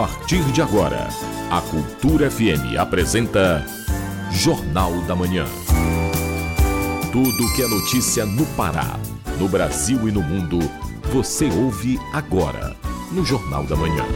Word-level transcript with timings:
partir 0.00 0.42
de 0.44 0.62
agora, 0.62 1.08
a 1.50 1.60
Cultura 1.60 2.30
FM 2.30 2.78
apresenta 2.78 3.62
Jornal 4.30 4.98
da 5.02 5.14
Manhã. 5.14 5.44
Tudo 7.12 7.54
que 7.54 7.62
é 7.62 7.68
notícia 7.68 8.24
no 8.24 8.46
Pará, 8.56 8.98
no 9.38 9.46
Brasil 9.46 10.08
e 10.08 10.10
no 10.10 10.22
mundo, 10.22 10.58
você 11.12 11.50
ouve 11.50 12.00
agora 12.14 12.74
no 13.12 13.26
Jornal 13.26 13.64
da 13.64 13.76
Manhã. 13.76 14.06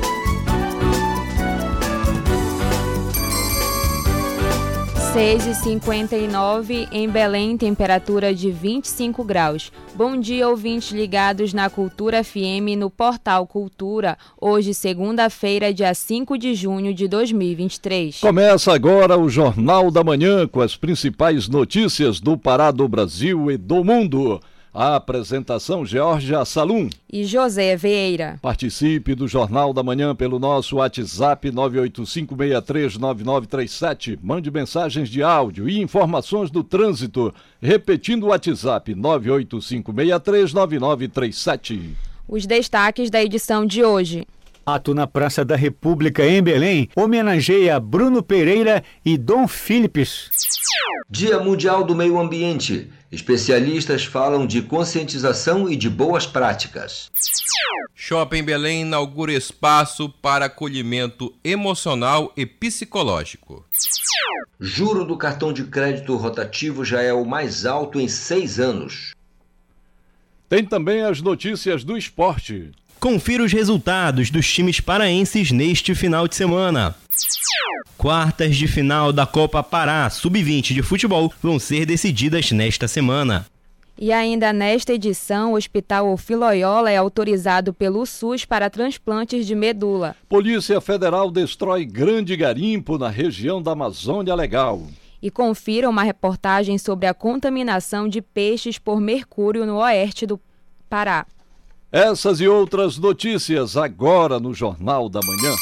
6 5.14 5.46
e 5.46 5.54
59 5.54 6.88
em 6.90 7.08
Belém, 7.08 7.56
temperatura 7.56 8.34
de 8.34 8.50
25 8.50 9.22
graus. 9.22 9.70
Bom 9.94 10.18
dia, 10.18 10.48
ouvintes 10.48 10.90
ligados 10.90 11.54
na 11.54 11.70
Cultura 11.70 12.24
FM 12.24 12.76
no 12.76 12.90
Portal 12.90 13.46
Cultura. 13.46 14.18
Hoje, 14.40 14.74
segunda-feira, 14.74 15.72
dia 15.72 15.94
5 15.94 16.36
de 16.36 16.52
junho 16.56 16.92
de 16.92 17.06
2023. 17.06 18.18
Começa 18.18 18.74
agora 18.74 19.16
o 19.16 19.28
Jornal 19.28 19.88
da 19.88 20.02
Manhã 20.02 20.48
com 20.48 20.60
as 20.60 20.74
principais 20.74 21.46
notícias 21.46 22.18
do 22.18 22.36
Pará 22.36 22.72
do 22.72 22.88
Brasil 22.88 23.52
e 23.52 23.56
do 23.56 23.84
mundo. 23.84 24.40
A 24.74 24.96
apresentação 24.96 25.86
Georgia 25.86 26.44
Salum 26.44 26.90
e 27.08 27.24
José 27.24 27.76
Vieira. 27.76 28.40
Participe 28.42 29.14
do 29.14 29.28
Jornal 29.28 29.72
da 29.72 29.84
Manhã 29.84 30.16
pelo 30.16 30.40
nosso 30.40 30.78
WhatsApp 30.78 31.52
985639937. 31.52 34.18
Mande 34.20 34.50
mensagens 34.50 35.08
de 35.08 35.22
áudio 35.22 35.68
e 35.68 35.80
informações 35.80 36.50
do 36.50 36.64
trânsito. 36.64 37.32
Repetindo 37.62 38.24
o 38.24 38.30
WhatsApp 38.30 38.92
985639937. 38.96 41.90
Os 42.26 42.44
destaques 42.44 43.10
da 43.10 43.22
edição 43.22 43.64
de 43.64 43.84
hoje. 43.84 44.26
Ato 44.66 44.94
na 44.94 45.06
Praça 45.06 45.44
da 45.44 45.56
República 45.56 46.26
em 46.26 46.42
Belém 46.42 46.88
homenageia 46.96 47.78
Bruno 47.78 48.22
Pereira 48.22 48.82
e 49.04 49.18
Dom 49.18 49.46
Philips. 49.46 50.30
Dia 51.10 51.38
Mundial 51.38 51.84
do 51.84 51.94
Meio 51.94 52.18
Ambiente. 52.18 52.90
Especialistas 53.12 54.04
falam 54.04 54.46
de 54.46 54.62
conscientização 54.62 55.68
e 55.68 55.76
de 55.76 55.88
boas 55.88 56.26
práticas. 56.26 57.10
Shopping 57.94 58.42
Belém 58.42 58.82
inaugura 58.82 59.32
espaço 59.32 60.08
para 60.08 60.46
acolhimento 60.46 61.32
emocional 61.44 62.32
e 62.36 62.44
psicológico. 62.44 63.64
Juro 64.58 65.04
do 65.04 65.16
cartão 65.16 65.52
de 65.52 65.64
crédito 65.64 66.16
rotativo 66.16 66.84
já 66.84 67.02
é 67.02 67.12
o 67.12 67.24
mais 67.24 67.66
alto 67.66 68.00
em 68.00 68.08
seis 68.08 68.58
anos. 68.58 69.12
Tem 70.48 70.64
também 70.64 71.02
as 71.02 71.20
notícias 71.20 71.84
do 71.84 71.96
esporte. 71.96 72.70
Confira 73.04 73.44
os 73.44 73.52
resultados 73.52 74.30
dos 74.30 74.50
times 74.50 74.80
paraenses 74.80 75.52
neste 75.52 75.94
final 75.94 76.26
de 76.26 76.34
semana. 76.34 76.94
Quartas 77.98 78.56
de 78.56 78.66
final 78.66 79.12
da 79.12 79.26
Copa 79.26 79.62
Pará 79.62 80.08
Sub-20 80.08 80.72
de 80.72 80.82
futebol 80.82 81.30
vão 81.42 81.58
ser 81.58 81.84
decididas 81.84 82.50
nesta 82.50 82.88
semana. 82.88 83.44
E 83.98 84.10
ainda 84.10 84.54
nesta 84.54 84.94
edição, 84.94 85.52
o 85.52 85.56
Hospital 85.56 86.10
Ofiloiola 86.14 86.90
é 86.90 86.96
autorizado 86.96 87.74
pelo 87.74 88.06
SUS 88.06 88.46
para 88.46 88.70
transplantes 88.70 89.46
de 89.46 89.54
medula. 89.54 90.16
Polícia 90.26 90.80
Federal 90.80 91.30
destrói 91.30 91.84
grande 91.84 92.34
garimpo 92.34 92.96
na 92.96 93.10
região 93.10 93.60
da 93.60 93.72
Amazônia 93.72 94.34
Legal. 94.34 94.82
E 95.20 95.30
confira 95.30 95.90
uma 95.90 96.02
reportagem 96.02 96.78
sobre 96.78 97.06
a 97.06 97.12
contaminação 97.12 98.08
de 98.08 98.22
peixes 98.22 98.78
por 98.78 98.98
mercúrio 98.98 99.66
no 99.66 99.76
oeste 99.76 100.24
do 100.24 100.40
Pará. 100.88 101.26
Essas 101.96 102.40
e 102.40 102.48
outras 102.48 102.98
notícias 102.98 103.76
agora 103.76 104.40
no 104.40 104.52
Jornal 104.52 105.08
da 105.08 105.20
Manhã. 105.24 105.54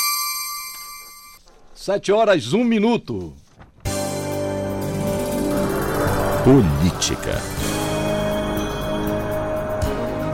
Sete 1.75 2.11
horas, 2.11 2.55
um 2.55 2.65
minuto. 2.65 3.35
Política. 6.43 7.33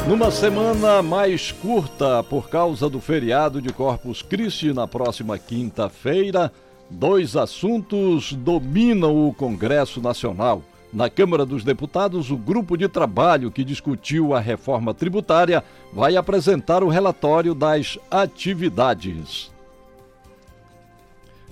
Numa 0.06 0.30
semana 0.30 1.02
mais 1.02 1.50
curta 1.50 2.22
por 2.22 2.48
causa 2.48 2.88
do 2.88 3.00
feriado 3.00 3.60
de 3.60 3.72
Corpus 3.72 4.22
Christi 4.22 4.72
na 4.72 4.86
próxima 4.86 5.36
quinta-feira, 5.36 6.52
dois 6.88 7.34
assuntos 7.34 8.34
dominam 8.34 9.26
o 9.26 9.34
Congresso 9.34 10.00
Nacional. 10.00 10.62
Na 10.92 11.10
Câmara 11.10 11.44
dos 11.44 11.64
Deputados, 11.64 12.30
o 12.30 12.36
grupo 12.36 12.76
de 12.76 12.88
trabalho 12.88 13.50
que 13.50 13.62
discutiu 13.62 14.34
a 14.34 14.40
reforma 14.40 14.94
tributária 14.94 15.62
vai 15.92 16.16
apresentar 16.16 16.82
o 16.82 16.88
relatório 16.88 17.54
das 17.54 17.98
atividades. 18.10 19.50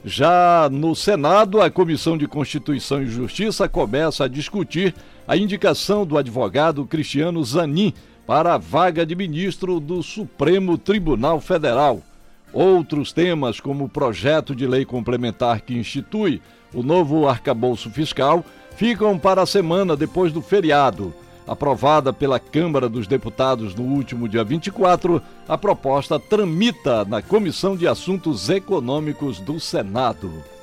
Já 0.02 0.69
no 0.70 0.94
Senado, 0.94 1.60
a 1.60 1.70
Comissão 1.70 2.16
de 2.16 2.26
Constituição 2.26 3.02
e 3.02 3.06
Justiça 3.06 3.69
começa 3.69 4.24
a 4.24 4.28
discutir 4.28 4.94
a 5.26 5.36
indicação 5.36 6.06
do 6.06 6.16
advogado 6.16 6.86
Cristiano 6.86 7.44
Zanin 7.44 7.92
para 8.26 8.54
a 8.54 8.58
vaga 8.58 9.04
de 9.04 9.14
ministro 9.14 9.80
do 9.80 10.03
Supremo 10.03 10.78
Tribunal 10.78 11.41
Federal. 11.41 12.00
Outros 12.53 13.12
temas, 13.12 13.60
como 13.60 13.84
o 13.84 13.88
projeto 13.88 14.54
de 14.54 14.66
lei 14.66 14.84
complementar 14.84 15.60
que 15.60 15.74
institui 15.74 16.41
o 16.72 16.82
novo 16.82 17.28
arcabouço 17.28 17.91
fiscal, 17.91 18.44
ficam 18.76 19.19
para 19.19 19.42
a 19.42 19.47
semana 19.47 19.97
depois 19.97 20.32
do 20.32 20.41
feriado. 20.41 21.12
Aprovada 21.47 22.12
pela 22.12 22.38
Câmara 22.41 22.88
dos 22.88 23.06
Deputados 23.06 23.75
no 23.75 23.84
último 23.84 24.28
dia 24.28 24.44
24, 24.44 25.22
a 25.48 25.56
proposta 25.56 26.19
tramita 26.19 27.04
na 27.04 27.22
Comissão 27.22 27.76
de 27.76 27.86
Assuntos 27.86 28.48
Econômicos 28.50 29.41
do 29.41 29.59
Senado. 29.59 30.56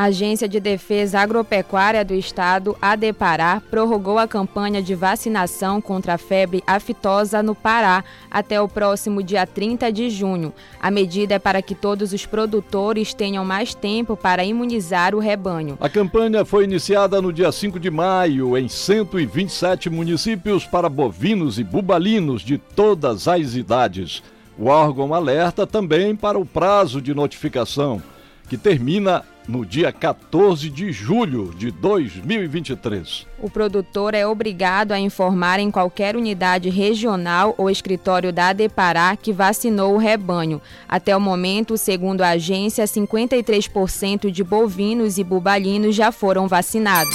A 0.00 0.04
Agência 0.04 0.48
de 0.48 0.58
Defesa 0.58 1.20
Agropecuária 1.20 2.02
do 2.02 2.14
Estado, 2.14 2.74
ADEPARÁ, 2.80 3.60
prorrogou 3.70 4.18
a 4.18 4.26
campanha 4.26 4.80
de 4.80 4.94
vacinação 4.94 5.78
contra 5.78 6.14
a 6.14 6.16
febre 6.16 6.64
aftosa 6.66 7.42
no 7.42 7.54
Pará 7.54 8.02
até 8.30 8.58
o 8.58 8.66
próximo 8.66 9.22
dia 9.22 9.46
30 9.46 9.92
de 9.92 10.08
junho. 10.08 10.54
A 10.80 10.90
medida 10.90 11.34
é 11.34 11.38
para 11.38 11.60
que 11.60 11.74
todos 11.74 12.14
os 12.14 12.24
produtores 12.24 13.12
tenham 13.12 13.44
mais 13.44 13.74
tempo 13.74 14.16
para 14.16 14.42
imunizar 14.42 15.14
o 15.14 15.18
rebanho. 15.18 15.76
A 15.78 15.88
campanha 15.90 16.46
foi 16.46 16.64
iniciada 16.64 17.20
no 17.20 17.30
dia 17.30 17.52
5 17.52 17.78
de 17.78 17.90
maio 17.90 18.56
em 18.56 18.68
127 18.70 19.90
municípios 19.90 20.64
para 20.64 20.88
bovinos 20.88 21.58
e 21.58 21.62
bubalinos 21.62 22.40
de 22.40 22.56
todas 22.56 23.28
as 23.28 23.54
idades. 23.54 24.22
O 24.58 24.64
órgão 24.64 25.12
alerta 25.12 25.66
também 25.66 26.16
para 26.16 26.38
o 26.38 26.46
prazo 26.46 27.02
de 27.02 27.12
notificação, 27.12 28.02
que 28.48 28.56
termina 28.56 29.22
no 29.48 29.64
dia 29.64 29.92
14 29.92 30.68
de 30.70 30.92
julho 30.92 31.52
de 31.56 31.70
2023. 31.70 33.26
O 33.38 33.50
produtor 33.50 34.14
é 34.14 34.26
obrigado 34.26 34.92
a 34.92 34.98
informar 34.98 35.58
em 35.58 35.70
qualquer 35.70 36.16
unidade 36.16 36.68
regional 36.68 37.54
ou 37.58 37.70
escritório 37.70 38.32
da 38.32 38.48
ADEPARÁ 38.48 39.16
que 39.16 39.32
vacinou 39.32 39.94
o 39.94 39.98
rebanho. 39.98 40.60
Até 40.88 41.16
o 41.16 41.20
momento, 41.20 41.76
segundo 41.76 42.22
a 42.22 42.30
agência, 42.30 42.84
53% 42.84 44.30
de 44.30 44.44
bovinos 44.44 45.18
e 45.18 45.24
bubalinos 45.24 45.94
já 45.94 46.12
foram 46.12 46.46
vacinados. 46.46 47.14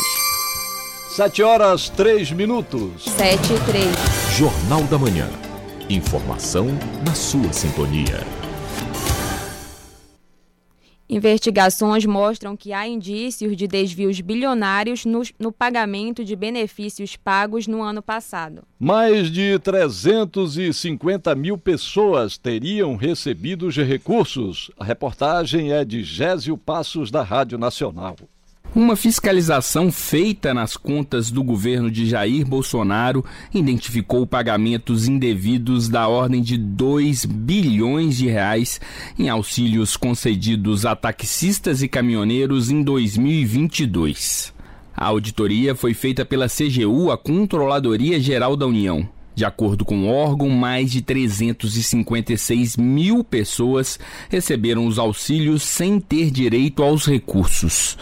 7 1.10 1.44
horas 1.44 1.88
3 1.90 2.32
minutos. 2.32 3.04
7 3.06 3.54
e 3.54 3.60
3. 3.72 4.38
Jornal 4.38 4.84
da 4.84 4.98
Manhã. 4.98 5.30
Informação 5.90 6.68
na 7.06 7.14
sua 7.14 7.54
sintonia. 7.54 8.35
Investigações 11.08 12.04
mostram 12.04 12.58
que 12.58 12.74
há 12.74 12.88
indícios 12.88 13.56
de 13.56 13.68
desvios 13.68 14.20
bilionários 14.22 15.06
no, 15.06 15.22
no, 15.40 15.52
pagamento 15.52 16.26
de 16.26 16.36
benefícios 16.36 17.16
pagos 17.16 17.68
no 17.68 17.84
ano 17.84 18.02
passado. 18.02 18.64
Mais 18.80 19.30
de 19.30 19.60
350 19.60 21.36
mil 21.36 21.60
pessoas 21.60 22.40
teriam 22.40 22.96
recebido 22.96 23.68
os 23.68 23.78
recursos. 23.78 24.72
A 24.80 24.84
reportagem 24.84 25.72
é 25.72 25.86
de 25.86 26.04
Gésio 26.04 26.58
Passos, 26.58 27.12
da 27.12 27.22
Rádio 27.22 27.60
Nacional. 27.60 28.16
Uma 28.76 28.98
fiscalização 28.98 29.90
feita 29.90 30.54
nas 30.54 30.76
contas 30.76 31.32
do 31.32 31.42
governo 31.42 31.90
de 31.90 32.06
Jair 32.10 32.46
Bolsonaro 32.46 33.24
identificou 33.54 34.28
pagamentos 34.28 35.08
indevidos 35.08 35.88
da 35.88 36.10
ordem 36.10 36.42
de 36.42 36.58
2 36.58 37.24
bilhões 37.24 38.18
de 38.18 38.28
reais 38.28 38.82
em 39.18 39.30
auxílios 39.30 39.96
concedidos 39.96 40.86
a 40.86 40.94
taxistas 40.94 41.82
e 41.82 41.88
caminhoneiros 41.88 42.70
em 42.70 42.84
2022. 42.84 44.54
A 44.94 45.06
auditoria 45.06 45.74
foi 45.74 45.94
feita 45.94 46.26
pela 46.26 46.50
CGU, 46.50 47.12
a 47.12 47.18
Controladoria 47.18 48.20
Geral 48.20 48.58
da 48.58 48.68
União. 48.68 49.08
De 49.34 49.46
acordo 49.46 49.84
com 49.84 50.04
o 50.04 50.08
órgão, 50.08 50.50
mais 50.50 50.92
de 50.92 51.02
356 51.02 52.76
mil 52.76 53.22
pessoas 53.24 54.00
receberam 54.30 54.86
os 54.86 54.98
auxílios 54.98 55.64
sem 55.64 56.00
ter 56.00 56.32
direito 56.32 56.84
aos 56.84 57.06
recursos. 57.06 57.98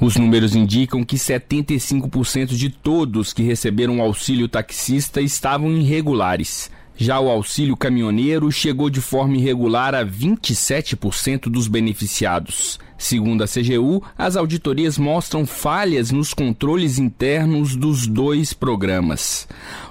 Os 0.00 0.14
números 0.16 0.54
indicam 0.54 1.02
que 1.02 1.16
75% 1.16 2.54
de 2.54 2.68
todos 2.68 3.32
que 3.32 3.42
receberam 3.42 4.00
auxílio 4.00 4.48
taxista 4.48 5.20
estavam 5.20 5.72
irregulares. 5.72 6.70
Já 6.96 7.18
o 7.18 7.28
auxílio 7.28 7.76
caminhoneiro 7.76 8.50
chegou 8.52 8.88
de 8.88 9.00
forma 9.00 9.36
irregular 9.36 9.96
a 9.96 10.04
27% 10.04 11.50
dos 11.50 11.66
beneficiados. 11.66 12.78
Segundo 12.98 13.44
a 13.44 13.46
CGU, 13.46 14.02
as 14.18 14.36
auditorias 14.36 14.98
mostram 14.98 15.46
falhas 15.46 16.10
nos 16.10 16.34
controles 16.34 16.98
internos 16.98 17.76
dos 17.76 18.08
dois 18.08 18.52
programas. 18.52 19.46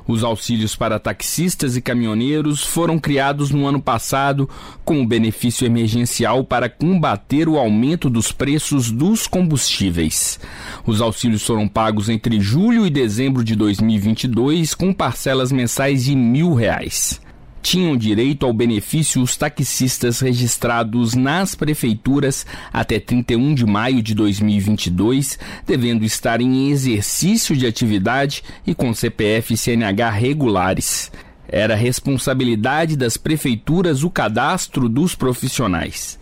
Os 0.06 0.26
auxílios 0.26 0.76
para 0.76 1.00
taxistas 1.00 1.78
e 1.78 1.82
caminhoneiros 1.82 2.64
foram 2.64 3.00
criados 3.00 3.50
no 3.50 3.66
ano 3.66 3.82
passado 3.82 4.50
com 4.84 5.02
o 5.02 5.08
benefício 5.08 5.66
emergencial 5.66 6.44
para 6.44 6.70
combater 6.70 7.48
o 7.48 7.58
aumento 7.58 8.10
dos 8.10 8.34
preços 8.34 8.92
dos 8.92 9.26
combustíveis. 9.26 10.38
Os 10.86 11.02
auxílios 11.02 11.44
foram 11.44 11.66
pagos 11.66 12.10
entre 12.10 12.42
julho 12.42 12.86
e 12.86 12.90
dezembro 12.90 13.42
de 13.42 13.56
2022 13.56 14.76
com 14.76 14.94
parcelas 14.94 15.50
mensais 15.50 16.04
de 16.04 16.14
mil 16.14 16.54
reais 16.54 17.26
tinham 17.68 17.98
direito 17.98 18.46
ao 18.46 18.54
benefício 18.54 19.22
os 19.22 19.36
taxistas 19.36 20.22
registrados 20.22 21.14
nas 21.16 21.54
prefeituras 21.54 22.46
até 22.72 22.98
31 22.98 23.54
de 23.54 23.66
maio 23.66 24.02
de 24.02 24.16
2022, 24.16 25.38
devendo 25.66 26.06
estar 26.06 26.40
em 26.40 26.70
exercício 26.70 27.58
de 27.58 27.68
atividade 27.68 28.42
e 28.66 28.74
com 28.74 28.94
CPF 28.94 29.54
e 29.54 29.58
CNH 29.58 30.10
regulares. 30.12 31.12
Era 31.46 31.76
responsabilidade 31.76 32.96
das 32.96 33.18
prefeituras 33.18 34.02
o 34.02 34.10
cadastro 34.10 34.88
dos 34.88 35.14
profissionais. 35.14 36.18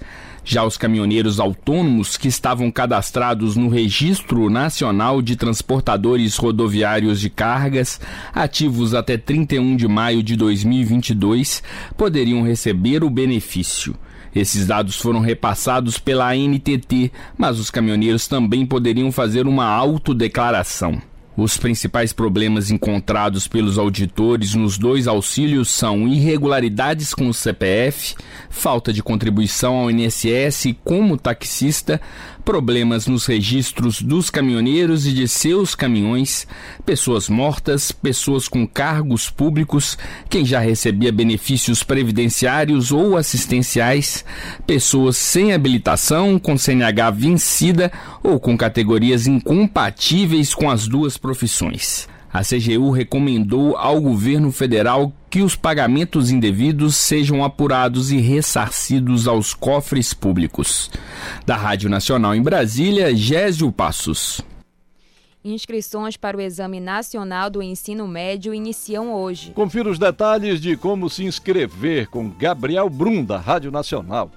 Já 0.47 0.63
os 0.63 0.77
caminhoneiros 0.77 1.39
autônomos 1.39 2.17
que 2.17 2.27
estavam 2.27 2.69
cadastrados 2.69 3.55
no 3.55 3.67
Registro 3.67 4.47
Nacional 4.47 5.19
de 5.19 5.35
Transportadores 5.35 6.37
Rodoviários 6.37 7.19
de 7.19 7.31
Cargas, 7.31 7.99
ativos 8.31 8.93
até 8.93 9.17
31 9.17 9.75
de 9.75 9.87
maio 9.87 10.21
de 10.21 10.35
2022, 10.35 11.63
poderiam 11.97 12.43
receber 12.43 13.03
o 13.03 13.09
benefício. 13.09 13.95
Esses 14.35 14.67
dados 14.67 14.97
foram 14.97 15.19
repassados 15.19 15.97
pela 15.97 16.31
ANTT, 16.31 17.11
mas 17.35 17.57
os 17.57 17.71
caminhoneiros 17.71 18.27
também 18.27 18.67
poderiam 18.67 19.11
fazer 19.11 19.47
uma 19.47 19.65
autodeclaração. 19.65 21.01
Os 21.37 21.57
principais 21.57 22.13
problemas 22.13 22.71
encontrados 22.71 23.45
pelos 23.45 23.77
auditores 23.77 24.53
nos 24.53 24.77
dois 24.77 25.05
auxílios 25.05 25.69
são 25.69 26.07
irregularidades 26.07 27.13
com 27.13 27.27
o 27.27 27.33
CPF, 27.33 28.15
falta 28.49 28.93
de 28.93 29.03
contribuição 29.03 29.75
ao 29.75 29.91
INSS 29.91 30.75
como 30.81 31.17
taxista, 31.17 31.99
problemas 32.45 33.07
nos 33.07 33.25
registros 33.25 34.01
dos 34.01 34.29
caminhoneiros 34.29 35.07
e 35.07 35.11
de 35.11 35.27
seus 35.27 35.73
caminhões, 35.73 36.47
pessoas 36.85 37.27
mortas, 37.27 37.91
pessoas 37.91 38.47
com 38.47 38.67
cargos 38.67 39.29
públicos, 39.29 39.97
quem 40.29 40.45
já 40.45 40.59
recebia 40.59 41.11
benefícios 41.11 41.81
previdenciários 41.81 42.91
ou 42.91 43.17
assistenciais, 43.17 44.23
pessoas 44.67 45.17
sem 45.17 45.51
habilitação, 45.51 46.37
com 46.37 46.55
CNH 46.55 47.09
vencida 47.09 47.91
ou 48.23 48.39
com 48.39 48.55
categorias 48.55 49.25
incompatíveis 49.25 50.53
com 50.53 50.69
as 50.69 50.87
duas 50.87 51.17
profissões. 51.17 52.07
A 52.35 52.41
CGU 52.41 52.91
recomendou 52.91 53.77
ao 53.77 54.01
governo 54.01 54.51
federal 54.51 55.13
que 55.29 55.41
os 55.41 55.55
pagamentos 55.55 56.29
indevidos 56.29 56.97
sejam 56.97 57.45
apurados 57.45 58.11
e 58.11 58.17
ressarcidos 58.17 59.25
aos 59.25 59.53
cofres 59.53 60.13
públicos. 60.13 60.91
Da 61.45 61.55
Rádio 61.55 61.89
Nacional 61.89 62.35
em 62.35 62.43
Brasília, 62.43 63.15
Gésio 63.15 63.71
Passos. 63.71 64.41
Inscrições 65.45 66.17
para 66.17 66.35
o 66.35 66.41
Exame 66.41 66.81
Nacional 66.81 67.49
do 67.49 67.63
Ensino 67.63 68.05
Médio 68.05 68.53
iniciam 68.53 69.13
hoje. 69.13 69.51
Confira 69.51 69.89
os 69.89 69.97
detalhes 69.97 70.59
de 70.59 70.75
como 70.75 71.09
se 71.09 71.23
inscrever 71.23 72.07
com 72.07 72.29
Gabriel 72.29 72.89
Brum, 72.89 73.23
da 73.23 73.37
Rádio 73.37 73.71
Nacional. 73.71 74.29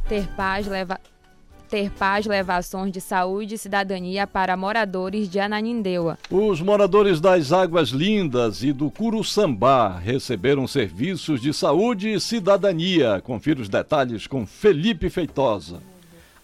Ter 0.09 0.27
paz 0.37 0.67
leva 0.67 0.99
ter 1.69 1.91
paz 1.91 2.27
leva 2.27 2.57
ações 2.57 2.91
de 2.91 3.01
saúde 3.01 3.55
e 3.55 3.59
cidadania 3.59 4.27
para 4.27 4.57
moradores 4.57 5.29
de 5.29 5.39
Ananindeua. 5.39 6.19
Os 6.31 6.61
moradores 6.61 7.21
das 7.21 7.53
Águas 7.53 7.91
Lindas 7.91 8.63
e 8.63 8.73
do 8.73 8.91
Curuçambá 8.91 9.99
receberam 9.99 10.67
serviços 10.67 11.41
de 11.41 11.53
saúde 11.53 12.13
e 12.13 12.21
cidadania. 12.21 13.21
Confira 13.23 13.61
os 13.61 13.69
detalhes 13.69 14.27
com 14.27 14.47
Felipe 14.47 15.11
Feitosa. 15.11 15.81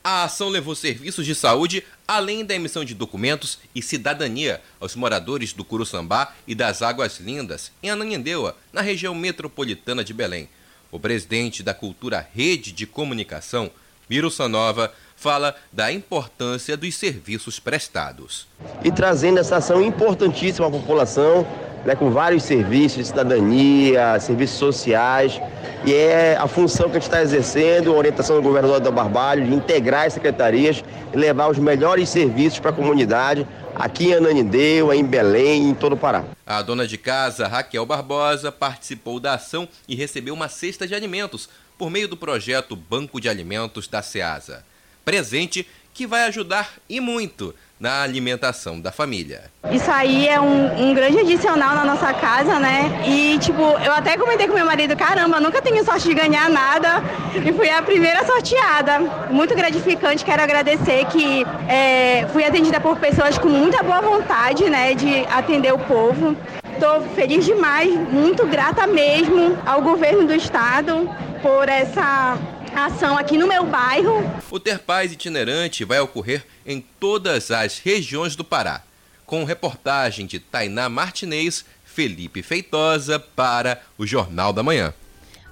A 0.06 0.24
ação 0.24 0.50
levou 0.50 0.74
serviços 0.74 1.24
de 1.24 1.34
saúde, 1.34 1.82
além 2.06 2.44
da 2.44 2.54
emissão 2.54 2.84
de 2.84 2.94
documentos 2.94 3.58
e 3.74 3.80
cidadania 3.80 4.60
aos 4.78 4.94
moradores 4.94 5.54
do 5.54 5.64
Curuçambá 5.64 6.34
e 6.46 6.54
das 6.54 6.82
Águas 6.82 7.18
Lindas, 7.18 7.72
em 7.82 7.88
Ananindeua, 7.88 8.54
na 8.70 8.82
região 8.82 9.14
metropolitana 9.14 10.04
de 10.04 10.12
Belém. 10.12 10.46
O 10.92 11.00
presidente 11.00 11.62
da 11.62 11.72
Cultura 11.72 12.28
Rede 12.34 12.70
de 12.70 12.86
Comunicação, 12.86 13.70
Miro 14.08 14.30
Sanova, 14.30 14.92
fala 15.16 15.54
da 15.72 15.92
importância 15.92 16.76
dos 16.76 16.94
serviços 16.94 17.58
prestados. 17.58 18.46
E 18.82 18.90
trazendo 18.90 19.38
essa 19.38 19.56
ação 19.56 19.82
importantíssima 19.82 20.66
à 20.66 20.70
população, 20.70 21.46
né, 21.84 21.94
com 21.94 22.10
vários 22.10 22.42
serviços 22.42 22.98
de 22.98 23.04
cidadania, 23.04 24.18
serviços 24.20 24.58
sociais, 24.58 25.40
e 25.84 25.92
é 25.92 26.36
a 26.36 26.46
função 26.46 26.86
que 26.86 26.96
a 26.96 27.00
gente 27.00 27.08
está 27.08 27.22
exercendo, 27.22 27.92
a 27.92 27.96
orientação 27.96 28.36
do 28.36 28.42
governador 28.42 28.80
da 28.80 28.90
Barbalho, 28.90 29.44
de 29.44 29.54
integrar 29.54 30.06
as 30.06 30.14
secretarias 30.14 30.82
e 31.12 31.16
levar 31.16 31.50
os 31.50 31.58
melhores 31.58 32.08
serviços 32.08 32.58
para 32.58 32.70
a 32.70 32.74
comunidade, 32.74 33.46
aqui 33.74 34.06
em 34.06 34.14
Ananindeu, 34.14 34.92
em 34.92 35.04
Belém, 35.04 35.68
em 35.68 35.74
todo 35.74 35.92
o 35.92 35.96
Pará. 35.96 36.24
A 36.46 36.62
dona 36.62 36.86
de 36.86 36.96
casa, 36.96 37.46
Raquel 37.46 37.84
Barbosa, 37.84 38.50
participou 38.50 39.20
da 39.20 39.34
ação 39.34 39.68
e 39.86 39.94
recebeu 39.94 40.32
uma 40.32 40.48
cesta 40.48 40.86
de 40.86 40.94
alimentos 40.94 41.48
por 41.76 41.90
meio 41.90 42.08
do 42.08 42.16
projeto 42.16 42.74
Banco 42.74 43.20
de 43.20 43.28
Alimentos 43.28 43.86
da 43.86 44.00
SEASA 44.00 44.64
presente 45.04 45.66
que 45.92 46.06
vai 46.06 46.24
ajudar 46.24 46.72
e 46.88 47.00
muito 47.00 47.54
na 47.78 48.02
alimentação 48.02 48.80
da 48.80 48.92
família. 48.92 49.44
Isso 49.70 49.90
aí 49.90 50.28
é 50.28 50.40
um, 50.40 50.90
um, 50.90 50.94
grande 50.94 51.18
adicional 51.18 51.74
na 51.74 51.84
nossa 51.84 52.14
casa, 52.14 52.58
né? 52.58 53.02
E, 53.06 53.38
tipo, 53.38 53.60
eu 53.60 53.92
até 53.92 54.16
comentei 54.16 54.46
com 54.46 54.54
meu 54.54 54.64
marido, 54.64 54.96
caramba, 54.96 55.40
nunca 55.40 55.60
tenho 55.60 55.84
sorte 55.84 56.08
de 56.08 56.14
ganhar 56.14 56.48
nada 56.48 57.02
e 57.34 57.52
fui 57.52 57.68
a 57.68 57.82
primeira 57.82 58.24
sorteada. 58.24 59.00
Muito 59.30 59.54
gratificante, 59.54 60.24
quero 60.24 60.42
agradecer 60.42 61.04
que 61.06 61.44
é, 61.68 62.26
fui 62.32 62.44
atendida 62.44 62.80
por 62.80 62.96
pessoas 62.98 63.36
com 63.38 63.48
muita 63.48 63.82
boa 63.82 64.00
vontade, 64.00 64.70
né, 64.70 64.94
de 64.94 65.26
atender 65.26 65.72
o 65.74 65.78
povo. 65.78 66.36
Estou 66.72 67.02
feliz 67.14 67.44
demais, 67.44 67.92
muito 68.10 68.46
grata 68.46 68.86
mesmo 68.86 69.58
ao 69.66 69.82
governo 69.82 70.26
do 70.26 70.34
estado 70.34 71.08
por 71.42 71.68
essa 71.68 72.38
ação 72.74 73.16
aqui 73.16 73.38
no 73.38 73.46
meu 73.46 73.64
bairro. 73.64 74.22
O 74.50 74.58
Ter 74.58 74.80
Paz 74.80 75.12
itinerante 75.12 75.84
vai 75.84 76.00
ocorrer 76.00 76.44
em 76.66 76.80
todas 76.80 77.50
as 77.50 77.78
regiões 77.78 78.34
do 78.34 78.44
Pará, 78.44 78.82
com 79.24 79.44
reportagem 79.44 80.26
de 80.26 80.38
Tainá 80.38 80.88
Martinez, 80.88 81.64
Felipe 81.84 82.42
Feitosa 82.42 83.18
para 83.18 83.80
o 83.96 84.04
Jornal 84.04 84.52
da 84.52 84.62
Manhã. 84.62 84.92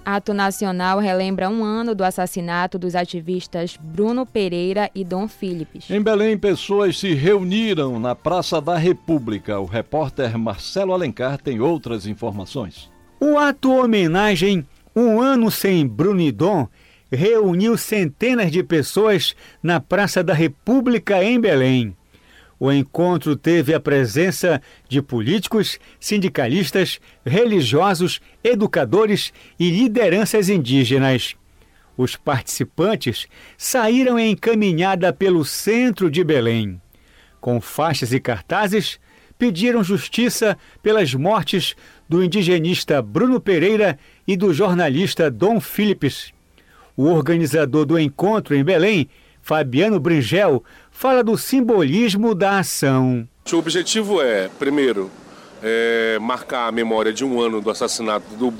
Ato 0.05 0.35
Nacional 0.35 0.99
relembra 0.99 1.49
um 1.49 1.63
ano 1.63 1.95
do 1.95 2.03
assassinato 2.03 2.77
dos 2.77 2.97
ativistas 2.97 3.79
Bruno 3.81 4.27
Pereira 4.27 4.91
e 4.93 5.05
Dom 5.05 5.29
Philips. 5.29 5.89
Em 5.89 6.03
Belém, 6.03 6.37
pessoas 6.37 6.99
se 6.99 7.15
reuniram 7.15 8.01
na 8.01 8.13
Praça 8.13 8.61
da 8.61 8.77
República. 8.77 9.61
O 9.61 9.65
repórter 9.65 10.37
Marcelo 10.37 10.93
Alencar 10.93 11.39
tem 11.39 11.61
outras 11.61 12.05
informações. 12.05 12.91
O 13.21 13.39
ato 13.39 13.71
homenagem 13.71 14.67
Um 14.97 15.21
Ano 15.21 15.53
Sem 15.53 15.87
Bruno 15.87 16.21
e 16.21 16.33
Dom 16.33 16.67
reuniu 17.13 17.77
centenas 17.77 18.51
de 18.51 18.63
pessoas 18.63 19.37
na 19.63 19.79
Praça 19.81 20.25
da 20.25 20.33
República 20.33 21.23
em 21.23 21.39
Belém. 21.39 21.95
O 22.59 22.73
encontro 22.73 23.37
teve 23.37 23.75
a 23.75 23.81
presença 23.81 24.63
de 24.89 25.03
políticos, 25.03 25.79
sindicalistas, 25.99 27.01
religiosos, 27.27 28.21
educadores 28.43 29.33
e 29.59 29.69
lideranças 29.69 30.49
indígenas. 30.49 31.35
Os 31.97 32.17
participantes 32.17 33.27
saíram 33.59 34.19
em 34.19 34.35
caminhada 34.37 35.13
pelo 35.13 35.45
centro 35.45 36.11
de 36.11 36.23
Belém. 36.25 36.81
Com 37.41 37.61
faixas 37.61 38.13
e 38.13 38.21
cartazes, 38.21 39.01
pediram 39.37 39.83
justiça 39.83 40.57
pelas 40.81 41.13
mortes 41.15 41.75
do 42.09 42.23
indigenista 42.23 43.03
Bruno 43.03 43.41
Pereira 43.41 43.99
e 44.27 44.37
do 44.37 44.55
jornalista 44.55 45.29
Dom 45.29 45.61
Philips. 45.61 46.33
O 47.03 47.07
organizador 47.07 47.85
do 47.85 47.99
encontro 47.99 48.55
em 48.55 48.63
Belém, 48.63 49.11
Fabiano 49.43 49.99
Bringel, 49.99 50.63
fala 50.93 51.25
do 51.25 51.37
simbolismo 51.37 52.33
da 52.33 52.61
ação. 52.61 53.27
O 53.53 53.57
objetivo 53.57 54.23
é, 54.23 54.49
primeiro, 54.57 55.11
é 55.61 56.17
marcar 56.21 56.69
a 56.69 56.71
memória 56.71 57.13
de 57.13 57.25
um 57.25 57.41
ano 57.41 57.61
do 57.61 57.69
assassinato 57.71 58.25
do, 58.37 58.55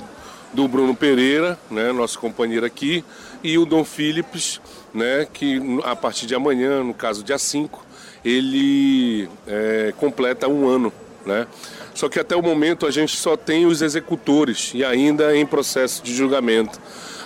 do 0.51 0.67
Bruno 0.67 0.93
Pereira, 0.93 1.57
né, 1.71 1.93
nosso 1.93 2.19
companheiro 2.19 2.65
aqui, 2.65 3.01
e 3.41 3.57
o 3.57 3.65
Dom 3.65 3.85
Philips, 3.85 4.59
né, 4.93 5.25
que 5.31 5.61
a 5.85 5.95
partir 5.95 6.25
de 6.25 6.35
amanhã, 6.35 6.83
no 6.83 6.93
caso 6.93 7.23
dia 7.23 7.37
5, 7.37 7.81
ele 8.25 9.29
é, 9.47 9.93
completa 9.95 10.49
um 10.49 10.67
ano. 10.67 10.91
Né? 11.25 11.47
Só 11.93 12.09
que 12.09 12.19
até 12.19 12.35
o 12.35 12.41
momento 12.41 12.85
a 12.85 12.91
gente 12.91 13.15
só 13.15 13.37
tem 13.37 13.65
os 13.65 13.81
executores 13.81 14.73
e 14.75 14.83
ainda 14.83 15.33
em 15.33 15.45
processo 15.45 16.03
de 16.03 16.13
julgamento. 16.13 16.77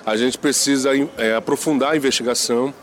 A 0.07 0.15
gente 0.15 0.37
precisa 0.37 0.91
é, 1.17 1.35
aprofundar 1.35 1.91
a 1.91 1.97
investigação, 1.97 2.73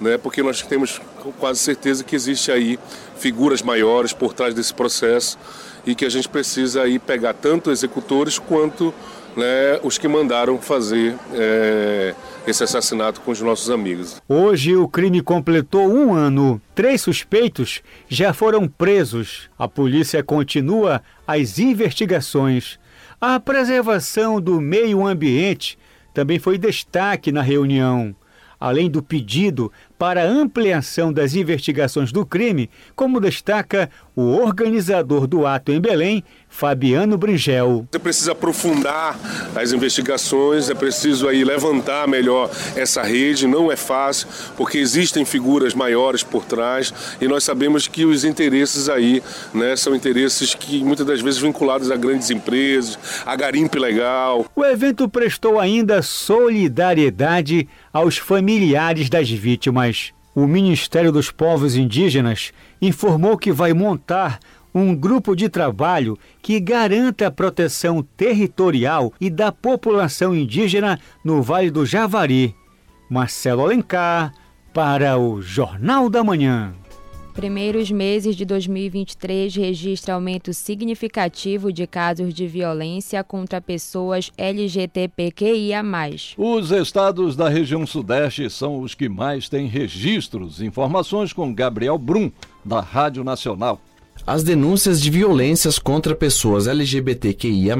né, 0.00 0.16
porque 0.16 0.42
nós 0.42 0.62
temos 0.62 0.98
quase 1.38 1.60
certeza 1.60 2.02
que 2.02 2.16
existe 2.16 2.50
aí 2.50 2.78
figuras 3.18 3.60
maiores 3.60 4.14
por 4.14 4.32
trás 4.32 4.54
desse 4.54 4.72
processo 4.72 5.38
e 5.84 5.94
que 5.94 6.06
a 6.06 6.08
gente 6.08 6.26
precisa 6.26 6.80
aí 6.80 6.98
pegar 6.98 7.34
tanto 7.34 7.70
executores 7.70 8.38
quanto 8.38 8.94
né, 9.36 9.78
os 9.82 9.98
que 9.98 10.08
mandaram 10.08 10.56
fazer 10.56 11.14
é, 11.34 12.14
esse 12.46 12.64
assassinato 12.64 13.20
com 13.20 13.30
os 13.30 13.42
nossos 13.42 13.68
amigos. 13.68 14.16
Hoje 14.26 14.74
o 14.74 14.88
crime 14.88 15.20
completou 15.20 15.86
um 15.86 16.14
ano. 16.14 16.58
Três 16.74 17.02
suspeitos 17.02 17.82
já 18.08 18.32
foram 18.32 18.66
presos. 18.66 19.50
A 19.58 19.68
polícia 19.68 20.22
continua 20.22 21.02
as 21.26 21.58
investigações. 21.58 22.80
A 23.20 23.38
preservação 23.38 24.40
do 24.40 24.62
meio 24.62 25.06
ambiente 25.06 25.78
também 26.12 26.38
foi 26.38 26.58
destaque 26.58 27.30
na 27.32 27.42
reunião 27.42 28.14
além 28.60 28.90
do 28.90 29.02
pedido 29.02 29.72
para 29.98 30.22
ampliação 30.22 31.10
das 31.10 31.34
investigações 31.34 32.12
do 32.12 32.26
crime, 32.26 32.68
como 32.94 33.18
destaca 33.18 33.88
o 34.20 34.42
organizador 34.42 35.26
do 35.26 35.46
ato 35.46 35.72
em 35.72 35.80
Belém, 35.80 36.22
Fabiano 36.48 37.16
Bringel. 37.16 37.86
Você 37.90 37.98
precisa 37.98 38.32
aprofundar 38.32 39.18
as 39.54 39.72
investigações, 39.72 40.68
é 40.68 40.74
preciso 40.74 41.26
aí 41.26 41.42
levantar 41.42 42.06
melhor 42.06 42.50
essa 42.76 43.02
rede, 43.02 43.46
não 43.46 43.72
é 43.72 43.76
fácil, 43.76 44.28
porque 44.56 44.78
existem 44.78 45.24
figuras 45.24 45.74
maiores 45.74 46.22
por 46.22 46.44
trás 46.44 46.92
e 47.20 47.26
nós 47.26 47.44
sabemos 47.44 47.88
que 47.88 48.04
os 48.04 48.24
interesses 48.24 48.88
aí 48.88 49.22
né, 49.54 49.74
são 49.76 49.94
interesses 49.94 50.54
que 50.54 50.84
muitas 50.84 51.06
das 51.06 51.20
vezes 51.20 51.40
vinculados 51.40 51.90
a 51.90 51.96
grandes 51.96 52.30
empresas, 52.30 52.98
a 53.24 53.34
garimpe 53.34 53.78
legal. 53.78 54.44
O 54.54 54.64
evento 54.64 55.08
prestou 55.08 55.58
ainda 55.58 56.02
solidariedade 56.02 57.68
aos 57.92 58.18
familiares 58.18 59.08
das 59.08 59.30
vítimas. 59.30 60.12
O 60.34 60.46
Ministério 60.46 61.10
dos 61.10 61.30
Povos 61.30 61.74
Indígenas 61.74 62.52
informou 62.80 63.36
que 63.36 63.50
vai 63.50 63.72
montar 63.72 64.38
um 64.72 64.94
grupo 64.94 65.34
de 65.34 65.48
trabalho 65.48 66.16
que 66.40 66.60
garanta 66.60 67.26
a 67.26 67.30
proteção 67.30 68.02
territorial 68.16 69.12
e 69.20 69.28
da 69.28 69.50
população 69.50 70.34
indígena 70.34 71.00
no 71.24 71.42
Vale 71.42 71.70
do 71.70 71.84
Javari. 71.84 72.54
Marcelo 73.08 73.62
Alencar, 73.62 74.32
para 74.72 75.18
o 75.18 75.42
Jornal 75.42 76.08
da 76.08 76.22
Manhã. 76.22 76.72
Primeiros 77.40 77.90
meses 77.90 78.36
de 78.36 78.44
2023 78.44 79.56
registra 79.56 80.12
aumento 80.12 80.52
significativo 80.52 81.72
de 81.72 81.86
casos 81.86 82.34
de 82.34 82.46
violência 82.46 83.24
contra 83.24 83.62
pessoas 83.62 84.30
LGTBQIA+. 84.36 85.82
Os 86.36 86.70
estados 86.70 87.36
da 87.36 87.48
região 87.48 87.86
sudeste 87.86 88.50
são 88.50 88.80
os 88.80 88.94
que 88.94 89.08
mais 89.08 89.48
têm 89.48 89.66
registros. 89.68 90.60
Informações 90.60 91.32
com 91.32 91.54
Gabriel 91.54 91.96
Brum, 91.96 92.30
da 92.62 92.80
Rádio 92.82 93.24
Nacional. 93.24 93.80
As 94.30 94.44
denúncias 94.44 95.00
de 95.00 95.10
violências 95.10 95.76
contra 95.76 96.14
pessoas 96.14 96.68
LGBTQIA, 96.68 97.74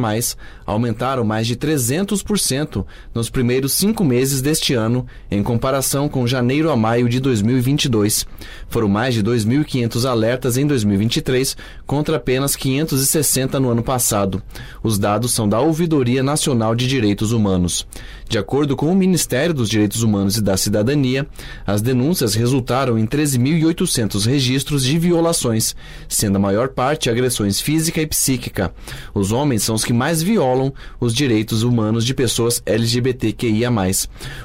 aumentaram 0.67 1.23
mais 1.23 1.47
de 1.47 1.55
300% 1.55 2.85
nos 3.15 3.31
primeiros 3.31 3.73
cinco 3.73 4.03
meses 4.03 4.43
deste 4.43 4.75
ano, 4.75 5.07
em 5.31 5.45
comparação 5.45 6.09
com 6.09 6.27
janeiro 6.27 6.69
a 6.69 6.77
maio 6.77 7.09
de 7.09 7.21
2022. 7.21 8.27
Foram 8.69 8.89
mais 8.89 9.15
de 9.15 9.23
2.500 9.23 10.11
alertas 10.11 10.57
em 10.57 10.67
2023, 10.67 11.57
contra 11.87 12.17
apenas 12.17 12.57
560 12.57 13.61
no 13.61 13.71
ano 13.71 13.85
passado. 13.85 14.43
Os 14.83 14.99
dados 14.99 15.31
são 15.31 15.49
da 15.49 15.61
Ouvidoria 15.61 16.21
Nacional 16.21 16.75
de 16.75 16.89
Direitos 16.89 17.31
Humanos. 17.31 17.87
De 18.29 18.39
acordo 18.39 18.77
com 18.77 18.87
o 18.87 18.95
Ministério 18.95 19.55
dos 19.55 19.69
Direitos 19.69 20.03
Humanos 20.03 20.37
e 20.37 20.43
da 20.43 20.57
Cidadania, 20.57 21.29
as 21.65 21.81
denúncias 21.81 22.35
resultaram 22.35 22.99
em 22.99 23.07
13.800 23.07 24.27
registros 24.27 24.85
de 24.85 24.99
violações, 24.99 25.77
sendo 26.09 26.40
maior 26.41 26.71
parte 26.71 27.09
agressões 27.09 27.61
física 27.61 28.01
e 28.01 28.07
psíquica. 28.07 28.75
Os 29.15 29.31
homens 29.31 29.63
são 29.63 29.75
os 29.75 29.85
que 29.85 29.93
mais 29.93 30.23
violam 30.23 30.73
os 30.99 31.15
direitos 31.15 31.63
humanos 31.63 32.05
de 32.05 32.15
pessoas 32.15 32.63
LGBTQIA. 32.67 33.71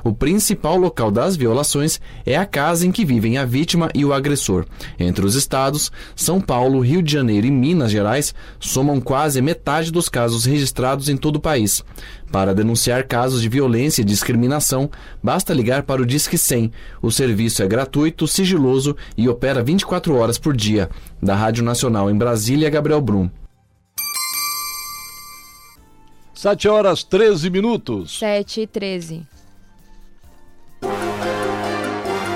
O 0.03 0.13
principal 0.13 0.77
local 0.77 1.09
das 1.09 1.35
violações 1.35 1.99
é 2.25 2.37
a 2.37 2.45
casa 2.45 2.85
em 2.85 2.91
que 2.91 3.05
vivem 3.05 3.37
a 3.37 3.45
vítima 3.45 3.89
e 3.93 4.05
o 4.05 4.13
agressor. 4.13 4.65
Entre 4.99 5.25
os 5.25 5.35
estados, 5.35 5.91
São 6.15 6.39
Paulo, 6.39 6.79
Rio 6.79 7.01
de 7.01 7.11
Janeiro 7.11 7.47
e 7.47 7.51
Minas 7.51 7.91
Gerais 7.91 8.35
somam 8.59 9.01
quase 9.01 9.41
metade 9.41 9.91
dos 9.91 10.09
casos 10.09 10.45
registrados 10.45 11.09
em 11.09 11.17
todo 11.17 11.37
o 11.37 11.41
país. 11.41 11.83
Para 12.35 12.53
denunciar 12.53 13.05
casos 13.05 13.41
de 13.41 13.47
violência 13.47 14.01
e 14.01 14.03
discriminação, 14.03 14.91
basta 15.23 15.53
ligar 15.53 15.83
para 15.83 16.01
o 16.01 16.05
Disque 16.05 16.37
100. 16.37 16.69
O 17.01 17.09
serviço 17.09 17.63
é 17.63 17.65
gratuito, 17.65 18.27
sigiloso 18.27 18.93
e 19.15 19.29
opera 19.29 19.63
24 19.63 20.13
horas 20.13 20.37
por 20.37 20.53
dia. 20.53 20.89
Da 21.23 21.33
Rádio 21.33 21.63
Nacional 21.63 22.11
em 22.11 22.17
Brasília, 22.17 22.69
Gabriel 22.69 22.99
Brum. 22.99 23.29
7 26.33 26.67
horas 26.67 27.05
13 27.05 27.49
minutos. 27.49 28.19
7 28.19 28.59
e 28.59 28.67
13. 28.67 29.25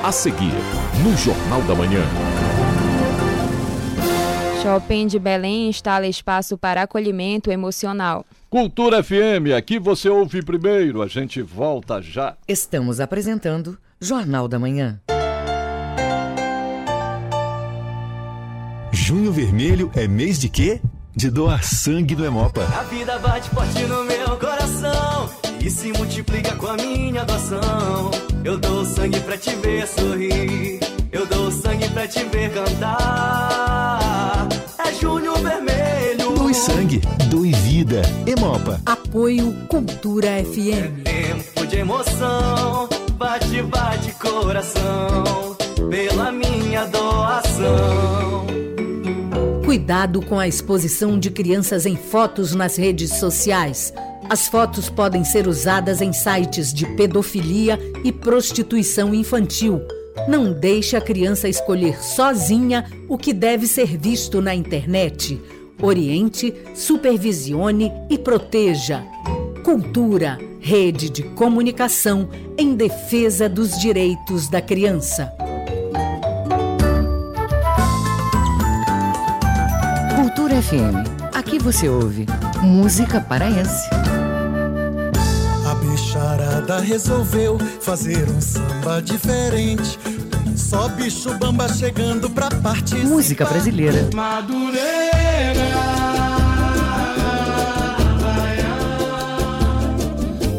A 0.02 0.12
seguir, 0.14 0.54
no 1.04 1.18
Jornal 1.18 1.62
da 1.64 1.76
Manhã. 1.76 2.06
Shopping 4.64 5.08
de 5.08 5.20
Belém 5.20 5.68
instala 5.68 6.08
espaço 6.08 6.58
para 6.58 6.84
acolhimento 6.84 7.52
emocional. 7.52 8.26
Cultura 8.50 9.04
FM, 9.04 9.54
aqui 9.56 9.78
você 9.78 10.10
ouve 10.10 10.42
primeiro, 10.42 11.04
a 11.04 11.08
gente 11.08 11.40
volta 11.40 12.02
já. 12.02 12.36
Estamos 12.48 13.00
apresentando 13.00 13.78
Jornal 14.02 14.48
da 14.48 14.58
Manhã. 14.58 15.00
Junho 18.92 19.32
Vermelho 19.32 19.92
é 19.96 20.08
mês 20.08 20.40
de 20.40 20.50
quê? 20.50 20.82
De 21.16 21.30
doar 21.30 21.64
sangue 21.64 22.16
no 22.16 22.26
Hemopa. 22.26 22.64
A 22.64 22.82
vida 22.86 23.20
bate 23.20 23.48
forte 23.52 23.84
no 23.84 24.04
meu 24.04 24.36
coração 24.40 25.30
e 25.64 25.70
se 25.70 25.94
multiplica 25.94 26.56
com 26.56 26.66
a 26.66 26.76
minha 26.76 27.24
doação. 27.26 28.10
Eu 28.44 28.58
dou 28.58 28.84
sangue 28.84 29.20
pra 29.20 29.38
te 29.38 29.56
ver 29.58 29.86
sorrir, 29.86 30.80
eu 31.12 31.24
dou 31.28 31.52
sangue 31.52 31.88
pra 31.90 32.08
te 32.08 32.24
ver 32.24 32.52
cantar. 32.52 34.00
É 34.80 34.92
junho 34.94 35.36
vermelho. 35.36 35.79
Sangue, 36.60 37.00
doe 37.30 37.54
vida. 37.54 38.02
Hemopa. 38.28 38.82
Apoio 38.86 39.54
Cultura 39.70 40.44
FM. 40.44 41.06
É 41.06 41.34
tempo 41.34 41.66
de 41.66 41.78
emoção, 41.78 42.90
bate, 43.14 43.62
bate 43.62 44.12
coração, 44.16 45.56
pela 45.90 46.34
minha 46.34 46.86
doação. 46.88 48.46
Cuidado 49.64 50.22
com 50.22 50.38
a 50.38 50.50
exposição 50.50 51.18
de 51.18 51.32
crianças 51.32 51.86
em 51.86 51.96
fotos 51.96 52.54
nas 52.54 52.76
redes 52.76 53.14
sociais. 53.14 53.94
As 54.30 54.50
fotos 54.50 54.90
podem 54.90 55.24
ser 55.24 55.48
usadas 55.48 56.02
em 56.02 56.12
sites 56.12 56.74
de 56.74 56.86
pedofilia 56.98 57.80
e 58.04 58.12
prostituição 58.12 59.16
infantil. 59.16 59.82
Não 60.28 60.52
deixe 60.52 60.98
a 60.98 61.02
criança 61.02 61.48
escolher 61.48 62.04
sozinha 62.04 62.86
o 63.08 63.18
que 63.18 63.32
deve 63.32 63.66
ser 63.66 63.98
visto 63.98 64.42
na 64.42 64.54
internet. 64.54 65.40
Oriente, 65.82 66.54
supervisione 66.76 67.92
e 68.10 68.18
proteja. 68.18 69.04
Cultura, 69.64 70.38
rede 70.60 71.10
de 71.10 71.24
comunicação 71.24 72.30
em 72.58 72.76
defesa 72.76 73.48
dos 73.48 73.80
direitos 73.80 74.50
da 74.50 74.62
criança. 74.62 75.34
FM. 80.62 81.08
Aqui 81.34 81.58
você 81.58 81.88
ouve 81.88 82.26
música 82.62 83.22
paraense. 83.22 83.90
A 85.66 85.76
bicharada 85.76 86.80
resolveu 86.82 87.58
fazer 87.80 88.30
um 88.30 88.42
samba 88.42 89.02
diferente. 89.02 89.98
Só 90.70 90.88
bicho 90.88 91.34
bamba 91.40 91.68
chegando 91.68 92.30
pra 92.30 92.52
participar. 92.52 93.08
Música 93.08 93.44
brasileira. 93.44 94.08
Madureira. 94.14 94.80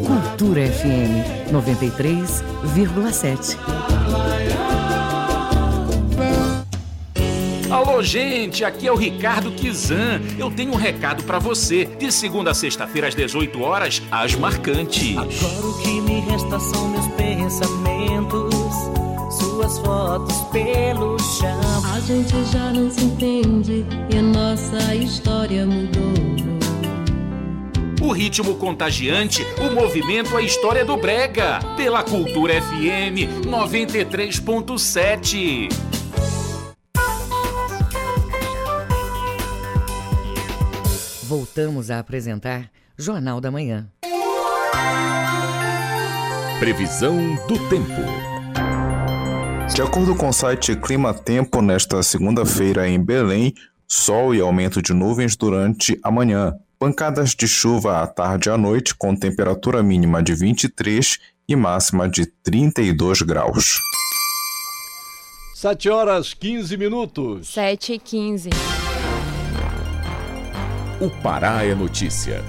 Cultura 0.05 0.67
FM 0.67 1.49
93,7. 1.49 3.57
Alô, 7.71 8.03
gente, 8.03 8.65
aqui 8.65 8.85
é 8.85 8.91
o 8.91 8.97
Ricardo 8.97 9.49
Kizan. 9.53 10.19
Eu 10.37 10.51
tenho 10.51 10.73
um 10.73 10.75
recado 10.75 11.23
para 11.23 11.39
você. 11.39 11.85
De 11.85 12.11
segunda 12.11 12.51
a 12.51 12.53
sexta-feira, 12.53 13.07
às 13.07 13.15
18 13.15 13.61
horas, 13.61 14.01
as 14.11 14.35
marcantes. 14.35 15.17
Agora 15.17 15.67
o 15.67 15.81
que 15.81 16.01
me 16.01 16.19
resta 16.19 16.59
são 16.59 16.89
meus 16.89 17.07
pensamentos, 17.13 18.53
suas 19.51 19.77
fotos 19.79 20.39
pelo 20.51 21.17
chão. 21.19 21.59
A 21.93 21.99
gente 21.99 22.45
já 22.45 22.71
não 22.71 22.89
se 22.89 23.03
entende 23.03 23.85
e 24.09 24.17
a 24.17 24.21
nossa 24.21 24.95
história 24.95 25.65
mudou. 25.65 26.13
O 28.01 28.13
ritmo 28.13 28.55
contagiante, 28.55 29.45
o 29.59 29.69
movimento, 29.75 30.37
a 30.37 30.41
história 30.41 30.85
do 30.85 30.95
Brega. 30.97 31.59
Pela 31.75 32.01
Cultura 32.03 32.61
FM 32.61 33.45
93.7. 33.45 35.67
Voltamos 41.23 41.91
a 41.91 41.99
apresentar 41.99 42.71
Jornal 42.97 43.41
da 43.41 43.51
Manhã. 43.51 43.89
Previsão 46.59 47.35
do 47.47 47.57
tempo. 47.69 48.30
De 49.73 49.81
acordo 49.81 50.13
com 50.15 50.27
o 50.27 50.33
site 50.33 50.75
Clima 50.75 51.13
Tempo, 51.13 51.61
nesta 51.61 52.03
segunda-feira 52.03 52.89
em 52.89 53.01
Belém, 53.01 53.53
sol 53.87 54.35
e 54.35 54.41
aumento 54.41 54.81
de 54.81 54.93
nuvens 54.93 55.37
durante 55.37 55.97
a 56.03 56.11
manhã. 56.11 56.53
Pancadas 56.77 57.33
de 57.33 57.47
chuva 57.47 58.01
à 58.01 58.07
tarde 58.07 58.49
e 58.49 58.51
à 58.51 58.57
noite, 58.57 58.93
com 58.93 59.15
temperatura 59.15 59.81
mínima 59.81 60.21
de 60.21 60.35
23 60.35 61.19
e 61.47 61.55
máxima 61.55 62.09
de 62.09 62.25
32 62.25 63.21
graus. 63.21 63.79
7 65.55 65.89
horas 65.89 66.33
15 66.33 66.75
minutos. 66.75 67.53
7 67.53 67.93
e 67.93 67.99
15. 67.99 68.49
O 70.99 71.09
Pará 71.21 71.63
é 71.63 71.73
notícia. 71.73 72.43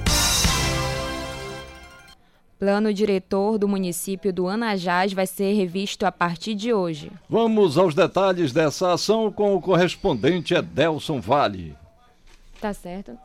Plano 2.63 2.95
diretor 2.95 3.59
do 3.59 3.67
município 3.67 4.33
do 4.33 4.47
Anajás 4.47 5.13
vai 5.13 5.27
ser 5.27 5.53
revisto 5.53 6.07
a 6.07 6.13
partir 6.13 6.55
de 6.55 6.73
hoje. 6.73 7.11
Vamos 7.29 7.77
aos 7.77 7.93
detalhes 7.93 8.53
dessa 8.53 8.93
ação 8.93 9.33
com 9.33 9.57
o 9.57 9.61
correspondente 9.61 10.55
Edelson 10.55 11.21
Vale. 11.21 11.77
Tá 12.61 12.73
certo? 12.73 13.19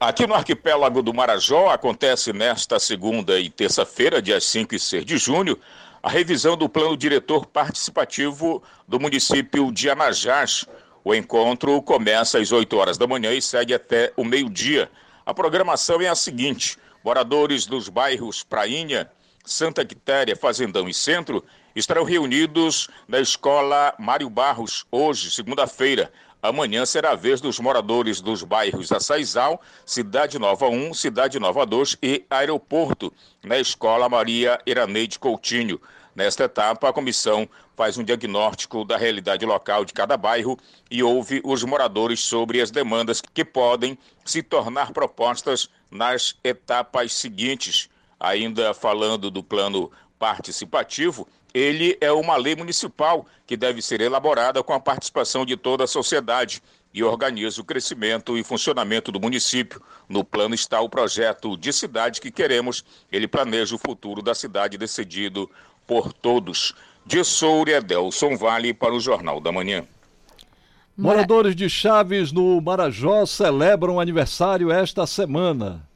Aqui 0.00 0.26
no 0.26 0.34
arquipélago 0.34 1.04
do 1.04 1.14
Marajó 1.14 1.68
acontece 1.68 2.32
nesta 2.32 2.80
segunda 2.80 3.38
e 3.38 3.48
terça-feira, 3.48 4.20
dias 4.20 4.42
5 4.42 4.74
e 4.74 4.80
6 4.80 5.04
de 5.04 5.16
junho, 5.16 5.56
a 6.02 6.10
revisão 6.10 6.56
do 6.56 6.68
plano 6.68 6.96
diretor 6.96 7.46
participativo 7.46 8.60
do 8.88 8.98
município 8.98 9.70
de 9.70 9.88
Anajás. 9.88 10.66
O 11.04 11.14
encontro 11.14 11.80
começa 11.80 12.40
às 12.40 12.50
8 12.50 12.76
horas 12.76 12.98
da 12.98 13.06
manhã 13.06 13.32
e 13.32 13.40
segue 13.40 13.72
até 13.72 14.12
o 14.16 14.24
meio-dia. 14.24 14.90
A 15.26 15.32
programação 15.32 16.02
é 16.02 16.08
a 16.08 16.14
seguinte: 16.14 16.78
moradores 17.02 17.64
dos 17.64 17.88
bairros 17.88 18.42
Prainha, 18.42 19.10
Santa 19.44 19.84
Quitéria, 19.84 20.36
Fazendão 20.36 20.86
e 20.86 20.92
Centro 20.92 21.42
estarão 21.74 22.04
reunidos 22.04 22.88
na 23.08 23.20
escola 23.20 23.94
Mário 23.98 24.28
Barros 24.28 24.84
hoje, 24.90 25.30
segunda-feira. 25.30 26.12
Amanhã 26.42 26.84
será 26.84 27.12
a 27.12 27.16
vez 27.16 27.40
dos 27.40 27.58
moradores 27.58 28.20
dos 28.20 28.42
bairros 28.42 28.92
Açaizal, 28.92 29.62
Cidade 29.86 30.38
Nova 30.38 30.68
1, 30.68 30.92
Cidade 30.92 31.38
Nova 31.40 31.64
2 31.64 31.96
e 32.02 32.22
Aeroporto, 32.28 33.10
na 33.42 33.58
Escola 33.58 34.10
Maria 34.10 34.60
Iraneide 34.66 35.18
Coutinho. 35.18 35.80
Nesta 36.14 36.44
etapa, 36.44 36.90
a 36.90 36.92
comissão 36.92 37.48
faz 37.76 37.98
um 37.98 38.04
diagnóstico 38.04 38.84
da 38.84 38.96
realidade 38.96 39.44
local 39.44 39.84
de 39.84 39.92
cada 39.92 40.16
bairro 40.16 40.58
e 40.90 41.02
ouve 41.02 41.40
os 41.44 41.62
moradores 41.64 42.20
sobre 42.20 42.60
as 42.60 42.70
demandas 42.70 43.20
que 43.20 43.44
podem 43.44 43.98
se 44.24 44.42
tornar 44.42 44.92
propostas 44.92 45.68
nas 45.90 46.36
etapas 46.42 47.12
seguintes. 47.12 47.88
Ainda 48.18 48.72
falando 48.72 49.30
do 49.30 49.42
plano 49.42 49.90
participativo, 50.18 51.26
ele 51.52 51.96
é 52.00 52.10
uma 52.10 52.36
lei 52.36 52.56
municipal 52.56 53.26
que 53.46 53.56
deve 53.56 53.82
ser 53.82 54.00
elaborada 54.00 54.62
com 54.62 54.72
a 54.72 54.80
participação 54.80 55.44
de 55.44 55.56
toda 55.56 55.84
a 55.84 55.88
sociedade 55.88 56.62
e 56.92 57.02
organiza 57.02 57.60
o 57.60 57.64
crescimento 57.64 58.38
e 58.38 58.44
funcionamento 58.44 59.10
do 59.10 59.20
município. 59.20 59.82
No 60.08 60.24
plano 60.24 60.54
está 60.54 60.80
o 60.80 60.88
projeto 60.88 61.56
de 61.56 61.72
cidade 61.72 62.20
que 62.20 62.30
queremos. 62.30 62.84
Ele 63.10 63.26
planeja 63.26 63.74
o 63.74 63.78
futuro 63.78 64.22
da 64.22 64.34
cidade 64.34 64.78
decidido 64.78 65.50
por 65.86 66.12
todos. 66.12 66.72
De 67.06 67.22
Soura, 67.22 67.80
Delson 67.80 68.36
Vale 68.36 68.72
para 68.72 68.94
o 68.94 69.00
Jornal 69.00 69.40
da 69.40 69.52
Manhã. 69.52 69.86
Moradores 70.96 71.56
de 71.56 71.68
Chaves, 71.68 72.32
no 72.32 72.60
Marajó, 72.60 73.26
celebram 73.26 73.98
aniversário 73.98 74.70
esta 74.70 75.06
semana. 75.06 75.86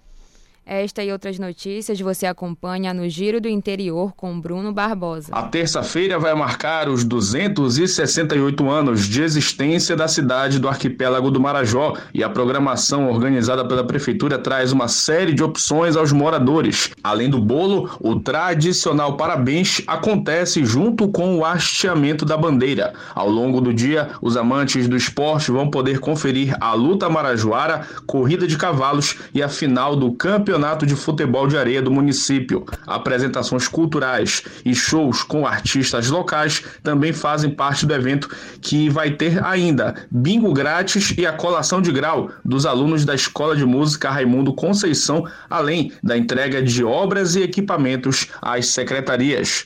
Esta 0.70 1.02
e 1.02 1.10
outras 1.10 1.38
notícias 1.38 1.98
você 1.98 2.26
acompanha 2.26 2.92
no 2.92 3.08
Giro 3.08 3.40
do 3.40 3.48
Interior 3.48 4.12
com 4.14 4.38
Bruno 4.38 4.70
Barbosa. 4.70 5.32
A 5.32 5.44
terça-feira 5.44 6.18
vai 6.18 6.34
marcar 6.34 6.90
os 6.90 7.04
268 7.04 8.68
anos 8.68 9.06
de 9.06 9.22
existência 9.22 9.96
da 9.96 10.06
cidade 10.06 10.58
do 10.58 10.68
arquipélago 10.68 11.30
do 11.30 11.40
Marajó 11.40 11.94
e 12.12 12.22
a 12.22 12.28
programação 12.28 13.08
organizada 13.10 13.66
pela 13.66 13.82
prefeitura 13.82 14.38
traz 14.38 14.70
uma 14.70 14.88
série 14.88 15.32
de 15.32 15.42
opções 15.42 15.96
aos 15.96 16.12
moradores. 16.12 16.90
Além 17.02 17.30
do 17.30 17.40
bolo, 17.40 17.88
o 17.98 18.20
tradicional 18.20 19.16
parabéns 19.16 19.80
acontece 19.86 20.66
junto 20.66 21.08
com 21.08 21.38
o 21.38 21.46
hasteamento 21.46 22.26
da 22.26 22.36
bandeira. 22.36 22.92
Ao 23.14 23.30
longo 23.30 23.62
do 23.62 23.72
dia, 23.72 24.10
os 24.20 24.36
amantes 24.36 24.86
do 24.86 24.98
esporte 24.98 25.50
vão 25.50 25.70
poder 25.70 25.98
conferir 25.98 26.54
a 26.60 26.74
luta 26.74 27.08
marajoara, 27.08 27.86
corrida 28.06 28.46
de 28.46 28.58
cavalos 28.58 29.16
e 29.32 29.42
a 29.42 29.48
final 29.48 29.96
do 29.96 30.12
campeonato 30.12 30.57
Campeonato 30.58 30.84
de 30.84 30.96
Futebol 30.96 31.46
de 31.46 31.56
Areia 31.56 31.80
do 31.80 31.88
município. 31.88 32.66
Apresentações 32.84 33.68
culturais 33.68 34.42
e 34.64 34.74
shows 34.74 35.22
com 35.22 35.46
artistas 35.46 36.10
locais 36.10 36.64
também 36.82 37.12
fazem 37.12 37.48
parte 37.48 37.86
do 37.86 37.94
evento, 37.94 38.28
que 38.60 38.90
vai 38.90 39.12
ter 39.12 39.40
ainda 39.44 39.94
bingo 40.10 40.52
grátis 40.52 41.14
e 41.16 41.24
a 41.24 41.32
colação 41.32 41.80
de 41.80 41.92
grau 41.92 42.30
dos 42.44 42.66
alunos 42.66 43.04
da 43.04 43.14
Escola 43.14 43.54
de 43.54 43.64
Música 43.64 44.10
Raimundo 44.10 44.52
Conceição, 44.52 45.24
além 45.48 45.92
da 46.02 46.18
entrega 46.18 46.60
de 46.60 46.82
obras 46.82 47.36
e 47.36 47.42
equipamentos 47.42 48.26
às 48.42 48.66
secretarias. 48.66 49.64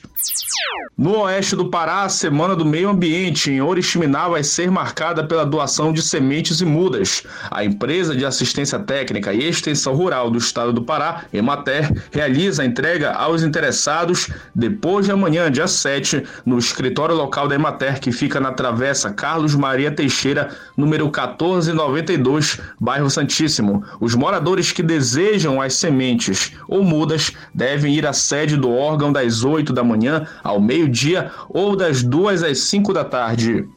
No 0.95 1.21
oeste 1.21 1.55
do 1.55 1.71
Pará, 1.71 2.03
a 2.03 2.09
Semana 2.09 2.55
do 2.55 2.63
Meio 2.63 2.87
Ambiente 2.87 3.49
em 3.49 3.59
Oriximiná 3.59 4.29
vai 4.29 4.43
ser 4.43 4.69
marcada 4.69 5.23
pela 5.23 5.43
doação 5.43 5.91
de 5.91 6.03
sementes 6.03 6.61
e 6.61 6.65
mudas. 6.65 7.23
A 7.49 7.65
empresa 7.65 8.15
de 8.15 8.23
assistência 8.23 8.77
técnica 8.77 9.33
e 9.33 9.43
extensão 9.43 9.95
rural 9.95 10.29
do 10.29 10.37
estado 10.37 10.71
do 10.71 10.82
Pará, 10.83 11.23
Emater, 11.33 11.91
realiza 12.11 12.61
a 12.61 12.65
entrega 12.65 13.11
aos 13.11 13.43
interessados 13.43 14.29
depois 14.53 15.05
de 15.05 15.11
amanhã, 15.11 15.51
dia 15.51 15.67
7, 15.67 16.23
no 16.45 16.57
escritório 16.57 17.15
local 17.15 17.47
da 17.47 17.55
Emater, 17.55 17.99
que 17.99 18.11
fica 18.11 18.39
na 18.39 18.51
Travessa 18.51 19.11
Carlos 19.11 19.55
Maria 19.55 19.91
Teixeira, 19.91 20.49
número 20.75 21.05
1492, 21.05 22.59
bairro 22.79 23.09
Santíssimo. 23.09 23.83
Os 23.99 24.15
moradores 24.15 24.71
que 24.71 24.83
desejam 24.83 25.61
as 25.61 25.75
sementes 25.75 26.53
ou 26.67 26.83
mudas 26.83 27.31
devem 27.53 27.95
ir 27.95 28.05
à 28.05 28.13
sede 28.13 28.57
do 28.57 28.71
órgão 28.71 29.11
das 29.11 29.43
8 29.43 29.73
da 29.73 29.83
manhã 29.83 30.27
ao 30.43 30.59
meio-dia 30.59 31.31
ou 31.49 31.75
das 31.75 32.03
2 32.03 32.43
às 32.43 32.59
5 32.59 32.93
da 32.93 33.03
tarde. 33.03 33.67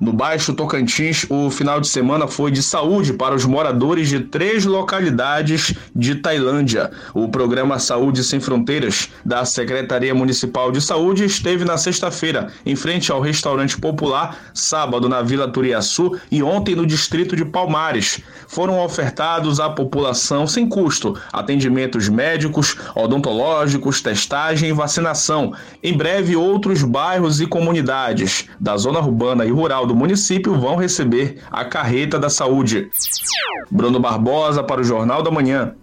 No 0.00 0.12
Baixo 0.12 0.52
Tocantins, 0.52 1.24
o 1.30 1.48
final 1.48 1.80
de 1.80 1.86
semana 1.86 2.26
foi 2.26 2.50
de 2.50 2.60
saúde 2.60 3.12
para 3.12 3.36
os 3.36 3.44
moradores 3.44 4.08
de 4.08 4.18
três 4.18 4.64
localidades 4.64 5.74
de 5.94 6.16
Tailândia. 6.16 6.90
O 7.14 7.28
programa 7.28 7.78
Saúde 7.78 8.24
Sem 8.24 8.40
Fronteiras 8.40 9.10
da 9.24 9.44
Secretaria 9.44 10.12
Municipal 10.12 10.72
de 10.72 10.80
Saúde 10.80 11.24
esteve 11.24 11.64
na 11.64 11.76
sexta-feira, 11.76 12.48
em 12.66 12.74
frente 12.74 13.12
ao 13.12 13.20
restaurante 13.20 13.78
popular, 13.78 14.36
sábado 14.52 15.08
na 15.08 15.22
Vila 15.22 15.46
Turiaçu 15.46 16.18
e 16.28 16.42
ontem 16.42 16.74
no 16.74 16.84
distrito 16.84 17.36
de 17.36 17.44
Palmares. 17.44 18.20
Foram 18.48 18.84
ofertados 18.84 19.60
à 19.60 19.70
população 19.70 20.48
sem 20.48 20.68
custo 20.68 21.16
atendimentos 21.32 22.08
médicos, 22.08 22.76
odontológicos, 22.96 24.00
testagem 24.00 24.70
e 24.70 24.72
vacinação. 24.72 25.54
Em 25.80 25.96
breve, 25.96 26.34
outros 26.34 26.82
bairros 26.82 27.40
e 27.40 27.46
comunidades 27.46 28.46
da 28.58 28.76
zona 28.76 28.98
urbana 28.98 29.11
urbana 29.12 29.44
e 29.44 29.50
rural 29.50 29.86
do 29.86 29.94
município 29.94 30.58
vão 30.58 30.76
receber 30.76 31.38
a 31.50 31.64
carreta 31.64 32.18
da 32.18 32.30
saúde. 32.30 32.90
Bruno 33.70 34.00
Barbosa 34.00 34.62
para 34.62 34.80
o 34.80 34.84
Jornal 34.84 35.22
da 35.22 35.30
Manhã. 35.30 35.74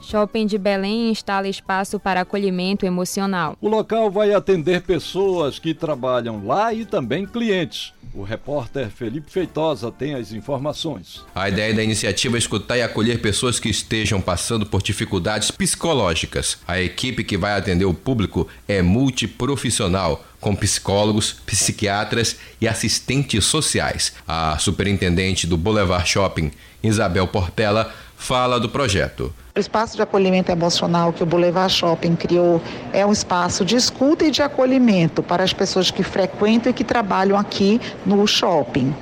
Shopping 0.00 0.46
de 0.46 0.58
Belém 0.58 1.10
instala 1.10 1.48
espaço 1.48 1.98
para 1.98 2.20
acolhimento 2.20 2.84
emocional. 2.84 3.56
O 3.60 3.68
local 3.68 4.10
vai 4.10 4.34
atender 4.34 4.82
pessoas 4.82 5.58
que 5.58 5.72
trabalham 5.72 6.44
lá 6.44 6.74
e 6.74 6.84
também 6.84 7.24
clientes. 7.24 7.94
O 8.12 8.22
repórter 8.22 8.90
Felipe 8.90 9.30
Feitosa 9.30 9.90
tem 9.90 10.14
as 10.14 10.32
informações. 10.32 11.24
A 11.34 11.48
ideia 11.48 11.72
da 11.72 11.82
iniciativa 11.82 12.36
é 12.36 12.38
escutar 12.38 12.76
e 12.76 12.82
acolher 12.82 13.22
pessoas 13.22 13.58
que 13.58 13.70
estejam 13.70 14.20
passando 14.20 14.66
por 14.66 14.82
dificuldades 14.82 15.50
psicológicas. 15.50 16.58
A 16.68 16.78
equipe 16.78 17.24
que 17.24 17.38
vai 17.38 17.56
atender 17.56 17.86
o 17.86 17.94
público 17.94 18.46
é 18.68 18.82
multiprofissional, 18.82 20.22
com 20.42 20.54
psicólogos, 20.56 21.36
psiquiatras 21.46 22.36
e 22.60 22.68
assistentes 22.68 23.46
sociais. 23.46 24.12
A 24.26 24.58
superintendente 24.58 25.46
do 25.46 25.56
Boulevard 25.56 26.06
Shopping, 26.06 26.50
Isabel 26.82 27.28
Portela, 27.28 27.94
fala 28.16 28.60
do 28.60 28.68
projeto. 28.68 29.32
O 29.56 29.60
espaço 29.60 29.96
de 29.96 30.02
acolhimento 30.02 30.50
emocional 30.50 31.12
que 31.12 31.22
o 31.22 31.26
Boulevard 31.26 31.72
Shopping 31.72 32.16
criou 32.16 32.60
é 32.92 33.06
um 33.06 33.12
espaço 33.12 33.64
de 33.64 33.76
escuta 33.76 34.24
e 34.24 34.30
de 34.30 34.42
acolhimento 34.42 35.22
para 35.22 35.44
as 35.44 35.52
pessoas 35.52 35.90
que 35.90 36.02
frequentam 36.02 36.70
e 36.70 36.74
que 36.74 36.82
trabalham 36.82 37.38
aqui 37.38 37.80
no 38.04 38.26
shopping, 38.26 38.94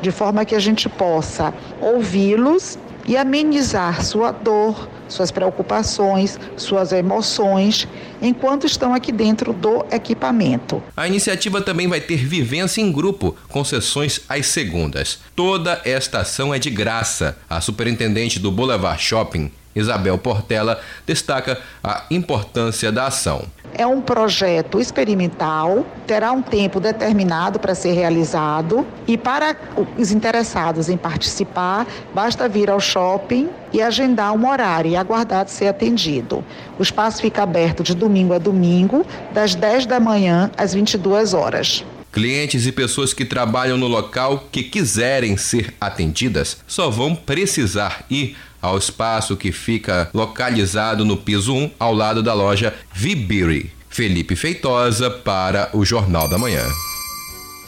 de 0.00 0.10
forma 0.10 0.44
que 0.44 0.54
a 0.54 0.60
gente 0.60 0.88
possa 0.88 1.52
ouvi-los 1.80 2.78
e 3.08 3.16
amenizar 3.16 4.04
sua 4.04 4.30
dor, 4.30 4.88
suas 5.08 5.30
preocupações, 5.30 6.38
suas 6.58 6.92
emoções, 6.92 7.88
enquanto 8.20 8.66
estão 8.66 8.92
aqui 8.92 9.10
dentro 9.10 9.54
do 9.54 9.86
equipamento. 9.90 10.82
A 10.94 11.08
iniciativa 11.08 11.62
também 11.62 11.88
vai 11.88 12.02
ter 12.02 12.18
vivência 12.18 12.82
em 12.82 12.92
grupo, 12.92 13.34
com 13.48 13.64
sessões 13.64 14.20
às 14.28 14.46
segundas. 14.46 15.20
Toda 15.34 15.80
esta 15.86 16.20
ação 16.20 16.52
é 16.52 16.58
de 16.58 16.68
graça. 16.68 17.38
A 17.48 17.62
superintendente 17.62 18.38
do 18.38 18.52
Boulevard 18.52 19.02
Shopping, 19.02 19.50
Isabel 19.74 20.18
Portela 20.18 20.78
destaca 21.06 21.58
a 21.82 22.04
importância 22.10 22.92
da 22.92 23.06
ação. 23.06 23.46
É 23.74 23.86
um 23.86 24.00
projeto 24.00 24.80
experimental, 24.80 25.86
terá 26.06 26.32
um 26.32 26.42
tempo 26.42 26.80
determinado 26.80 27.58
para 27.58 27.74
ser 27.74 27.92
realizado 27.92 28.86
e 29.06 29.16
para 29.16 29.56
os 29.96 30.10
interessados 30.10 30.88
em 30.88 30.96
participar, 30.96 31.86
basta 32.14 32.48
vir 32.48 32.70
ao 32.70 32.80
shopping 32.80 33.48
e 33.72 33.80
agendar 33.80 34.32
um 34.32 34.48
horário 34.48 34.90
e 34.90 34.96
aguardar 34.96 35.44
de 35.44 35.50
ser 35.50 35.68
atendido. 35.68 36.44
O 36.78 36.82
espaço 36.82 37.20
fica 37.20 37.42
aberto 37.42 37.82
de 37.82 37.94
domingo 37.94 38.34
a 38.34 38.38
domingo, 38.38 39.06
das 39.32 39.54
10 39.54 39.86
da 39.86 40.00
manhã 40.00 40.50
às 40.56 40.74
22 40.74 41.34
horas. 41.34 41.84
Clientes 42.10 42.66
e 42.66 42.72
pessoas 42.72 43.12
que 43.12 43.24
trabalham 43.24 43.76
no 43.76 43.86
local 43.86 44.48
que 44.50 44.62
quiserem 44.62 45.36
ser 45.36 45.74
atendidas 45.80 46.56
só 46.66 46.88
vão 46.88 47.14
precisar 47.14 48.04
ir 48.10 48.34
ao 48.60 48.78
espaço 48.78 49.36
que 49.36 49.52
fica 49.52 50.10
localizado 50.12 51.04
no 51.04 51.16
piso 51.16 51.54
1, 51.54 51.72
ao 51.78 51.92
lado 51.92 52.22
da 52.22 52.34
loja 52.34 52.74
Vibiri. 52.92 53.72
Felipe 53.88 54.36
Feitosa 54.36 55.10
para 55.10 55.70
o 55.72 55.84
Jornal 55.84 56.28
da 56.28 56.38
Manhã. 56.38 56.64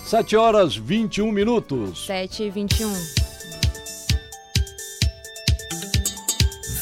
7 0.05 0.37
horas 0.37 0.77
21 0.77 1.31
minutos. 1.33 2.07
7 2.07 2.45
e 2.45 2.51
21. 2.51 2.93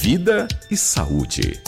Vida 0.01 0.49
e 0.71 0.77
saúde. 0.77 1.61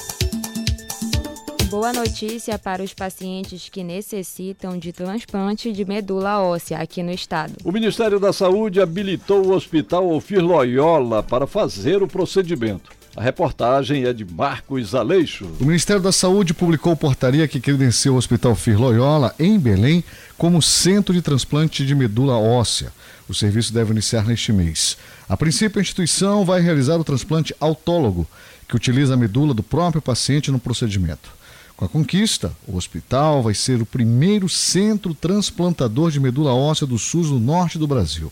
Boa 1.71 1.93
notícia 1.93 2.59
para 2.59 2.83
os 2.83 2.93
pacientes 2.93 3.69
que 3.69 3.85
necessitam 3.85 4.77
de 4.77 4.93
transplante 4.93 5.73
de 5.73 5.85
medula 5.85 6.43
óssea 6.43 6.77
aqui 6.79 7.01
no 7.01 7.13
estado. 7.13 7.55
O 7.63 7.71
Ministério 7.71 8.19
da 8.19 8.33
Saúde 8.33 8.81
habilitou 8.81 9.47
o 9.47 9.55
Hospital 9.55 10.11
Ofir 10.11 10.45
Loyola 10.45 11.23
para 11.23 11.47
fazer 11.47 12.03
o 12.03 12.09
procedimento. 12.09 12.91
A 13.17 13.23
reportagem 13.23 14.05
é 14.05 14.13
de 14.13 14.25
Marcos 14.25 14.97
Aleixo. 14.97 15.49
O 15.61 15.65
Ministério 15.65 16.03
da 16.03 16.11
Saúde 16.11 16.53
publicou 16.53 16.97
portaria 16.97 17.47
que 17.47 17.61
credencia 17.61 18.13
o 18.13 18.17
Hospital 18.17 18.57
Fir 18.57 18.77
Loyola, 18.77 19.33
em 19.39 19.57
Belém, 19.57 20.03
como 20.37 20.61
centro 20.61 21.15
de 21.15 21.23
transplante 21.23 21.87
de 21.87 21.95
medula 21.95 22.37
óssea. 22.37 22.93
O 23.29 23.35
serviço 23.35 23.73
deve 23.73 23.93
iniciar 23.93 24.27
neste 24.27 24.53
mês. 24.53 24.97
A 25.29 25.37
princípio, 25.37 25.79
a 25.79 25.83
instituição 25.83 26.45
vai 26.45 26.61
realizar 26.61 26.97
o 26.97 27.05
transplante 27.05 27.55
autólogo, 27.61 28.27
que 28.69 28.75
utiliza 28.75 29.15
a 29.15 29.17
medula 29.17 29.55
do 29.55 29.63
próprio 29.63 30.03
paciente 30.03 30.51
no 30.51 30.59
procedimento. 30.59 31.39
Com 31.81 31.87
a 31.87 31.89
conquista, 31.89 32.53
o 32.69 32.77
hospital 32.77 33.43
vai 33.43 33.55
ser 33.55 33.81
o 33.81 33.87
primeiro 33.87 34.51
centro 34.51 35.15
transplantador 35.15 36.11
de 36.11 36.21
medula 36.21 36.53
óssea 36.53 36.87
do 36.87 36.99
SUS 36.99 37.31
no 37.31 37.41
norte 37.41 37.79
do 37.79 37.87
Brasil. 37.87 38.31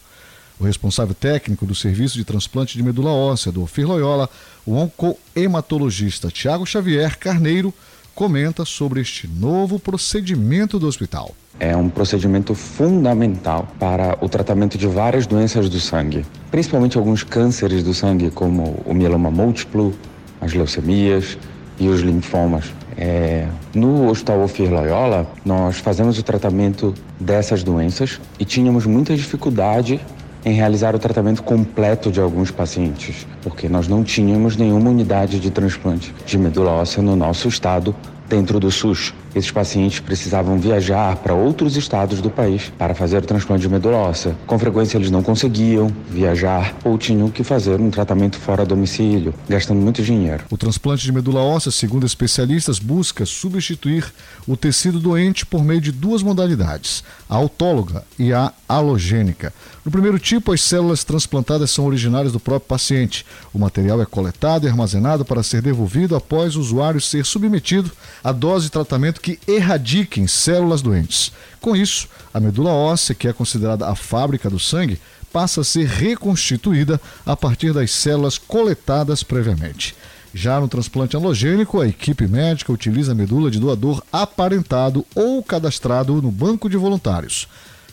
O 0.60 0.64
responsável 0.64 1.14
técnico 1.14 1.64
do 1.64 1.74
serviço 1.74 2.18
de 2.18 2.26
transplante 2.26 2.76
de 2.76 2.82
medula 2.82 3.10
óssea 3.10 3.50
do 3.50 3.62
Ofir 3.62 3.88
Loyola, 3.88 4.28
o 4.66 4.74
oncohematologista 4.74 6.30
Tiago 6.30 6.66
Xavier 6.66 7.18
Carneiro, 7.18 7.72
comenta 8.14 8.66
sobre 8.66 9.00
este 9.00 9.26
novo 9.26 9.78
procedimento 9.78 10.78
do 10.78 10.86
hospital. 10.86 11.34
É 11.58 11.74
um 11.74 11.88
procedimento 11.88 12.54
fundamental 12.54 13.66
para 13.80 14.18
o 14.20 14.28
tratamento 14.28 14.76
de 14.76 14.86
várias 14.86 15.26
doenças 15.26 15.70
do 15.70 15.80
sangue, 15.80 16.26
principalmente 16.50 16.98
alguns 16.98 17.22
cânceres 17.22 17.82
do 17.82 17.94
sangue, 17.94 18.30
como 18.30 18.82
o 18.84 18.92
mieloma 18.92 19.30
múltiplo, 19.30 19.94
as 20.38 20.52
leucemias 20.52 21.38
e 21.80 21.88
os 21.88 22.02
linfomas. 22.02 22.66
É, 23.00 23.46
no 23.72 24.10
Hospital 24.10 24.42
Ofir 24.42 24.68
Loyola, 24.72 25.30
nós 25.44 25.78
fazemos 25.78 26.18
o 26.18 26.22
tratamento 26.22 26.92
dessas 27.20 27.62
doenças 27.62 28.20
e 28.40 28.44
tínhamos 28.44 28.86
muita 28.86 29.14
dificuldade 29.14 30.00
em 30.44 30.52
realizar 30.52 30.96
o 30.96 30.98
tratamento 30.98 31.42
completo 31.44 32.10
de 32.10 32.20
alguns 32.20 32.50
pacientes, 32.50 33.24
porque 33.40 33.68
nós 33.68 33.86
não 33.86 34.02
tínhamos 34.02 34.56
nenhuma 34.56 34.90
unidade 34.90 35.38
de 35.38 35.50
transplante 35.50 36.12
de 36.26 36.36
medula 36.36 36.72
óssea 36.72 37.00
no 37.00 37.14
nosso 37.14 37.46
estado 37.46 37.94
dentro 38.28 38.58
do 38.58 38.70
SUS. 38.70 39.14
Esses 39.34 39.50
pacientes 39.50 40.00
precisavam 40.00 40.58
viajar 40.58 41.16
para 41.16 41.34
outros 41.34 41.76
estados 41.76 42.20
do 42.20 42.30
país 42.30 42.72
para 42.78 42.94
fazer 42.94 43.18
o 43.18 43.22
transplante 43.22 43.62
de 43.62 43.68
medula 43.68 43.96
óssea. 43.96 44.36
Com 44.46 44.58
frequência 44.58 44.96
eles 44.96 45.10
não 45.10 45.22
conseguiam 45.22 45.92
viajar 46.08 46.74
ou 46.84 46.96
tinham 46.96 47.30
que 47.30 47.44
fazer 47.44 47.80
um 47.80 47.90
tratamento 47.90 48.36
fora 48.36 48.64
domicílio, 48.64 49.34
gastando 49.48 49.80
muito 49.80 50.02
dinheiro. 50.02 50.44
O 50.50 50.56
transplante 50.56 51.04
de 51.04 51.12
medula 51.12 51.40
óssea, 51.40 51.70
segundo 51.70 52.06
especialistas, 52.06 52.78
busca 52.78 53.26
substituir 53.26 54.04
o 54.46 54.56
tecido 54.56 54.98
doente 54.98 55.44
por 55.44 55.64
meio 55.64 55.80
de 55.80 55.92
duas 55.92 56.22
modalidades, 56.22 57.04
a 57.28 57.36
autóloga 57.36 58.02
e 58.18 58.32
a 58.32 58.52
halogênica. 58.68 59.52
No 59.84 59.90
primeiro 59.90 60.18
tipo, 60.18 60.52
as 60.52 60.60
células 60.60 61.04
transplantadas 61.04 61.70
são 61.70 61.86
originárias 61.86 62.32
do 62.32 62.40
próprio 62.40 62.68
paciente. 62.68 63.24
O 63.54 63.58
material 63.58 64.02
é 64.02 64.06
coletado 64.06 64.66
e 64.66 64.68
armazenado 64.68 65.24
para 65.24 65.42
ser 65.42 65.62
devolvido 65.62 66.14
após 66.14 66.56
o 66.56 66.60
usuário 66.60 67.00
ser 67.00 67.24
submetido 67.24 67.90
à 68.22 68.32
dose 68.32 68.66
de 68.66 68.70
tratamento 68.70 69.17
que 69.18 69.38
erradiquem 69.46 70.26
células 70.26 70.82
doentes. 70.82 71.32
Com 71.60 71.74
isso, 71.74 72.08
a 72.32 72.40
medula 72.40 72.70
óssea, 72.70 73.14
que 73.14 73.28
é 73.28 73.32
considerada 73.32 73.88
a 73.88 73.94
fábrica 73.94 74.48
do 74.48 74.58
sangue, 74.58 75.00
passa 75.32 75.60
a 75.60 75.64
ser 75.64 75.86
reconstituída 75.86 77.00
a 77.26 77.36
partir 77.36 77.72
das 77.72 77.90
células 77.90 78.38
coletadas 78.38 79.22
previamente. 79.22 79.94
Já 80.32 80.60
no 80.60 80.68
transplante 80.68 81.16
halogênico, 81.16 81.80
a 81.80 81.88
equipe 81.88 82.26
médica 82.26 82.72
utiliza 82.72 83.12
a 83.12 83.14
medula 83.14 83.50
de 83.50 83.58
doador 83.58 84.02
aparentado 84.12 85.04
ou 85.14 85.42
cadastrado 85.42 86.20
no 86.20 86.30
banco 86.30 86.68
de 86.68 86.76
voluntários. 86.76 87.48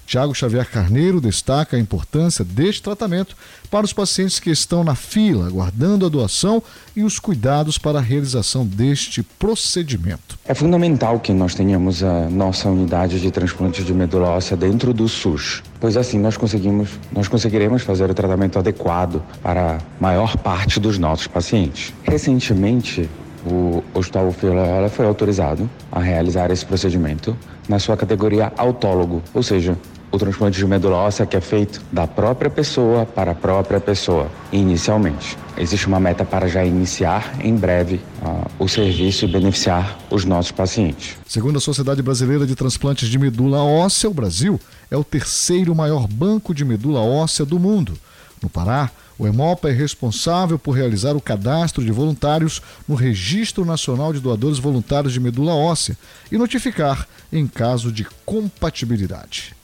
Tiago 0.06 0.36
Xavier 0.36 0.70
Carneiro 0.70 1.20
destaca 1.20 1.76
a 1.76 1.80
importância 1.80 2.46
deste 2.46 2.82
tratamento 2.84 3.36
para 3.72 3.86
os 3.86 3.92
pacientes 3.92 4.40
que 4.40 4.52
estão 4.52 4.84
na 4.84 4.96
fila, 4.96 5.48
aguardando 5.48 6.06
a 6.06 6.10
doação 6.10 6.62
e 6.96 7.04
os 7.04 7.18
cuidados 7.20 7.78
para 7.78 7.98
a 7.98 8.02
realização 8.02 8.66
deste 8.66 9.24
procedimento. 9.24 10.38
É 10.46 10.54
fundamental 10.54 11.20
que 11.20 11.34
nós 11.34 11.56
tenhamos 11.56 12.04
a 12.04 12.30
nossa 12.30 12.70
unidade 12.70 13.20
de 13.20 13.32
transplante 13.32 13.84
de 13.84 13.94
medula 13.94 14.30
óssea 14.30 14.56
dentro 14.56 14.94
do 14.94 15.10
SUS, 15.10 15.64
pois 15.80 15.98
assim 15.98 16.20
nós 16.20 16.38
conseguimos, 16.38 16.90
nós 17.12 17.28
conseguiremos 17.28 17.82
fazer 17.82 18.10
o 18.10 18.14
tratamento 18.14 18.60
adequado 18.60 19.22
para 19.42 19.78
a 19.78 19.80
maior 20.00 20.38
parte 20.38 20.80
dos 20.80 21.00
nossos 21.00 21.28
pacientes. 21.28 21.92
Recentemente, 22.04 23.10
o 23.46 23.84
Hospital 23.94 24.32
Filhola 24.32 24.90
foi 24.90 25.06
autorizado 25.06 25.70
a 25.92 26.00
realizar 26.00 26.52
esse 26.52 26.66
procedimento 26.66 27.36
na 27.70 27.80
sua 27.80 27.96
categoria 27.96 28.52
autólogo, 28.58 29.22
ou 29.34 29.44
seja, 29.44 29.78
o 30.16 30.20
transplante 30.20 30.58
de 30.58 30.66
medula 30.66 30.96
óssea 30.98 31.26
que 31.26 31.36
é 31.36 31.42
feito 31.42 31.82
da 31.92 32.08
própria 32.08 32.50
pessoa 32.50 33.06
para 33.06 33.32
a 33.32 33.36
própria 33.36 33.80
pessoa, 33.80 34.30
inicialmente. 34.52 35.38
Existe 35.58 35.88
uma 35.88 36.00
meta 36.00 36.24
para 36.24 36.48
já 36.48 36.64
iniciar 36.64 37.36
em 37.42 37.56
breve 37.56 38.02
uh, 38.22 38.50
o 38.58 38.68
serviço 38.68 39.26
e 39.26 39.28
beneficiar 39.28 39.98
os 40.10 40.24
nossos 40.26 40.52
pacientes. 40.52 41.18
Segundo 41.28 41.58
a 41.58 41.62
Sociedade 41.62 42.02
Brasileira 42.02 42.46
de 42.46 42.56
Transplantes 42.56 43.10
de 43.10 43.20
Medula 43.20 43.62
Óssea, 43.62 44.10
o 44.10 44.14
Brasil 44.14 44.60
é 44.90 44.98
o 44.98 45.04
terceiro 45.04 45.76
maior 45.76 46.08
banco 46.08 46.54
de 46.54 46.64
medula 46.64 47.02
óssea 47.02 47.46
do 47.46 47.60
mundo. 47.60 47.94
No 48.42 48.50
Pará, 48.50 48.92
o 49.18 49.26
EMOPA 49.26 49.70
é 49.70 49.74
responsável 49.74 50.60
por 50.60 50.74
realizar 50.74 51.16
o 51.16 51.22
cadastro 51.22 51.84
de 51.84 51.92
voluntários 51.92 52.62
no 52.88 52.96
Registro 52.96 53.66
Nacional 53.66 54.12
de 54.12 54.20
Doadores 54.20 54.60
Voluntários 54.60 55.14
de 55.14 55.20
Medula 55.20 55.54
Óssea 55.54 55.98
e 56.32 56.38
notificar 56.38 57.08
em 57.32 57.48
caso 57.48 57.92
de 57.92 58.06
compatibilidade. 58.26 59.55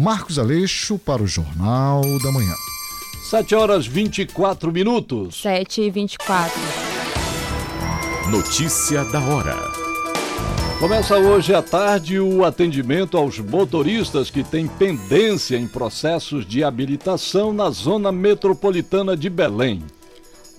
Marcos 0.00 0.38
Aleixo 0.38 0.98
para 0.98 1.22
o 1.22 1.26
Jornal 1.26 2.00
da 2.22 2.32
Manhã. 2.32 2.54
7 3.22 3.54
horas 3.54 3.86
24 3.86 4.72
minutos. 4.72 5.42
7 5.42 5.82
e 5.82 5.90
24. 5.90 6.58
Notícia 8.30 9.04
da 9.04 9.20
hora. 9.20 9.54
Começa 10.78 11.18
hoje 11.18 11.54
à 11.54 11.60
tarde 11.60 12.18
o 12.18 12.46
atendimento 12.46 13.18
aos 13.18 13.38
motoristas 13.38 14.30
que 14.30 14.42
têm 14.42 14.66
pendência 14.66 15.58
em 15.58 15.68
processos 15.68 16.46
de 16.46 16.64
habilitação 16.64 17.52
na 17.52 17.68
zona 17.68 18.10
metropolitana 18.10 19.14
de 19.14 19.28
Belém. 19.28 19.82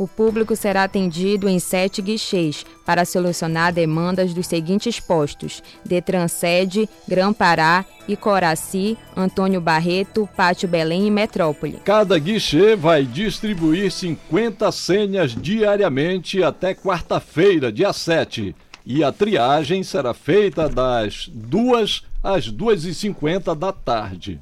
O 0.02 0.08
público 0.08 0.56
será 0.56 0.86
atendido 0.86 1.48
em 1.48 1.60
sete 1.60 2.02
guichês 2.02 2.66
para 2.84 3.06
solucionar 3.06 3.72
demandas 3.72 4.34
dos 4.34 4.48
seguintes 4.48 5.00
postos: 5.00 5.62
Detran 5.86 6.28
Sede, 6.28 6.90
Gran 7.08 7.32
Pará, 7.32 7.86
Icoraci, 8.08 8.98
Antônio 9.16 9.62
Barreto, 9.62 10.28
Pátio 10.36 10.68
Belém 10.68 11.06
e 11.06 11.12
Metrópole. 11.12 11.80
Cada 11.86 12.18
guichê 12.18 12.76
vai 12.76 13.04
distribuir 13.06 13.92
50 13.92 14.72
senhas 14.72 15.36
diariamente 15.36 16.42
até 16.42 16.74
quarta-feira, 16.74 17.72
dia 17.72 17.94
7. 17.94 18.56
E 18.84 19.04
a 19.04 19.12
triagem 19.12 19.84
será 19.84 20.16
feita 20.16 20.68
das 20.68 21.30
2 21.32 22.02
às 22.24 22.52
2h50 22.52 23.56
da 23.56 23.72
tarde. 23.72 24.42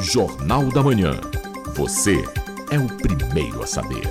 Jornal 0.00 0.64
da 0.64 0.82
Manhã. 0.82 1.12
Você 1.76 2.24
é 2.70 2.78
o 2.78 2.86
primeiro 2.86 3.62
a 3.62 3.66
saber. 3.66 4.02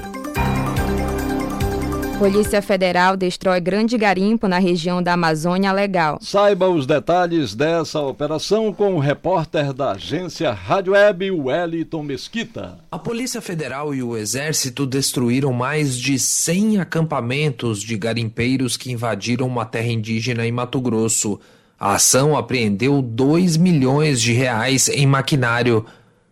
Polícia 2.17 2.63
Federal 2.63 3.15
destrói 3.15 3.59
grande 3.59 3.95
garimpo 3.95 4.47
na 4.47 4.57
região 4.57 5.03
da 5.03 5.13
Amazônia 5.13 5.71
Legal. 5.71 6.17
Saiba 6.19 6.67
os 6.67 6.87
detalhes 6.87 7.53
dessa 7.53 8.01
operação 8.01 8.73
com 8.73 8.95
o 8.95 8.99
repórter 8.99 9.71
da 9.71 9.91
agência 9.91 10.51
Rádio 10.51 10.93
Web, 10.93 11.29
Wellington 11.29 12.01
Mesquita. 12.01 12.79
A 12.91 12.97
Polícia 12.97 13.39
Federal 13.39 13.93
e 13.93 14.01
o 14.01 14.17
Exército 14.17 14.87
destruíram 14.87 15.53
mais 15.53 15.95
de 15.95 16.17
100 16.17 16.79
acampamentos 16.79 17.83
de 17.83 17.95
garimpeiros 17.95 18.75
que 18.75 18.91
invadiram 18.91 19.45
uma 19.45 19.65
terra 19.65 19.91
indígena 19.91 20.47
em 20.47 20.51
Mato 20.51 20.81
Grosso. 20.81 21.39
A 21.79 21.93
ação 21.93 22.35
apreendeu 22.35 22.99
2 23.03 23.57
milhões 23.57 24.19
de 24.19 24.33
reais 24.33 24.89
em 24.89 25.05
maquinário. 25.05 25.85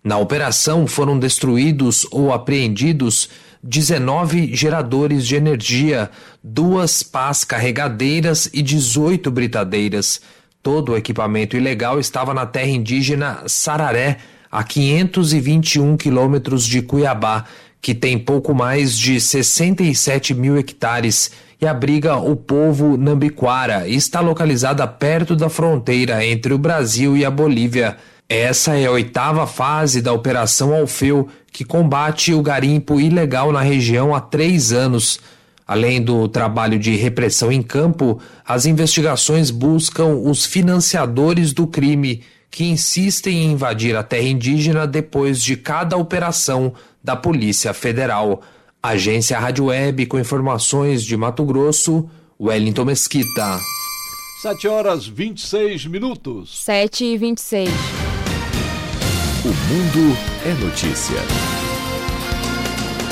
Na 0.05 0.19
operação 0.19 0.85
foram 0.85 1.17
destruídos 1.17 2.05
ou 2.11 2.31
apreendidos 2.31 3.27
19 3.63 4.55
geradores 4.55 5.25
de 5.25 5.35
energia, 5.35 6.11
duas 6.43 7.01
pás 7.01 7.43
carregadeiras 7.43 8.47
e 8.53 8.61
18 8.61 9.31
britadeiras. 9.31 10.21
Todo 10.61 10.91
o 10.91 10.95
equipamento 10.95 11.57
ilegal 11.57 11.99
estava 11.99 12.35
na 12.35 12.45
terra 12.45 12.69
indígena 12.69 13.39
Sararé, 13.47 14.17
a 14.51 14.63
521 14.63 15.97
quilômetros 15.97 16.67
de 16.67 16.83
Cuiabá, 16.83 17.45
que 17.81 17.95
tem 17.95 18.19
pouco 18.19 18.53
mais 18.53 18.95
de 18.95 19.19
67 19.19 20.35
mil 20.35 20.55
hectares 20.55 21.31
e 21.59 21.65
abriga 21.65 22.17
o 22.17 22.35
povo 22.35 22.95
Nambiquara 22.95 23.87
e 23.87 23.95
está 23.95 24.19
localizada 24.19 24.85
perto 24.85 25.35
da 25.35 25.49
fronteira 25.49 26.23
entre 26.23 26.53
o 26.53 26.59
Brasil 26.59 27.17
e 27.17 27.25
a 27.25 27.31
Bolívia. 27.31 27.97
Essa 28.27 28.75
é 28.75 28.85
a 28.87 28.91
oitava 28.91 29.45
fase 29.45 30.01
da 30.01 30.11
Operação 30.11 30.73
Alfeu, 30.73 31.29
que 31.51 31.63
combate 31.63 32.33
o 32.33 32.41
garimpo 32.41 32.99
ilegal 32.99 33.51
na 33.51 33.61
região 33.61 34.15
há 34.15 34.19
três 34.19 34.73
anos. 34.73 35.19
Além 35.67 36.01
do 36.01 36.27
trabalho 36.27 36.79
de 36.79 36.95
repressão 36.95 37.51
em 37.51 37.61
campo, 37.61 38.19
as 38.45 38.65
investigações 38.65 39.51
buscam 39.51 40.15
os 40.15 40.45
financiadores 40.45 41.53
do 41.53 41.67
crime 41.67 42.23
que 42.49 42.63
insistem 42.63 43.43
em 43.43 43.51
invadir 43.51 43.95
a 43.95 44.01
terra 44.01 44.27
indígena 44.27 44.87
depois 44.87 45.43
de 45.43 45.55
cada 45.55 45.95
operação 45.95 46.73
da 47.03 47.15
Polícia 47.15 47.73
Federal. 47.73 48.41
Agência 48.81 49.37
Rádio 49.37 49.65
Web 49.65 50.05
com 50.07 50.19
informações 50.19 51.03
de 51.03 51.15
Mato 51.15 51.43
Grosso, 51.43 52.09
Wellington 52.39 52.85
Mesquita. 52.85 53.59
7 54.41 54.67
horas 54.67 55.07
26 55.07 55.85
minutos. 55.87 56.63
7 56.63 57.05
e 57.05 57.17
26. 57.17 58.04
O 59.45 59.47
mundo 59.47 60.17
é 60.43 60.53
notícia. 60.55 61.17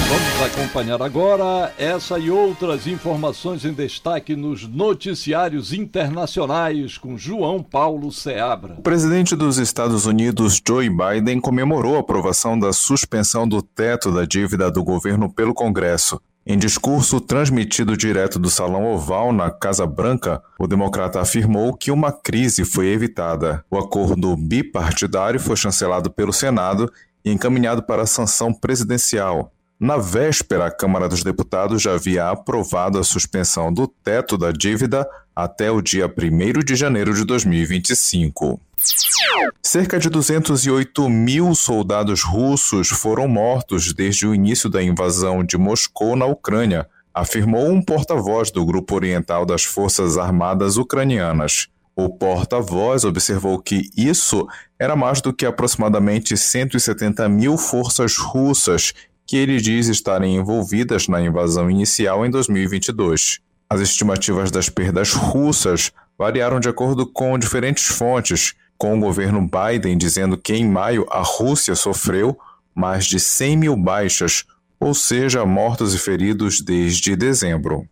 Vamos 0.09 0.51
acompanhar 0.51 0.99
agora 0.99 1.71
essa 1.77 2.17
e 2.17 2.31
outras 2.31 2.87
informações 2.87 3.63
em 3.63 3.71
destaque 3.71 4.35
nos 4.35 4.67
noticiários 4.67 5.71
internacionais 5.71 6.97
com 6.97 7.15
João 7.15 7.61
Paulo 7.61 8.11
Seabra. 8.11 8.73
O 8.79 8.81
presidente 8.81 9.35
dos 9.35 9.59
Estados 9.59 10.07
Unidos, 10.07 10.59
Joe 10.67 10.89
Biden, 10.89 11.39
comemorou 11.39 11.97
a 11.97 11.99
aprovação 11.99 12.57
da 12.57 12.73
suspensão 12.73 13.47
do 13.47 13.61
teto 13.61 14.11
da 14.11 14.25
dívida 14.25 14.71
do 14.71 14.83
governo 14.83 15.31
pelo 15.31 15.53
Congresso. 15.53 16.19
Em 16.45 16.57
discurso 16.57 17.21
transmitido 17.21 17.95
direto 17.95 18.37
do 18.37 18.49
Salão 18.49 18.85
Oval 18.85 19.31
na 19.31 19.49
Casa 19.49 19.85
Branca, 19.87 20.43
o 20.59 20.67
democrata 20.67 21.21
afirmou 21.21 21.73
que 21.73 21.89
uma 21.89 22.11
crise 22.11 22.65
foi 22.65 22.87
evitada. 22.87 23.63
O 23.71 23.77
acordo 23.77 24.35
bipartidário 24.35 25.39
foi 25.39 25.55
chancelado 25.55 26.11
pelo 26.11 26.33
Senado 26.33 26.91
e 27.23 27.31
encaminhado 27.31 27.81
para 27.81 28.01
a 28.01 28.07
sanção 28.07 28.53
presidencial. 28.53 29.53
Na 29.79 29.95
véspera, 29.95 30.65
a 30.65 30.71
Câmara 30.71 31.07
dos 31.07 31.23
Deputados 31.23 31.81
já 31.81 31.93
havia 31.93 32.29
aprovado 32.29 32.99
a 32.99 33.03
suspensão 33.05 33.71
do 33.71 33.87
teto 33.87 34.37
da 34.37 34.51
dívida 34.51 35.07
até 35.35 35.71
o 35.71 35.81
dia 35.81 36.07
1 36.07 36.63
de 36.63 36.75
janeiro 36.75 37.13
de 37.13 37.25
2025. 37.25 38.59
Cerca 39.61 39.97
de 39.99 40.09
208 40.09 41.09
mil 41.09 41.55
soldados 41.55 42.21
russos 42.21 42.89
foram 42.89 43.27
mortos 43.27 43.93
desde 43.93 44.27
o 44.27 44.35
início 44.35 44.69
da 44.69 44.83
invasão 44.83 45.43
de 45.43 45.57
Moscou 45.57 46.15
na 46.15 46.25
Ucrânia, 46.25 46.87
afirmou 47.13 47.69
um 47.69 47.81
porta-voz 47.81 48.51
do 48.51 48.65
Grupo 48.65 48.95
Oriental 48.95 49.45
das 49.45 49.63
Forças 49.63 50.17
Armadas 50.17 50.77
Ucranianas. 50.77 51.67
O 51.95 52.09
porta-voz 52.09 53.03
observou 53.03 53.59
que 53.59 53.89
isso 53.95 54.47
era 54.79 54.95
mais 54.95 55.21
do 55.21 55.31
que 55.31 55.45
aproximadamente 55.45 56.35
170 56.35 57.29
mil 57.29 57.55
forças 57.55 58.17
russas 58.17 58.93
que 59.25 59.37
ele 59.37 59.61
diz 59.61 59.87
estarem 59.87 60.35
envolvidas 60.35 61.07
na 61.07 61.21
invasão 61.21 61.69
inicial 61.69 62.25
em 62.25 62.31
2022. 62.31 63.39
As 63.73 63.81
estimativas 63.81 64.51
das 64.51 64.69
perdas 64.69 65.13
russas 65.13 65.91
variaram 66.15 66.59
de 66.59 66.69
acordo 66.69 67.07
com 67.07 67.39
diferentes 67.39 67.87
fontes, 67.87 68.53
com 68.77 68.95
o 68.95 68.99
governo 68.99 69.41
Biden 69.41 69.97
dizendo 69.97 70.37
que 70.37 70.53
em 70.53 70.63
maio 70.63 71.07
a 71.09 71.23
Rússia 71.23 71.73
sofreu 71.73 72.37
mais 72.75 73.05
de 73.05 73.19
100 73.19 73.57
mil 73.57 73.75
baixas, 73.75 74.45
ou 74.79 74.93
seja, 74.93 75.43
mortos 75.43 75.95
e 75.95 75.97
feridos 75.97 76.61
desde 76.61 77.15
dezembro. 77.15 77.87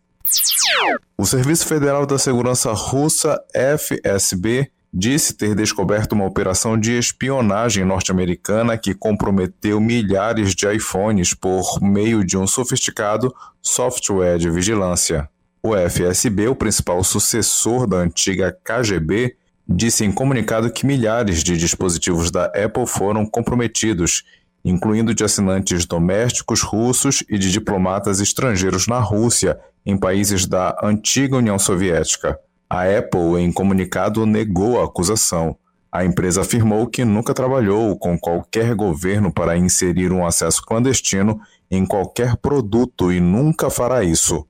O 1.17 1.25
Serviço 1.25 1.65
Federal 1.65 2.05
da 2.05 2.19
Segurança 2.19 2.71
Russa, 2.73 3.41
FSB, 3.51 4.69
disse 4.93 5.33
ter 5.33 5.55
descoberto 5.55 6.11
uma 6.11 6.25
operação 6.27 6.79
de 6.79 6.95
espionagem 6.95 7.83
norte-americana 7.83 8.77
que 8.77 8.93
comprometeu 8.93 9.81
milhares 9.81 10.53
de 10.53 10.71
iPhones 10.71 11.33
por 11.33 11.81
meio 11.81 12.23
de 12.23 12.37
um 12.37 12.45
sofisticado 12.45 13.33
software 13.63 14.37
de 14.37 14.51
vigilância. 14.51 15.27
O 15.63 15.75
FSB, 15.75 16.47
o 16.47 16.55
principal 16.55 17.03
sucessor 17.03 17.85
da 17.85 17.97
antiga 17.97 18.51
KGB, 18.63 19.35
disse 19.67 20.03
em 20.03 20.11
comunicado 20.11 20.71
que 20.71 20.87
milhares 20.87 21.43
de 21.43 21.55
dispositivos 21.55 22.31
da 22.31 22.45
Apple 22.45 22.87
foram 22.87 23.27
comprometidos, 23.27 24.23
incluindo 24.65 25.13
de 25.13 25.23
assinantes 25.23 25.85
domésticos 25.85 26.63
russos 26.63 27.23
e 27.29 27.37
de 27.37 27.51
diplomatas 27.51 28.19
estrangeiros 28.19 28.87
na 28.87 28.97
Rússia, 28.99 29.59
em 29.85 29.95
países 29.95 30.47
da 30.47 30.75
antiga 30.81 31.37
União 31.37 31.59
Soviética. 31.59 32.39
A 32.67 32.81
Apple, 32.81 33.39
em 33.39 33.51
comunicado, 33.51 34.25
negou 34.25 34.81
a 34.81 34.85
acusação. 34.85 35.55
A 35.91 36.03
empresa 36.03 36.41
afirmou 36.41 36.87
que 36.87 37.05
nunca 37.05 37.35
trabalhou 37.35 37.95
com 37.99 38.17
qualquer 38.17 38.73
governo 38.73 39.31
para 39.31 39.57
inserir 39.57 40.11
um 40.11 40.25
acesso 40.25 40.63
clandestino 40.65 41.39
em 41.71 41.85
qualquer 41.85 42.35
produto 42.35 43.11
e 43.11 43.21
nunca 43.21 43.69
fará 43.69 44.03
isso. 44.03 44.45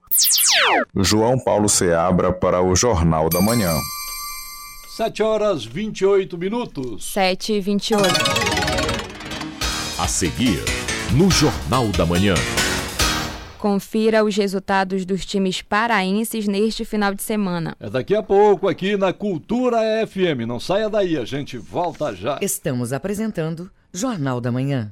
João 0.96 1.38
Paulo 1.40 1.70
Seabra 1.70 2.34
para 2.34 2.62
o 2.62 2.76
Jornal 2.76 3.30
da 3.30 3.40
Manhã. 3.40 3.72
7 4.98 5.24
horas 5.24 5.64
28 5.64 6.38
minutos. 6.38 7.14
7 7.14 7.54
e 7.54 7.62
28. 7.62 8.04
A 10.00 10.08
seguir, 10.08 10.60
no 11.14 11.30
Jornal 11.30 11.88
da 11.90 12.06
Manhã. 12.06 12.34
Confira 13.58 14.24
os 14.24 14.36
resultados 14.36 15.06
dos 15.06 15.24
times 15.24 15.62
paraenses 15.62 16.48
neste 16.48 16.84
final 16.84 17.14
de 17.14 17.22
semana. 17.22 17.76
É 17.80 17.90
daqui 17.90 18.16
a 18.16 18.24
pouco 18.24 18.68
aqui 18.68 18.98
na 18.98 19.14
Cultura 19.14 19.78
FM. 20.08 20.48
Não 20.48 20.60
saia 20.60 20.90
daí, 20.90 21.16
a 21.16 21.26
gente 21.26 21.60
volta 21.60 22.16
já. 22.16 22.40
Estamos 22.42 22.92
apresentando 22.92 23.70
Jornal 23.94 24.42
da 24.42 24.52
Manhã. 24.52 24.92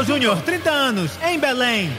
Charlie 0.00 0.04
Brown 0.04 0.04
Jr., 0.04 0.42
30 0.42 0.70
anos, 0.70 1.10
em 1.22 1.38
Belém. 1.38 1.90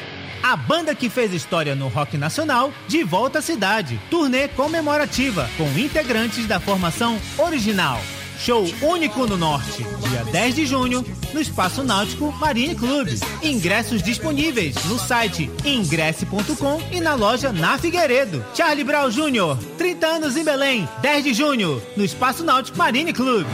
A 0.42 0.56
banda 0.56 0.96
que 0.96 1.10
fez 1.10 1.34
história 1.34 1.76
no 1.76 1.88
rock 1.88 2.18
nacional 2.18 2.74
de 2.88 3.04
volta 3.04 3.40
à 3.40 3.42
cidade. 3.42 4.00
Turnê 4.10 4.48
comemorativa 4.48 5.50
com 5.58 5.68
integrantes 5.78 6.48
da 6.48 6.60
formação 6.60 7.20
original. 7.38 8.02
Show 8.40 8.66
único 8.82 9.28
no 9.28 9.38
Norte, 9.38 9.86
dia 10.10 10.24
10 10.32 10.56
de 10.56 10.66
junho, 10.66 11.06
no 11.32 11.40
Espaço 11.40 11.84
Náutico 11.84 12.32
Marine 12.32 12.74
Club. 12.74 13.08
Ingressos 13.44 14.02
disponíveis 14.02 14.76
no 14.86 14.98
site 14.98 15.52
ingresse.com 15.64 16.82
e 16.92 17.00
na 17.00 17.14
loja 17.14 17.54
na 17.54 17.78
Figueiredo. 17.78 18.44
Charlie 18.56 18.84
Brown 18.84 19.10
Jr., 19.10 19.58
30 19.78 20.08
anos 20.08 20.36
em 20.36 20.44
Belém, 20.44 20.90
10 21.04 21.24
de 21.24 21.34
junho, 21.36 21.82
no 21.96 22.04
Espaço 22.04 22.44
Náutico 22.44 22.78
Marine 22.78 23.14
Club. 23.14 23.46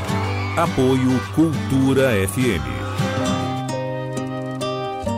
Apoio 0.56 1.20
Cultura 1.36 2.12
FM. 2.30 2.87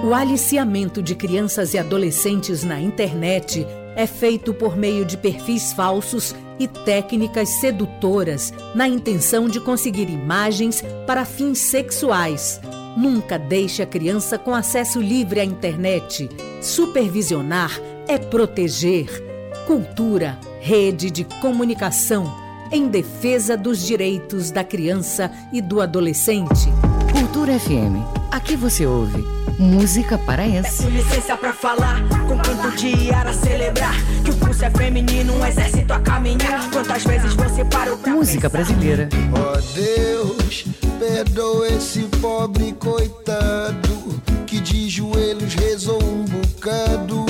O 0.01 0.13
aliciamento 0.13 1.03
de 1.03 1.13
crianças 1.13 1.73
e 1.73 1.77
adolescentes 1.77 2.63
na 2.63 2.79
internet 2.79 3.67
é 3.97 4.07
feito 4.07 4.53
por 4.53 4.77
meio 4.77 5.03
de 5.03 5.17
perfis 5.17 5.73
falsos 5.73 6.33
e 6.57 6.69
técnicas 6.69 7.49
sedutoras 7.59 8.53
na 8.73 8.87
intenção 8.87 9.49
de 9.49 9.59
conseguir 9.59 10.09
imagens 10.09 10.81
para 11.05 11.25
fins 11.25 11.59
sexuais. 11.59 12.61
Nunca 12.95 13.37
deixe 13.37 13.81
a 13.81 13.85
criança 13.85 14.37
com 14.37 14.55
acesso 14.55 15.01
livre 15.01 15.41
à 15.41 15.43
internet. 15.43 16.29
Supervisionar 16.61 17.77
é 18.07 18.17
proteger. 18.17 19.07
Cultura, 19.67 20.39
rede 20.61 21.11
de 21.11 21.25
comunicação 21.25 22.33
em 22.71 22.87
defesa 22.87 23.57
dos 23.57 23.85
direitos 23.85 24.49
da 24.49 24.63
criança 24.63 25.29
e 25.51 25.61
do 25.61 25.81
adolescente. 25.81 26.69
Cultura 27.11 27.59
FM. 27.59 27.99
Aqui 28.31 28.55
você 28.55 28.85
ouve 28.85 29.38
música 29.59 30.17
paraense. 30.17 30.83
Peço 30.83 30.89
licença 30.89 31.35
pra 31.35 31.51
falar, 31.53 32.01
com 32.27 32.37
canto 32.37 32.71
de 32.77 33.11
ara 33.13 33.33
celebrar 33.33 33.93
que 34.23 34.31
o 34.31 34.35
pulso 34.37 34.63
é 34.63 34.71
feminino, 34.71 35.35
um 35.35 35.45
exército 35.45 35.91
a 35.93 35.99
caminhar. 35.99 36.71
Quantas 36.71 37.03
vezes 37.03 37.33
você 37.33 37.65
parou 37.65 37.97
pra 37.97 38.13
Música 38.13 38.47
brasileira. 38.47 39.09
Ó 39.33 39.53
oh 39.53 39.57
Deus, 39.75 40.63
perdoa 40.97 41.67
esse 41.67 42.03
pobre 42.21 42.71
coitado 42.73 44.21
que 44.47 44.61
de 44.61 44.89
joelhos 44.89 45.53
rezou 45.53 46.01
um 46.01 46.23
bocado 46.23 47.25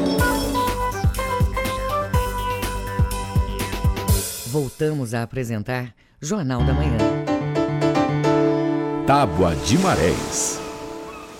Voltamos 4.78 5.14
a 5.14 5.22
apresentar 5.22 5.94
Jornal 6.20 6.62
da 6.62 6.74
Manhã. 6.74 6.98
Tábua 9.06 9.56
de 9.56 9.78
Marés. 9.78 10.60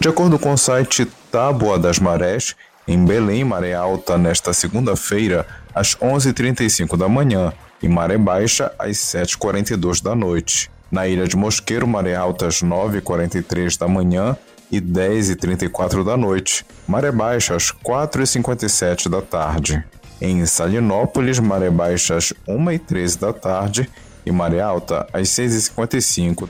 De 0.00 0.08
acordo 0.08 0.38
com 0.38 0.54
o 0.54 0.56
site 0.56 1.04
Tábua 1.30 1.78
das 1.78 1.98
Marés, 1.98 2.56
em 2.88 3.04
Belém, 3.04 3.44
maré 3.44 3.74
alta 3.74 4.16
nesta 4.16 4.54
segunda-feira, 4.54 5.46
às 5.74 5.94
11h35 5.96 6.96
da 6.96 7.10
manhã, 7.10 7.52
e 7.82 7.88
maré 7.88 8.16
baixa, 8.16 8.72
às 8.78 8.96
7h42 8.96 10.02
da 10.02 10.14
noite. 10.14 10.70
Na 10.90 11.06
ilha 11.06 11.28
de 11.28 11.36
Mosqueiro, 11.36 11.86
maré 11.86 12.16
alta 12.16 12.46
às 12.46 12.62
9h43 12.62 13.78
da 13.78 13.86
manhã 13.86 14.34
e 14.72 14.80
10h34 14.80 16.02
da 16.02 16.16
noite. 16.16 16.64
Maré 16.88 17.12
baixa 17.12 17.54
às 17.54 17.70
4h57 17.70 19.10
da 19.10 19.20
tarde. 19.20 19.84
Em 20.20 20.46
Salinópolis, 20.46 21.38
maré 21.38 21.68
baixa 21.68 22.16
às 22.16 22.32
1h13 22.48 23.18
da 23.18 23.32
tarde 23.34 23.88
e 24.24 24.32
maré 24.32 24.60
alta 24.60 25.06
às 25.12 25.28
6h55. 25.28 26.48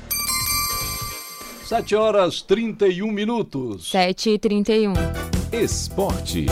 7 1.65 1.97
horas 1.97 2.43
31 2.43 3.11
minutos. 3.11 3.91
7 3.91 4.31
e 4.31 4.39
31. 4.39 4.93
Esporte. 5.53 6.47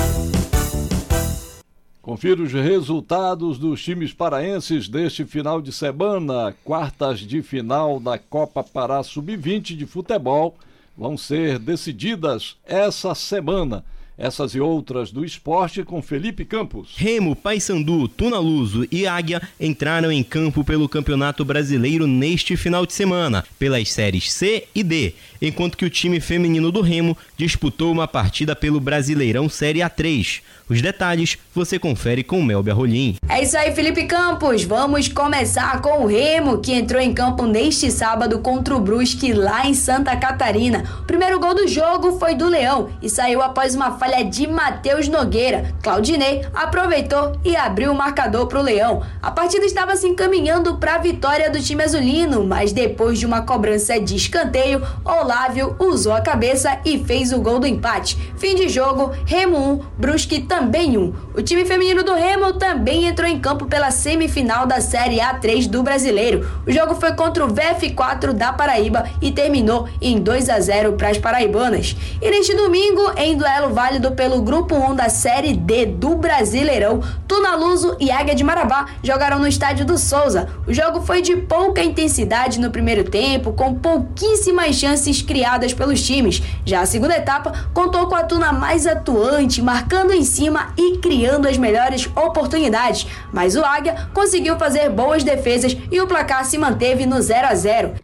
Confira 2.02 2.42
os 2.42 2.52
resultados 2.52 3.58
dos 3.58 3.82
times 3.82 4.12
paraenses 4.12 4.88
deste 4.88 5.24
final 5.24 5.62
de 5.62 5.72
semana. 5.72 6.54
Quartas 6.64 7.20
de 7.20 7.42
final 7.42 8.00
da 8.00 8.18
Copa 8.18 8.64
Pará 8.64 9.02
Sub-20 9.04 9.76
de 9.76 9.86
futebol 9.86 10.56
vão 10.98 11.16
ser 11.16 11.60
decididas 11.60 12.56
essa 12.66 13.14
semana. 13.14 13.84
Essas 14.16 14.54
e 14.54 14.60
outras 14.60 15.10
do 15.10 15.24
esporte 15.24 15.82
com 15.82 16.00
Felipe 16.00 16.44
Campos. 16.44 16.94
Remo, 16.96 17.34
Paysandu, 17.34 18.06
Tunaluso 18.06 18.86
e 18.90 19.08
Águia 19.08 19.42
entraram 19.58 20.12
em 20.12 20.22
campo 20.22 20.62
pelo 20.62 20.88
Campeonato 20.88 21.44
Brasileiro 21.44 22.06
neste 22.06 22.56
final 22.56 22.86
de 22.86 22.92
semana, 22.92 23.44
pelas 23.58 23.90
séries 23.90 24.32
C 24.32 24.68
e 24.72 24.84
D, 24.84 25.14
enquanto 25.42 25.76
que 25.76 25.84
o 25.84 25.90
time 25.90 26.20
feminino 26.20 26.70
do 26.70 26.80
Remo 26.80 27.16
disputou 27.36 27.90
uma 27.90 28.06
partida 28.06 28.54
pelo 28.54 28.78
Brasileirão 28.78 29.48
Série 29.48 29.80
A3. 29.80 30.42
Os 30.66 30.80
detalhes 30.80 31.36
você 31.54 31.78
confere 31.78 32.24
com 32.24 32.42
Melbia 32.42 32.72
Rolim. 32.72 33.16
É 33.28 33.42
isso 33.42 33.56
aí, 33.56 33.72
Felipe 33.72 34.04
Campos. 34.04 34.64
Vamos 34.64 35.08
começar 35.08 35.82
com 35.82 36.02
o 36.02 36.06
Remo, 36.06 36.58
que 36.58 36.72
entrou 36.72 37.00
em 37.02 37.12
campo 37.12 37.44
neste 37.44 37.90
sábado 37.90 38.38
contra 38.38 38.74
o 38.74 38.80
Brusque 38.80 39.34
lá 39.34 39.66
em 39.66 39.74
Santa 39.74 40.16
Catarina. 40.16 40.84
O 41.00 41.02
primeiro 41.02 41.38
gol 41.38 41.54
do 41.54 41.68
jogo 41.68 42.18
foi 42.18 42.34
do 42.34 42.48
Leão 42.48 42.88
e 43.02 43.10
saiu 43.10 43.42
após 43.42 43.74
uma 43.74 43.98
falha 43.98 44.24
de 44.24 44.46
Matheus 44.46 45.06
Nogueira. 45.06 45.74
Claudinei 45.82 46.46
aproveitou 46.54 47.38
e 47.44 47.54
abriu 47.54 47.92
o 47.92 47.94
marcador 47.94 48.46
para 48.46 48.60
o 48.60 48.62
Leão. 48.62 49.02
A 49.20 49.30
partida 49.30 49.66
estava 49.66 49.94
se 49.96 50.06
encaminhando 50.06 50.76
para 50.78 50.94
a 50.94 50.98
vitória 50.98 51.50
do 51.50 51.60
time 51.60 51.82
azulino, 51.82 52.42
mas 52.42 52.72
depois 52.72 53.18
de 53.18 53.26
uma 53.26 53.42
cobrança 53.42 54.00
de 54.00 54.16
escanteio, 54.16 54.80
Olávio 55.04 55.76
usou 55.78 56.14
a 56.14 56.22
cabeça 56.22 56.80
e 56.86 56.98
fez 57.04 57.32
o 57.32 57.40
gol 57.40 57.58
do 57.58 57.66
empate. 57.66 58.16
Fim 58.38 58.54
de 58.54 58.68
jogo, 58.68 59.12
Remo 59.26 59.58
1, 59.58 59.80
Brusque 59.98 60.40
também 60.54 60.96
1. 60.96 61.12
O 61.34 61.42
time 61.42 61.64
feminino 61.64 62.04
do 62.04 62.14
Remo 62.14 62.52
também 62.52 63.06
entrou 63.06 63.28
em 63.28 63.40
campo 63.40 63.66
pela 63.66 63.90
semifinal 63.90 64.66
da 64.66 64.80
Série 64.80 65.16
A3 65.16 65.66
do 65.66 65.82
Brasileiro. 65.82 66.48
O 66.64 66.70
jogo 66.70 66.94
foi 66.94 67.12
contra 67.12 67.44
o 67.44 67.52
VF4 67.52 68.32
da 68.32 68.52
Paraíba 68.52 69.04
e 69.20 69.32
terminou 69.32 69.88
em 70.00 70.20
2 70.20 70.48
a 70.48 70.60
0 70.60 70.92
para 70.92 71.08
as 71.08 71.18
paraibanas. 71.18 71.96
E 72.22 72.30
neste 72.30 72.54
domingo, 72.54 73.02
em 73.16 73.36
duelo 73.36 73.74
válido 73.74 74.12
pelo 74.12 74.42
Grupo 74.42 74.76
1 74.76 74.94
da 74.94 75.08
Série 75.08 75.54
D 75.54 75.86
do 75.86 76.14
Brasileirão, 76.14 77.00
Tunaluso 77.26 77.96
e 77.98 78.12
Águia 78.12 78.36
de 78.36 78.44
Marabá 78.44 78.86
jogaram 79.02 79.40
no 79.40 79.48
estádio 79.48 79.84
do 79.84 79.98
Souza. 79.98 80.48
O 80.68 80.72
jogo 80.72 81.00
foi 81.00 81.20
de 81.20 81.34
pouca 81.34 81.82
intensidade 81.82 82.60
no 82.60 82.70
primeiro 82.70 83.02
tempo, 83.02 83.52
com 83.54 83.74
pouquíssimas 83.74 84.76
chances 84.76 85.20
criadas 85.20 85.74
pelos 85.74 86.00
times. 86.00 86.40
Já 86.64 86.82
a 86.82 86.86
segunda 86.86 87.16
etapa 87.16 87.52
contou 87.74 88.06
com 88.06 88.14
a 88.14 88.22
Tuna 88.22 88.52
mais 88.52 88.86
atuante, 88.86 89.60
marcando 89.60 90.12
em 90.12 90.22
cima 90.22 90.43
e 90.76 90.98
criando 90.98 91.48
as 91.48 91.56
melhores 91.56 92.08
oportunidades. 92.16 93.06
Mas 93.32 93.56
o 93.56 93.64
Águia 93.64 94.08
conseguiu 94.12 94.58
fazer 94.58 94.90
boas 94.90 95.24
defesas 95.24 95.76
e 95.90 96.00
o 96.00 96.06
placar 96.06 96.44
se 96.44 96.58
manteve 96.58 97.06
no 97.06 97.20
0 97.20 97.48
a 97.48 97.54
0. 97.54 97.94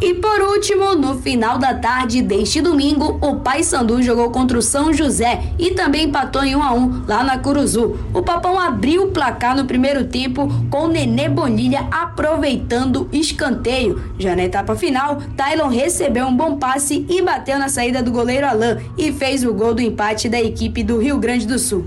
E 0.00 0.14
por 0.14 0.40
último, 0.40 0.94
no 0.94 1.20
final 1.20 1.58
da 1.58 1.74
tarde 1.74 2.22
deste 2.22 2.62
domingo, 2.62 3.18
o 3.20 3.36
Paysandu 3.36 4.02
jogou 4.02 4.30
contra 4.30 4.58
o 4.58 4.62
São 4.62 4.94
José 4.94 5.52
e 5.58 5.72
também 5.72 6.04
empatou 6.04 6.42
em 6.42 6.56
1 6.56 6.62
a 6.62 6.72
1 6.72 7.04
lá 7.06 7.22
na 7.22 7.38
Curuzu. 7.38 7.98
O 8.14 8.22
Papão 8.22 8.58
abriu 8.58 9.04
o 9.04 9.10
placar 9.10 9.54
no 9.54 9.66
primeiro 9.66 10.06
tempo 10.06 10.48
com 10.70 10.88
Nenê 10.88 11.28
Bonilha 11.28 11.86
aproveitando 11.90 13.10
escanteio. 13.12 14.02
Já 14.18 14.34
na 14.34 14.44
etapa 14.44 14.74
final, 14.74 15.20
Tylon 15.36 15.68
recebeu 15.68 16.26
um 16.26 16.34
bom 16.34 16.56
passe 16.56 17.04
e 17.06 17.20
bateu 17.20 17.58
na 17.58 17.68
saída 17.68 18.02
do 18.02 18.10
goleiro 18.10 18.46
Alain 18.46 18.78
e 18.96 19.12
fez 19.12 19.44
o 19.44 19.52
gol 19.52 19.74
do 19.74 19.82
empate 19.82 20.30
da 20.30 20.40
equipe 20.40 20.82
do 20.82 20.98
Rio 20.98 21.18
Grande 21.18 21.46
do 21.46 21.58
Sul. 21.58 21.84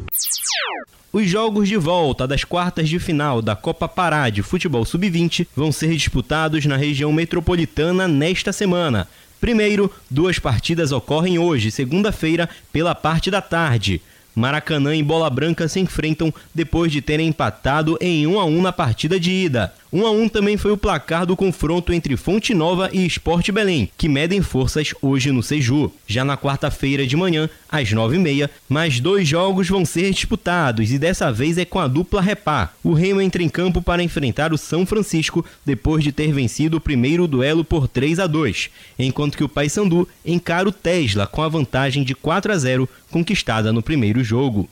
Os 1.16 1.30
jogos 1.30 1.70
de 1.70 1.78
volta 1.78 2.28
das 2.28 2.43
quartas 2.43 2.89
de 2.89 2.97
final 2.97 3.39
da 3.39 3.55
Copa 3.55 3.88
Pará 3.88 4.32
de 4.32 4.41
Futebol 4.41 4.84
Sub-20 4.84 5.45
vão 5.55 5.72
ser 5.72 5.93
disputados 5.93 6.66
na 6.66 6.76
região 6.76 7.14
metropolitana 7.14 8.07
nesta 8.07 8.51
semana. 8.51 9.07
Primeiro, 9.39 9.91
duas 10.09 10.39
partidas 10.39 10.91
ocorrem 10.91 11.38
hoje, 11.38 11.70
segunda-feira, 11.70 12.49
pela 12.72 12.95
parte 12.95 13.30
da 13.30 13.43
tarde. 13.43 14.01
Maracanã 14.34 14.95
e 14.95 15.03
Bola 15.03 15.30
Branca 15.30 15.68
se 15.68 15.80
enfrentam 15.80 16.34
depois 16.51 16.91
de 16.91 16.99
terem 16.99 17.28
empatado 17.28 17.95
em 18.01 18.26
1 18.26 18.39
a 18.39 18.45
1 18.45 18.61
na 18.64 18.74
partida 18.74 19.20
de 19.20 19.30
ida. 19.30 19.72
1 19.94 20.08
a 20.08 20.12
1 20.12 20.28
também 20.28 20.58
foi 20.58 20.72
o 20.72 20.78
placar 20.78 21.24
do 21.24 21.38
confronto 21.38 21.94
entre 21.94 22.18
Fonte 22.18 22.52
Nova 22.56 22.89
e 22.91 23.06
Esporte 23.06 23.52
Belém, 23.52 23.91
que 23.96 24.10
medem 24.10 24.41
forças 24.41 24.91
hoje 25.00 25.32
no 25.32 25.44
Seju. 25.44 25.91
Já 26.08 26.26
na 26.26 26.36
quarta-feira 26.36 27.06
de 27.06 27.16
manhã, 27.16 27.48
às 27.70 27.89
9h30, 27.89 28.50
mais 28.68 29.00
dois 29.00 29.28
jogos 29.28 29.70
vão 29.70 29.86
ser 29.86 30.10
disputados 30.10 30.91
e 30.91 30.98
dessa 30.98 31.32
vez 31.32 31.60
é 31.60 31.66
com 31.66 31.78
a 31.78 31.88
dupla 31.88 32.24
Repá. 32.24 32.74
O 32.84 32.94
Remo 32.94 33.22
entra 33.22 33.44
em 33.44 33.50
campo 33.50 33.84
para 33.84 34.02
enfrentar 34.02 34.52
o 34.52 34.58
São 34.58 34.84
Francisco 34.84 35.46
depois 35.64 36.04
de 36.04 36.12
ter 36.12 36.34
vencido 36.34 36.78
o 36.78 36.82
primeiro 36.82 37.28
duelo 37.28 37.64
por 37.64 37.88
3 37.88 38.20
a 38.20 38.26
2, 38.26 38.72
enquanto 38.98 39.38
que 39.38 39.44
o 39.44 39.50
Paysandu 39.50 40.10
encara 40.26 40.68
o 40.68 40.72
Tesla 40.72 41.28
com 41.28 41.44
a 41.44 41.48
vantagem 41.48 42.04
de 42.04 42.16
4 42.16 42.52
a 42.52 42.58
0 42.58 42.89
conquistada 43.12 43.72
no 43.72 43.84
primeiro 43.84 44.24
jogo. 44.24 44.68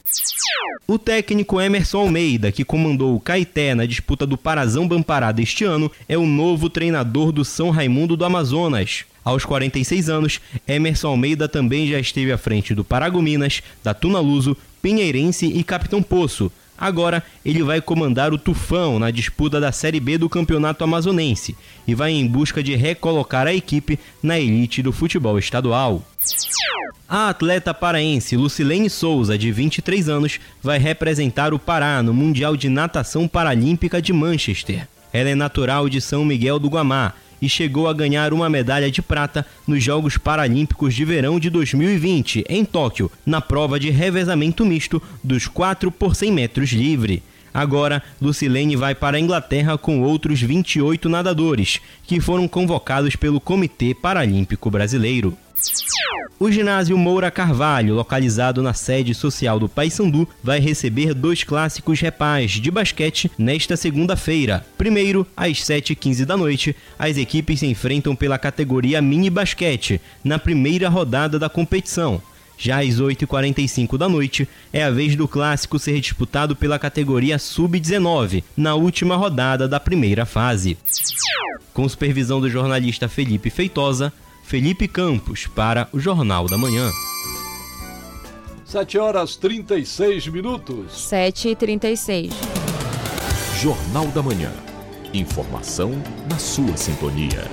O 0.87 0.97
técnico 0.97 1.61
Emerson 1.61 1.99
Almeida, 1.99 2.51
que 2.51 2.65
comandou 2.65 3.15
o 3.15 3.19
Caeté 3.19 3.75
na 3.75 3.85
disputa 3.85 4.25
do 4.25 4.37
Parazão 4.37 4.87
Bampará 5.11 5.33
deste 5.33 5.65
ano, 5.65 5.91
é 6.07 6.17
o 6.17 6.25
novo 6.25 6.69
treinador 6.69 7.33
do 7.33 7.43
São 7.43 7.69
Raimundo 7.69 8.15
do 8.15 8.23
Amazonas. 8.23 9.03
Aos 9.25 9.43
46 9.43 10.09
anos, 10.09 10.39
Emerson 10.65 11.09
Almeida 11.09 11.49
também 11.49 11.85
já 11.85 11.99
esteve 11.99 12.31
à 12.31 12.37
frente 12.37 12.73
do 12.73 12.81
Paragominas, 12.81 13.61
da 13.83 13.93
Tunaluso, 13.93 14.55
Pinheirense 14.81 15.47
e 15.47 15.65
Capitão 15.65 16.01
Poço, 16.01 16.49
Agora 16.81 17.23
ele 17.45 17.61
vai 17.61 17.79
comandar 17.79 18.33
o 18.33 18.39
Tufão 18.39 18.97
na 18.97 19.11
disputa 19.11 19.59
da 19.59 19.71
Série 19.71 19.99
B 19.99 20.17
do 20.17 20.27
Campeonato 20.27 20.83
Amazonense 20.83 21.55
e 21.87 21.93
vai 21.93 22.11
em 22.11 22.25
busca 22.25 22.63
de 22.63 22.75
recolocar 22.75 23.45
a 23.45 23.53
equipe 23.53 23.99
na 24.23 24.39
elite 24.39 24.81
do 24.81 24.91
futebol 24.91 25.37
estadual. 25.37 26.03
A 27.07 27.29
atleta 27.29 27.71
paraense 27.71 28.35
Lucilene 28.35 28.89
Souza, 28.89 29.37
de 29.37 29.51
23 29.51 30.09
anos, 30.09 30.39
vai 30.63 30.79
representar 30.79 31.53
o 31.53 31.59
Pará 31.59 32.01
no 32.01 32.15
Mundial 32.15 32.57
de 32.57 32.67
Natação 32.67 33.27
Paralímpica 33.27 34.01
de 34.01 34.11
Manchester. 34.11 34.87
Ela 35.13 35.29
é 35.29 35.35
natural 35.35 35.89
de 35.89 35.99
São 35.99 36.23
Miguel 36.23 36.59
do 36.59 36.69
Guamá 36.69 37.13
e 37.41 37.49
chegou 37.49 37.87
a 37.87 37.93
ganhar 37.93 38.33
uma 38.33 38.49
medalha 38.49 38.91
de 38.91 39.01
prata 39.01 39.45
nos 39.67 39.83
Jogos 39.83 40.17
Paralímpicos 40.17 40.93
de 40.93 41.03
Verão 41.03 41.39
de 41.39 41.49
2020, 41.49 42.45
em 42.47 42.63
Tóquio, 42.63 43.11
na 43.25 43.41
prova 43.41 43.79
de 43.79 43.89
revezamento 43.89 44.65
misto 44.65 45.01
dos 45.23 45.47
4 45.47 45.91
por 45.91 46.15
100 46.15 46.31
metros 46.31 46.69
livre. 46.69 47.23
Agora, 47.53 48.01
Lucilene 48.21 48.75
vai 48.75 48.95
para 48.95 49.17
a 49.17 49.19
Inglaterra 49.19 49.77
com 49.77 50.01
outros 50.01 50.41
28 50.41 51.09
nadadores, 51.09 51.81
que 52.03 52.21
foram 52.21 52.47
convocados 52.47 53.15
pelo 53.15 53.41
Comitê 53.41 53.93
Paralímpico 53.93 54.71
Brasileiro. 54.71 55.37
O 56.39 56.51
ginásio 56.51 56.97
Moura 56.97 57.29
Carvalho, 57.29 57.93
localizado 57.93 58.63
na 58.63 58.73
sede 58.73 59.13
social 59.13 59.59
do 59.59 59.69
Paysandu, 59.69 60.27
vai 60.43 60.59
receber 60.59 61.13
dois 61.13 61.43
clássicos 61.43 61.99
repais 61.99 62.51
de 62.51 62.71
basquete 62.71 63.31
nesta 63.37 63.77
segunda-feira. 63.77 64.65
Primeiro, 64.77 65.25
às 65.37 65.59
7h15 65.59 66.25
da 66.25 66.35
noite, 66.35 66.75
as 66.97 67.15
equipes 67.17 67.59
se 67.59 67.67
enfrentam 67.67 68.15
pela 68.15 68.39
categoria 68.39 69.01
mini 69.01 69.29
basquete, 69.29 70.01
na 70.23 70.39
primeira 70.39 70.89
rodada 70.89 71.37
da 71.37 71.47
competição. 71.47 72.21
Já 72.57 72.79
às 72.79 72.99
8h45 72.99 73.97
da 73.97 74.09
noite, 74.09 74.47
é 74.71 74.83
a 74.83 74.91
vez 74.91 75.15
do 75.15 75.27
clássico 75.27 75.79
ser 75.79 75.99
disputado 75.99 76.55
pela 76.55 76.77
categoria 76.77 77.39
Sub-19, 77.39 78.43
na 78.57 78.75
última 78.75 79.15
rodada 79.15 79.67
da 79.67 79.79
primeira 79.79 80.25
fase. 80.25 80.77
Com 81.73 81.87
supervisão 81.87 82.39
do 82.41 82.49
jornalista 82.49 83.07
Felipe 83.07 83.49
Feitosa, 83.49 84.13
Felipe 84.51 84.85
Campos 84.85 85.47
para 85.47 85.87
o 85.93 85.97
Jornal 85.97 86.45
da 86.45 86.57
Manhã. 86.57 86.91
7 88.65 88.97
horas 88.97 89.37
36 89.37 90.27
minutos. 90.27 90.91
7 91.07 91.47
e 91.47 91.55
36. 91.55 92.33
Jornal 93.61 94.07
da 94.07 94.21
Manhã. 94.21 94.51
Informação 95.13 95.93
na 96.29 96.37
sua 96.37 96.75
sintonia. 96.75 97.49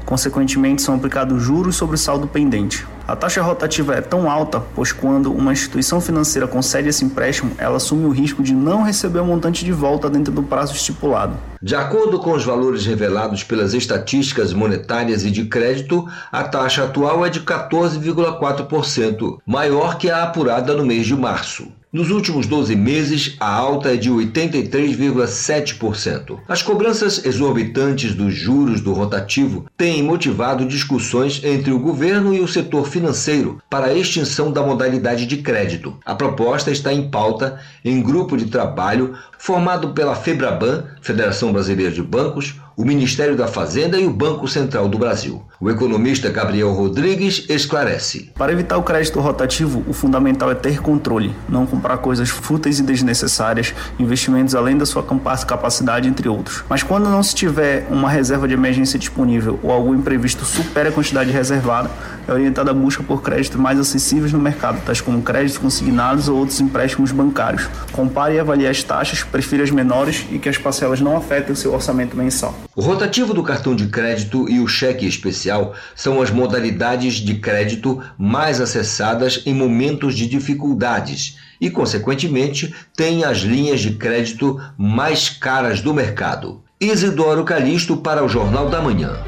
Consequentemente, 0.05 0.83
são 0.83 0.93
aplicados 0.93 1.41
juros 1.41 1.75
sobre 1.75 1.95
o 1.95 1.97
saldo 1.97 2.27
pendente. 2.27 2.85
A 3.07 3.15
taxa 3.15 3.41
rotativa 3.41 3.95
é 3.95 4.01
tão 4.01 4.29
alta, 4.29 4.59
pois 4.75 4.91
quando 4.91 5.31
uma 5.31 5.53
instituição 5.53 6.01
financeira 6.01 6.45
concede 6.45 6.89
esse 6.89 7.05
empréstimo, 7.05 7.53
ela 7.57 7.77
assume 7.77 8.05
o 8.05 8.09
risco 8.09 8.43
de 8.43 8.53
não 8.53 8.83
receber 8.83 9.19
o 9.19 9.25
montante 9.25 9.63
de 9.63 9.71
volta 9.71 10.09
dentro 10.09 10.33
do 10.33 10.43
prazo 10.43 10.73
estipulado. 10.75 11.37
De 11.61 11.73
acordo 11.73 12.19
com 12.19 12.33
os 12.33 12.43
valores 12.43 12.85
revelados 12.85 13.45
pelas 13.45 13.73
estatísticas 13.73 14.51
monetárias 14.51 15.23
e 15.23 15.31
de 15.31 15.45
crédito, 15.45 16.05
a 16.29 16.43
taxa 16.43 16.83
atual 16.83 17.25
é 17.25 17.29
de 17.29 17.39
14,4%, 17.39 19.37
maior 19.45 19.97
que 19.97 20.09
a 20.09 20.23
apurada 20.23 20.73
no 20.73 20.85
mês 20.85 21.07
de 21.07 21.15
março. 21.15 21.76
Nos 21.91 22.11
últimos 22.11 22.45
12 22.45 22.75
meses, 22.75 23.35
a 23.39 23.49
alta 23.49 23.93
é 23.93 23.95
de 23.95 24.11
83,7%. 24.11 26.37
As 26.45 26.61
cobranças 26.61 27.25
exorbitantes 27.25 28.13
dos 28.13 28.35
juros 28.35 28.81
do 28.81 28.91
rotativo 28.91 29.65
têm 29.77 30.03
motivado 30.03 30.65
discussões 30.65 31.41
entre 31.45 31.71
o 31.71 31.79
governo 31.79 32.33
e 32.33 32.41
o 32.41 32.47
setor 32.47 32.89
financeiro 32.89 33.61
para 33.69 33.85
a 33.85 33.93
extinção 33.93 34.51
da 34.51 34.61
modalidade 34.61 35.25
de 35.25 35.37
crédito. 35.37 35.97
A 36.05 36.13
proposta 36.13 36.71
está 36.71 36.91
em 36.91 37.09
pauta 37.09 37.57
em 37.85 38.03
grupo 38.03 38.35
de 38.35 38.47
trabalho 38.47 39.15
formado 39.39 39.93
pela 39.93 40.13
FEBRABAN, 40.13 40.83
Federação 41.01 41.53
Brasileira 41.53 41.93
de 41.93 42.03
Bancos, 42.03 42.55
o 42.77 42.85
Ministério 42.85 43.35
da 43.35 43.47
Fazenda 43.47 43.99
e 43.99 44.05
o 44.05 44.11
Banco 44.11 44.47
Central 44.47 44.87
do 44.87 44.99
Brasil. 44.99 45.41
O 45.59 45.67
economista 45.67 46.29
Gabriel 46.29 46.71
Rodrigues 46.71 47.43
esclarece. 47.49 48.31
Para 48.35 48.51
evitar 48.51 48.77
o 48.77 48.83
crédito 48.83 49.19
rotativo, 49.19 49.83
o 49.87 49.93
fundamental 49.93 50.51
é 50.51 50.53
ter 50.53 50.79
controle, 50.79 51.35
não 51.49 51.65
comprar 51.65 51.97
coisas 51.97 52.29
fúteis 52.29 52.77
e 52.77 52.83
desnecessárias, 52.83 53.73
investimentos 53.97 54.53
além 54.53 54.77
da 54.77 54.85
sua 54.85 55.03
capacidade, 55.47 56.07
entre 56.07 56.29
outros. 56.29 56.63
Mas 56.69 56.83
quando 56.83 57.09
não 57.09 57.23
se 57.23 57.33
tiver 57.33 57.87
uma 57.89 58.11
reserva 58.11 58.47
de 58.47 58.53
emergência 58.53 58.99
disponível 58.99 59.59
ou 59.63 59.71
algum 59.71 59.95
imprevisto 59.95 60.45
supera 60.45 60.89
a 60.89 60.91
quantidade 60.91 61.31
reservada, 61.31 61.89
é 62.27 62.31
orientada 62.31 62.69
a 62.69 62.75
busca 62.75 63.01
por 63.01 63.23
créditos 63.23 63.59
mais 63.59 63.79
acessíveis 63.79 64.31
no 64.31 64.39
mercado, 64.39 64.79
tais 64.85 65.01
como 65.01 65.23
créditos 65.23 65.57
consignados 65.57 66.29
ou 66.29 66.37
outros 66.37 66.61
empréstimos 66.61 67.11
bancários. 67.11 67.67
Compare 67.91 68.35
e 68.35 68.39
avalie 68.39 68.67
as 68.67 68.83
taxas, 68.83 69.23
prefira 69.23 69.63
as 69.63 69.71
menores 69.71 70.27
e 70.31 70.37
que 70.37 70.47
as 70.47 70.59
parcelas 70.59 71.01
não 71.01 71.17
afetem 71.17 71.53
o 71.53 71.55
seu 71.55 71.73
orçamento 71.73 72.15
mensal. 72.15 72.66
O 72.77 72.81
rotativo 72.81 73.33
do 73.33 73.41
cartão 73.41 73.75
de 73.75 73.87
crédito 73.87 74.47
e 74.47 74.59
o 74.59 74.67
cheque 74.67 75.07
especial 75.07 75.73
são 75.95 76.21
as 76.21 76.29
modalidades 76.29 77.15
de 77.15 77.33
crédito 77.39 77.99
mais 78.19 78.61
acessadas 78.61 79.41
em 79.47 79.53
momentos 79.55 80.13
de 80.13 80.27
dificuldades 80.27 81.39
e, 81.59 81.71
consequentemente, 81.71 82.75
têm 82.95 83.23
as 83.23 83.39
linhas 83.39 83.79
de 83.79 83.95
crédito 83.95 84.61
mais 84.77 85.27
caras 85.27 85.81
do 85.81 85.91
mercado. 85.91 86.61
Isidoro 86.79 87.43
Calixto 87.43 87.97
para 87.97 88.23
o 88.23 88.29
Jornal 88.29 88.69
da 88.69 88.79
Manhã. 88.79 89.23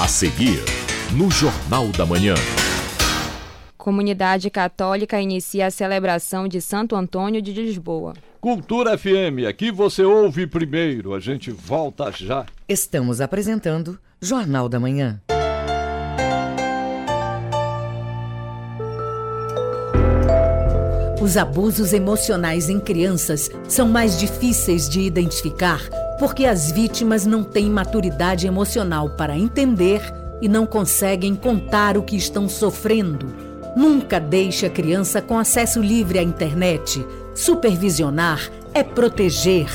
A 0.08 0.10
seguir, 0.10 0.64
no 1.12 1.30
Jornal 1.30 1.90
da 1.90 2.06
Manhã. 2.06 2.34
Comunidade 3.78 4.50
Católica 4.50 5.20
inicia 5.20 5.68
a 5.68 5.70
celebração 5.70 6.48
de 6.48 6.62
Santo 6.62 6.96
Antônio 6.96 7.42
de 7.42 7.52
Lisboa. 7.52 8.14
Cultura 8.40 8.98
FM, 8.98 9.46
aqui 9.50 9.70
você 9.70 10.06
ouve 10.06 10.48
primeiro, 10.48 11.14
a 11.14 11.20
gente 11.20 11.52
volta 11.52 12.10
já. 12.10 12.46
Estamos 12.70 13.20
apresentando 13.20 14.00
Jornal 14.22 14.70
da 14.70 14.80
Manhã. 14.80 15.22
Os 21.22 21.36
abusos 21.36 21.92
emocionais 21.92 22.70
em 22.70 22.80
crianças 22.80 23.52
são 23.68 23.90
mais 23.90 24.18
difíceis 24.18 24.88
de 24.88 25.02
identificar 25.02 25.82
porque 26.20 26.46
as 26.46 26.72
vítimas 26.72 27.26
não 27.26 27.44
têm 27.44 27.70
maturidade 27.70 28.48
emocional 28.48 29.10
para 29.12 29.38
entender 29.38 30.02
e 30.42 30.48
não 30.48 30.66
conseguem 30.66 31.36
contar 31.36 31.98
o 31.98 32.04
que 32.04 32.16
estão 32.16 32.48
sofrendo. 32.50 33.28
Nunca 33.76 34.20
deixe 34.20 34.66
a 34.66 34.70
criança 34.70 35.22
com 35.22 35.38
acesso 35.38 35.80
livre 35.82 36.18
à 36.18 36.24
internet. 36.24 37.06
Supervisionar 37.36 38.50
é 38.74 38.84
proteger. 38.84 39.68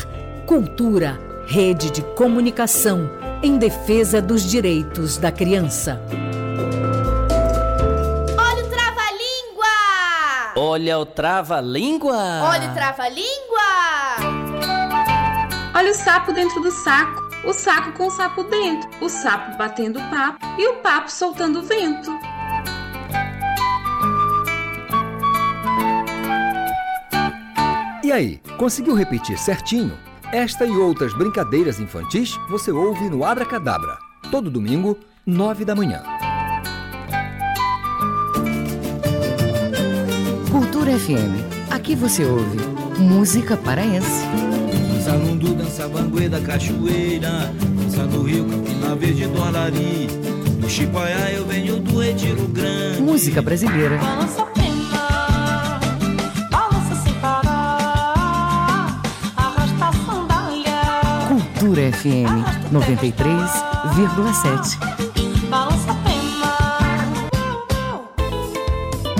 Cultura, 0.47 1.20
rede 1.47 1.90
de 1.90 2.03
comunicação 2.03 3.09
em 3.43 3.57
defesa 3.59 4.20
dos 4.20 4.43
direitos 4.43 5.18
da 5.18 5.30
criança. 5.30 6.01
Olha 8.36 8.64
o 8.64 8.68
trava-língua! 8.68 10.57
Olha 10.57 10.99
o 10.99 11.07
trava-língua! 11.07 12.43
Olha 12.43 12.70
o 12.70 12.74
trava-língua! 12.74 14.31
Olha 15.82 15.90
o 15.90 15.94
sapo 15.96 16.32
dentro 16.32 16.60
do 16.60 16.70
saco, 16.70 17.28
o 17.44 17.52
saco 17.52 17.90
com 17.98 18.06
o 18.06 18.10
sapo 18.10 18.44
dentro, 18.44 18.88
o 19.00 19.08
sapo 19.08 19.58
batendo 19.58 19.98
papo 20.10 20.38
e 20.56 20.68
o 20.68 20.74
papo 20.76 21.10
soltando 21.10 21.60
vento. 21.60 22.08
E 28.04 28.12
aí, 28.12 28.40
conseguiu 28.56 28.94
repetir 28.94 29.36
certinho? 29.36 29.98
Esta 30.30 30.64
e 30.64 30.70
outras 30.70 31.12
brincadeiras 31.14 31.80
infantis 31.80 32.38
você 32.48 32.70
ouve 32.70 33.10
no 33.10 33.24
Abra 33.24 33.44
Cadabra, 33.44 33.98
todo 34.30 34.52
domingo, 34.52 34.96
nove 35.26 35.64
da 35.64 35.74
manhã. 35.74 36.04
Cultura 40.48 40.96
FM. 40.96 41.72
Aqui 41.72 41.96
você 41.96 42.24
ouve 42.24 42.58
música 43.00 43.56
paraense. 43.56 44.51
Dança 45.12 45.24
lundu, 45.26 45.54
dança 45.54 45.86
banguê 45.88 46.26
da 46.26 46.40
cachoeira 46.40 47.52
Dança 47.76 48.06
do 48.06 48.22
rio, 48.22 48.48
Campina 48.48 48.96
Verde 48.96 49.26
do 49.26 49.42
Alari 49.42 50.08
Do 50.58 50.70
Chipaiá 50.70 51.30
eu 51.32 51.44
venho 51.44 51.80
do 51.80 51.98
Retiro 51.98 52.48
Grande. 52.48 53.02
Música 53.02 53.42
brasileira. 53.42 53.98
Balança 53.98 54.46
pena, 54.46 55.78
balança 56.50 56.94
sem 57.04 57.12
parar. 57.14 59.02
Arrasta 59.36 59.84
a 59.84 59.92
sandália. 59.92 60.80
Cultura 61.28 61.92
FM 61.92 62.72
93,7 62.72 64.78
Balança 65.50 65.94
pena 66.04 66.56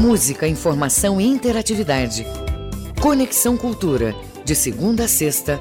Música, 0.01 0.49
informação 0.49 1.20
e 1.20 1.26
interatividade. 1.26 2.26
Conexão 2.99 3.59
Cultura 3.59 4.14
de 4.45 4.55
segunda 4.55 5.05
a 5.05 5.09
sexta, 5.09 5.61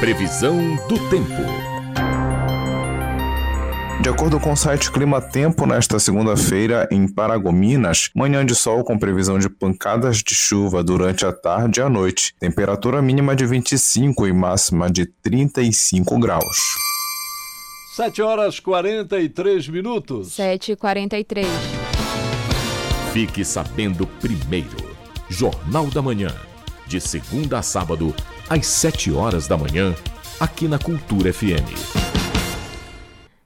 Previsão 0.00 0.76
do 0.88 0.98
tempo. 1.08 1.72
De 4.02 4.08
acordo 4.08 4.40
com 4.40 4.52
o 4.52 4.56
site 4.56 4.90
Clima 4.90 5.20
Tempo, 5.20 5.64
nesta 5.64 5.96
segunda-feira, 6.00 6.88
em 6.90 7.06
Paragominas, 7.06 8.10
manhã 8.12 8.44
de 8.44 8.52
sol 8.52 8.82
com 8.82 8.98
previsão 8.98 9.38
de 9.38 9.48
pancadas 9.48 10.16
de 10.16 10.34
chuva 10.34 10.82
durante 10.82 11.24
a 11.24 11.32
tarde 11.32 11.78
e 11.78 11.82
a 11.84 11.88
noite. 11.88 12.34
Temperatura 12.40 13.00
mínima 13.00 13.36
de 13.36 13.46
25 13.46 14.26
e 14.26 14.32
máxima 14.32 14.90
de 14.90 15.06
35 15.06 16.18
graus. 16.18 16.56
7 17.94 18.22
horas 18.22 18.58
43 18.58 19.68
minutos. 19.68 20.32
7 20.32 20.72
e 20.72 20.76
43 20.76 21.46
Fique 23.12 23.44
sabendo 23.44 24.04
primeiro. 24.06 24.76
Jornal 25.28 25.86
da 25.86 26.02
Manhã. 26.02 26.34
De 26.92 27.00
segunda 27.00 27.58
a 27.58 27.62
sábado, 27.62 28.14
às 28.50 28.66
7 28.66 29.12
horas 29.12 29.48
da 29.48 29.56
manhã, 29.56 29.94
aqui 30.38 30.68
na 30.68 30.78
Cultura 30.78 31.32
FM. 31.32 31.72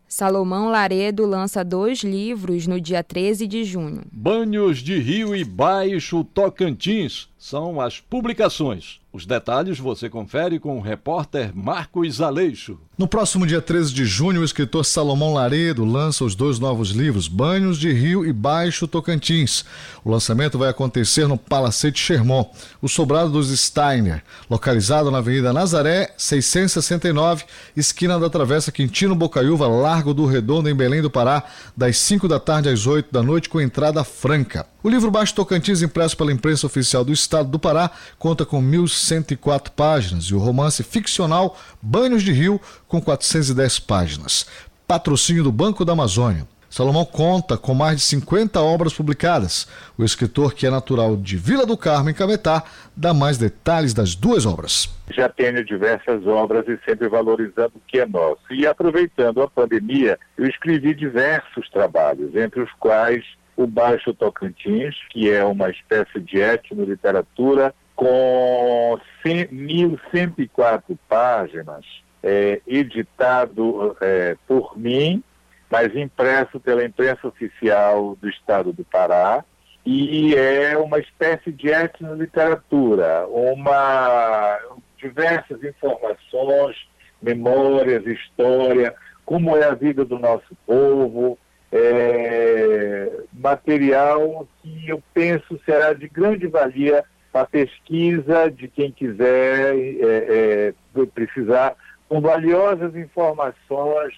Salomão 0.09 0.69
Laredo 0.69 1.25
lança 1.25 1.65
dois 1.65 2.01
livros 2.01 2.67
no 2.67 2.81
dia 2.81 3.05
13 3.05 3.47
de 3.47 3.63
junho. 3.63 4.03
Banhos 4.11 4.79
de 4.79 4.99
Rio 4.99 5.37
e 5.37 5.45
Baixo 5.45 6.25
Tocantins 6.25 7.29
são 7.47 7.81
as 7.81 8.01
publicações. 8.01 8.99
Os 9.13 9.25
detalhes 9.25 9.79
você 9.79 10.11
confere 10.11 10.59
com 10.59 10.77
o 10.77 10.81
repórter 10.83 11.51
Marcos 11.55 12.21
Aleixo. 12.21 12.79
No 12.99 13.09
próximo 13.09 13.47
dia 13.47 13.63
13 13.63 13.95
de 13.95 14.05
junho, 14.05 14.43
o 14.43 14.45
escritor 14.45 14.85
Salomão 14.85 15.33
Laredo 15.33 15.85
lança 15.85 16.25
os 16.25 16.35
dois 16.35 16.59
novos 16.59 16.91
livros, 16.91 17.29
Banhos 17.29 17.79
de 17.79 17.91
Rio 17.93 18.27
e 18.27 18.33
Baixo 18.33 18.87
Tocantins. 18.87 19.65
O 20.05 20.11
lançamento 20.11 20.59
vai 20.59 20.69
acontecer 20.69 21.27
no 21.27 21.39
Palacete 21.39 21.99
Sherman, 21.99 22.47
o 22.83 22.89
sobrado 22.89 23.31
dos 23.31 23.49
Steiner, 23.59 24.23
localizado 24.51 25.11
na 25.11 25.19
Avenida 25.19 25.53
Nazaré, 25.53 26.13
669, 26.19 27.45
esquina 27.75 28.19
da 28.19 28.29
Travessa 28.29 28.73
Quintino 28.73 29.15
Bocaiúva, 29.15 29.67
Largo 29.67 30.13
do 30.13 30.27
Redondo, 30.27 30.69
em 30.69 30.75
Belém 30.75 31.01
do 31.01 31.11
Pará, 31.11 31.45
das 31.75 31.97
5 31.99 32.29
da 32.29 32.41
tarde 32.41 32.69
às 32.69 32.87
8 32.87 33.11
da 33.11 33.23
noite, 33.23 33.49
com 33.49 33.61
entrada 33.61 34.05
franca. 34.05 34.67
O 34.83 34.89
livro 34.89 35.11
Baixo 35.11 35.35
Tocantins, 35.35 35.83
impresso 35.83 36.17
pela 36.17 36.33
imprensa 36.33 36.67
oficial 36.67 37.05
do 37.05 37.13
Estado 37.13 37.36
do 37.45 37.59
Pará, 37.59 37.91
conta 38.19 38.45
com 38.45 38.63
1.104 38.63 39.71
páginas 39.71 40.25
e 40.25 40.35
o 40.35 40.39
romance 40.39 40.83
ficcional 40.83 41.57
Banhos 41.81 42.23
de 42.23 42.33
Rio, 42.33 42.61
com 42.89 43.01
410 43.01 43.79
páginas. 43.81 44.47
Patrocínio 44.87 45.43
do 45.43 45.53
Banco 45.53 45.85
da 45.85 45.93
Amazônia. 45.93 46.47
Salomão 46.77 47.07
conta 47.07 47.57
com 47.57 47.73
mais 47.73 47.97
de 47.97 48.03
50 48.03 48.61
obras 48.61 48.93
publicadas. 48.93 49.67
O 49.97 50.05
escritor, 50.05 50.53
que 50.53 50.67
é 50.67 50.71
natural 50.71 51.17
de 51.17 51.37
Vila 51.37 51.65
do 51.65 51.75
Carmo, 51.75 52.11
em 52.11 52.15
Cametá, 52.15 52.65
dá 52.95 53.15
mais 53.15 53.39
detalhes 53.39 53.95
das 53.95 54.15
duas 54.15 54.45
obras. 54.45 54.95
Já 55.11 55.29
tenho 55.29 55.65
diversas 55.65 56.27
obras 56.27 56.69
e 56.69 56.79
sempre 56.85 57.09
valorizando 57.09 57.73
o 57.77 57.81
que 57.87 57.99
é 57.99 58.07
nosso. 58.07 58.43
E 58.51 58.67
aproveitando 58.67 59.41
a 59.41 59.49
pandemia, 59.49 60.19
eu 60.37 60.47
escrevi 60.47 60.95
diversos 60.95 61.69
trabalhos, 61.71 62.35
entre 62.37 62.61
os 62.61 62.71
quais 62.79 63.25
o 63.57 63.67
Baixo 63.67 64.13
Tocantins, 64.13 64.95
que 65.11 65.31
é 65.31 65.45
uma 65.45 65.71
espécie 65.71 66.21
de 66.21 66.39
etno-literatura 66.41 67.75
com 67.95 68.99
1.104 69.25 70.99
páginas, 71.09 71.85
é, 72.23 72.61
editado 72.67 73.97
é, 74.01 74.37
por 74.47 74.79
mim, 74.79 75.23
mas 75.71 75.95
impresso 75.97 76.61
pela 76.61 76.85
imprensa 76.85 77.27
oficial 77.27 78.17
do 78.21 78.29
Estado 78.29 78.73
do 78.73 78.85
Pará, 78.85 79.45
e 79.85 80.35
é 80.35 80.77
uma 80.77 80.99
espécie 80.99 81.53
de 81.53 81.69
etno-literatura, 81.69 83.27
uma, 83.29 84.59
diversas 84.99 85.63
informações, 85.63 86.77
memórias, 87.23 88.05
história, 88.05 88.95
como 89.25 89.57
é 89.57 89.65
a 89.65 89.75
vida 89.75 90.05
do 90.05 90.19
nosso 90.19 90.57
povo, 90.67 91.39
é, 91.77 93.13
material 93.33 94.47
que 94.63 94.89
eu 94.89 95.03
penso 95.13 95.61
será 95.65 95.93
de 95.93 96.09
grande 96.09 96.47
valia 96.47 97.05
para 97.33 97.43
a 97.43 97.47
pesquisa 97.47 98.51
de 98.51 98.67
quem 98.69 98.91
quiser 98.91 99.77
é, 99.77 100.75
é, 100.97 101.07
precisar, 101.15 101.75
com 102.09 102.21
valiosas 102.21 102.97
informações 102.97 104.15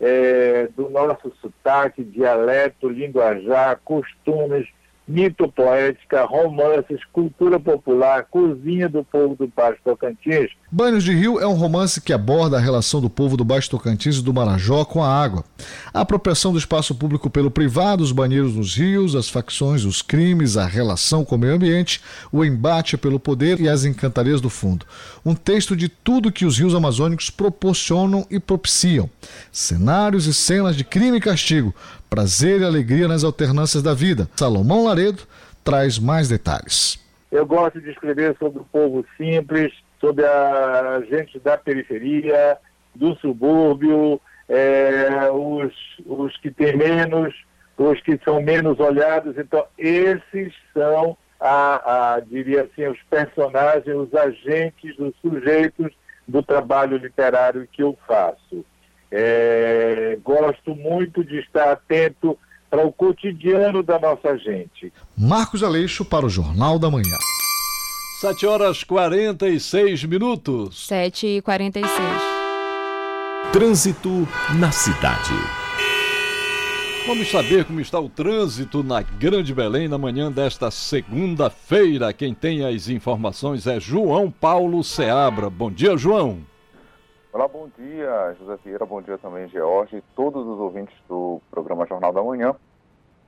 é, 0.00 0.68
do 0.76 0.90
nosso 0.90 1.32
sotaque, 1.40 2.04
dialeto, 2.04 2.88
linguajar, 2.88 3.80
costumes, 3.84 4.68
mito 5.06 5.50
poética, 5.50 6.24
romances, 6.24 7.02
cultura 7.06 7.58
popular, 7.58 8.26
cozinha 8.30 8.88
do 8.88 9.02
povo 9.02 9.34
do 9.34 9.46
Baixo 9.48 9.80
Tocantins. 9.82 10.50
Banhos 10.70 11.02
de 11.02 11.14
Rio 11.14 11.40
é 11.40 11.46
um 11.46 11.54
romance 11.54 11.98
que 11.98 12.12
aborda 12.12 12.58
a 12.58 12.60
relação 12.60 13.00
do 13.00 13.08
povo 13.08 13.38
do 13.38 13.44
Baixo 13.44 13.70
Tocantins 13.70 14.18
e 14.18 14.22
do 14.22 14.34
Marajó 14.34 14.84
com 14.84 15.02
a 15.02 15.08
água. 15.08 15.42
A 15.94 16.02
apropriação 16.02 16.52
do 16.52 16.58
espaço 16.58 16.94
público 16.94 17.30
pelo 17.30 17.50
privado, 17.50 18.02
os 18.02 18.12
banheiros 18.12 18.54
nos 18.54 18.76
rios, 18.76 19.16
as 19.16 19.30
facções, 19.30 19.86
os 19.86 20.02
crimes, 20.02 20.58
a 20.58 20.66
relação 20.66 21.24
com 21.24 21.36
o 21.36 21.38
meio 21.38 21.54
ambiente, 21.54 22.02
o 22.30 22.44
embate 22.44 22.98
pelo 22.98 23.18
poder 23.18 23.58
e 23.58 23.66
as 23.66 23.86
encantarias 23.86 24.42
do 24.42 24.50
fundo. 24.50 24.84
Um 25.24 25.34
texto 25.34 25.74
de 25.74 25.88
tudo 25.88 26.30
que 26.30 26.44
os 26.44 26.58
rios 26.58 26.74
amazônicos 26.74 27.30
proporcionam 27.30 28.26
e 28.30 28.38
propiciam. 28.38 29.08
Cenários 29.50 30.26
e 30.26 30.34
cenas 30.34 30.76
de 30.76 30.84
crime 30.84 31.16
e 31.16 31.22
castigo, 31.22 31.74
prazer 32.10 32.60
e 32.60 32.64
alegria 32.64 33.08
nas 33.08 33.24
alternâncias 33.24 33.82
da 33.82 33.94
vida. 33.94 34.28
Salomão 34.36 34.84
Laredo 34.84 35.22
traz 35.64 35.98
mais 35.98 36.28
detalhes. 36.28 36.98
Eu 37.32 37.46
gosto 37.46 37.80
de 37.80 37.88
escrever 37.90 38.36
sobre 38.38 38.60
o 38.60 38.64
povo 38.64 39.04
simples, 39.16 39.72
sobre 40.00 40.24
a 40.24 41.00
gente 41.08 41.38
da 41.38 41.56
periferia, 41.56 42.58
do 42.94 43.16
subúrbio, 43.16 44.20
é, 44.48 45.30
os, 45.30 45.72
os 46.06 46.36
que 46.38 46.50
têm 46.50 46.76
menos, 46.76 47.34
os 47.76 48.00
que 48.00 48.18
são 48.24 48.42
menos 48.42 48.78
olhados. 48.80 49.36
Então, 49.36 49.64
esses 49.76 50.52
são, 50.72 51.16
a, 51.40 52.14
a, 52.14 52.20
diria 52.20 52.62
assim, 52.62 52.86
os 52.86 52.98
personagens, 53.10 53.96
os 53.96 54.14
agentes, 54.14 54.98
os 54.98 55.14
sujeitos 55.20 55.92
do 56.26 56.42
trabalho 56.42 56.96
literário 56.96 57.68
que 57.70 57.82
eu 57.82 57.96
faço. 58.06 58.64
É, 59.10 60.18
gosto 60.22 60.74
muito 60.74 61.24
de 61.24 61.38
estar 61.38 61.72
atento 61.72 62.38
para 62.68 62.86
o 62.86 62.92
cotidiano 62.92 63.82
da 63.82 63.98
nossa 63.98 64.36
gente. 64.36 64.92
Marcos 65.16 65.62
Aleixo 65.62 66.04
para 66.04 66.26
o 66.26 66.28
Jornal 66.28 66.78
da 66.78 66.90
Manhã. 66.90 67.16
7 68.20 68.48
horas 68.48 68.82
46 68.82 70.02
minutos. 70.02 70.88
7 70.88 71.36
e 71.36 71.40
46. 71.40 71.88
Trânsito 73.52 74.08
na 74.58 74.72
cidade. 74.72 75.30
Vamos 77.06 77.30
saber 77.30 77.64
como 77.64 77.78
está 77.78 78.00
o 78.00 78.08
trânsito 78.08 78.82
na 78.82 79.02
Grande 79.02 79.54
Belém 79.54 79.86
na 79.86 79.96
manhã 79.96 80.32
desta 80.32 80.68
segunda-feira. 80.68 82.12
Quem 82.12 82.34
tem 82.34 82.64
as 82.64 82.88
informações 82.88 83.68
é 83.68 83.78
João 83.78 84.32
Paulo 84.32 84.82
Seabra. 84.82 85.48
Bom 85.48 85.70
dia, 85.70 85.96
João. 85.96 86.40
Olá, 87.32 87.46
bom 87.46 87.68
dia, 87.78 88.34
José 88.40 88.58
Vieira, 88.64 88.84
bom 88.84 89.00
dia 89.00 89.16
também, 89.18 89.48
George, 89.48 89.98
e 89.98 90.02
todos 90.16 90.44
os 90.44 90.58
ouvintes 90.58 90.96
do 91.08 91.40
programa 91.52 91.86
Jornal 91.86 92.12
da 92.12 92.24
Manhã. 92.24 92.52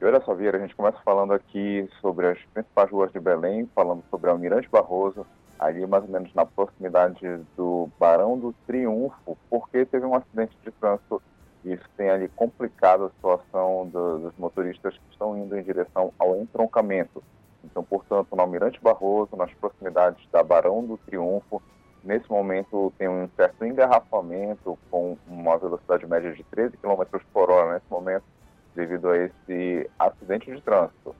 E 0.00 0.04
olha 0.04 0.20
só, 0.22 0.34
Vieira, 0.34 0.56
a 0.56 0.60
gente 0.60 0.74
começa 0.74 0.96
falando 1.04 1.34
aqui 1.34 1.86
sobre 2.00 2.26
as 2.26 2.38
principais 2.54 2.90
ruas 2.90 3.12
de 3.12 3.20
Belém, 3.20 3.68
falando 3.74 4.02
sobre 4.10 4.30
Almirante 4.30 4.66
Barroso, 4.70 5.26
ali 5.58 5.86
mais 5.86 6.04
ou 6.04 6.10
menos 6.10 6.32
na 6.34 6.46
proximidade 6.46 7.20
do 7.54 7.86
Barão 7.98 8.38
do 8.38 8.54
Triunfo, 8.66 9.36
porque 9.50 9.84
teve 9.84 10.06
um 10.06 10.14
acidente 10.14 10.56
de 10.64 10.70
trânsito 10.70 11.20
e 11.62 11.74
isso 11.74 11.84
tem 11.98 12.08
ali 12.08 12.28
complicado 12.28 13.04
a 13.04 13.10
situação 13.10 13.86
do, 13.88 14.18
dos 14.20 14.38
motoristas 14.38 14.94
que 14.94 15.12
estão 15.12 15.36
indo 15.36 15.54
em 15.58 15.62
direção 15.62 16.14
ao 16.18 16.34
entroncamento. 16.36 17.22
Então, 17.62 17.84
portanto, 17.84 18.34
no 18.34 18.40
Almirante 18.40 18.80
Barroso, 18.80 19.36
nas 19.36 19.52
proximidades 19.52 20.26
da 20.32 20.42
Barão 20.42 20.82
do 20.82 20.96
Triunfo, 20.96 21.60
Nesse 22.02 22.30
momento 22.30 22.92
tem 22.96 23.08
um 23.08 23.28
certo 23.36 23.64
engarrafamento 23.64 24.78
com 24.90 25.18
uma 25.26 25.58
velocidade 25.58 26.06
média 26.06 26.32
de 26.32 26.42
13 26.44 26.76
km 26.78 27.02
por 27.32 27.50
hora 27.50 27.74
nesse 27.74 27.90
momento, 27.90 28.24
devido 28.74 29.08
a 29.08 29.16
esse 29.16 29.90
acidente 29.98 30.50
de 30.50 30.60
trânsito. 30.60 31.14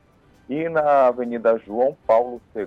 E 0.48 0.68
na 0.68 1.06
Avenida 1.06 1.58
João 1.58 1.96
Paulo 2.06 2.40
II, 2.56 2.66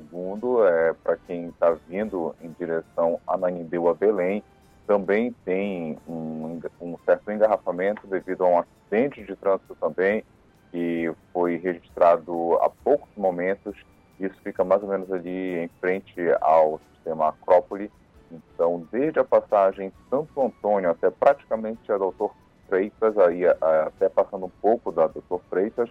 é, 0.65 0.93
para 1.03 1.17
quem 1.27 1.49
está 1.49 1.75
vindo 1.87 2.33
em 2.41 2.49
direção 2.57 3.19
a 3.27 3.35
Nanindeu 3.37 3.89
a 3.89 3.93
Belém, 3.93 4.41
também 4.87 5.35
tem 5.45 5.97
um, 6.07 6.61
um, 6.79 6.97
certo 7.05 7.31
engarrafamento 7.31 8.07
devido 8.07 8.45
a 8.45 8.47
um 8.47 8.59
acidente 8.59 9.23
de 9.23 9.35
trânsito 9.35 9.75
também, 9.75 10.23
que 10.71 11.11
foi 11.31 11.57
registrado 11.57 12.53
há 12.61 12.69
poucos 12.69 13.09
momentos. 13.17 13.75
Isso 14.19 14.35
fica 14.43 14.63
mais 14.63 14.81
ou 14.81 14.89
menos 14.89 15.11
ali 15.11 15.57
em 15.57 15.67
frente 15.79 16.15
ao 16.39 16.79
sistema 16.93 17.29
Acrópole, 17.29 17.91
então, 18.31 18.87
desde 18.91 19.19
a 19.19 19.23
passagem 19.23 19.91
Santo 20.09 20.41
Antônio 20.41 20.89
até 20.89 21.09
praticamente 21.09 21.91
a 21.91 21.97
Doutor 21.97 22.33
Freitas, 22.67 23.17
aí 23.17 23.45
até 23.47 24.09
passando 24.09 24.45
um 24.45 24.51
pouco 24.61 24.91
da 24.91 25.07
Doutor 25.07 25.41
Freitas, 25.49 25.89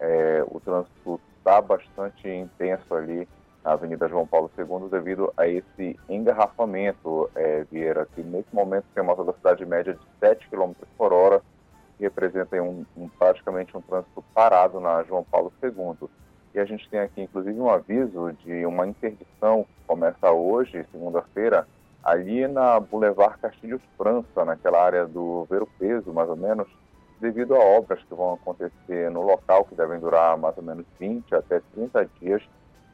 é, 0.00 0.44
o 0.48 0.60
trânsito 0.60 1.20
está 1.38 1.60
bastante 1.60 2.28
intenso 2.28 2.94
ali 2.94 3.28
na 3.64 3.72
Avenida 3.72 4.08
João 4.08 4.26
Paulo 4.26 4.50
II 4.58 4.88
devido 4.90 5.32
a 5.36 5.48
esse 5.48 5.98
engarrafamento, 6.08 7.30
é, 7.34 7.64
Vieira, 7.70 8.06
que 8.14 8.22
nesse 8.22 8.54
momento 8.54 8.84
tem 8.94 9.02
uma 9.02 9.14
velocidade 9.14 9.64
média 9.64 9.94
de 9.94 10.00
7 10.20 10.48
km 10.48 10.72
por 10.98 11.12
hora, 11.12 11.40
que 11.96 12.04
representa 12.04 12.60
um, 12.60 12.84
um, 12.96 13.08
praticamente 13.08 13.76
um 13.76 13.80
trânsito 13.80 14.22
parado 14.34 14.80
na 14.80 15.02
João 15.04 15.24
Paulo 15.24 15.52
II. 15.62 16.08
E 16.54 16.60
a 16.60 16.64
gente 16.64 16.88
tem 16.88 17.00
aqui, 17.00 17.22
inclusive, 17.22 17.58
um 17.58 17.70
aviso 17.70 18.32
de 18.44 18.66
uma 18.66 18.86
interdição 18.86 19.64
que 19.64 19.86
começa 19.86 20.30
hoje, 20.30 20.86
segunda-feira, 20.92 21.66
ali 22.04 22.46
na 22.46 22.78
Boulevard 22.78 23.38
Castilhos 23.38 23.80
França, 23.96 24.44
naquela 24.44 24.84
área 24.84 25.06
do 25.06 25.46
Ver 25.48 25.62
o 25.62 25.66
Peso, 25.78 26.12
mais 26.12 26.28
ou 26.28 26.36
menos, 26.36 26.68
devido 27.18 27.54
a 27.54 27.58
obras 27.58 28.02
que 28.02 28.14
vão 28.14 28.34
acontecer 28.34 29.10
no 29.10 29.22
local, 29.22 29.64
que 29.64 29.74
devem 29.74 29.98
durar 29.98 30.36
mais 30.36 30.56
ou 30.58 30.62
menos 30.62 30.84
20 31.00 31.34
até 31.34 31.60
30 31.72 32.10
dias. 32.20 32.42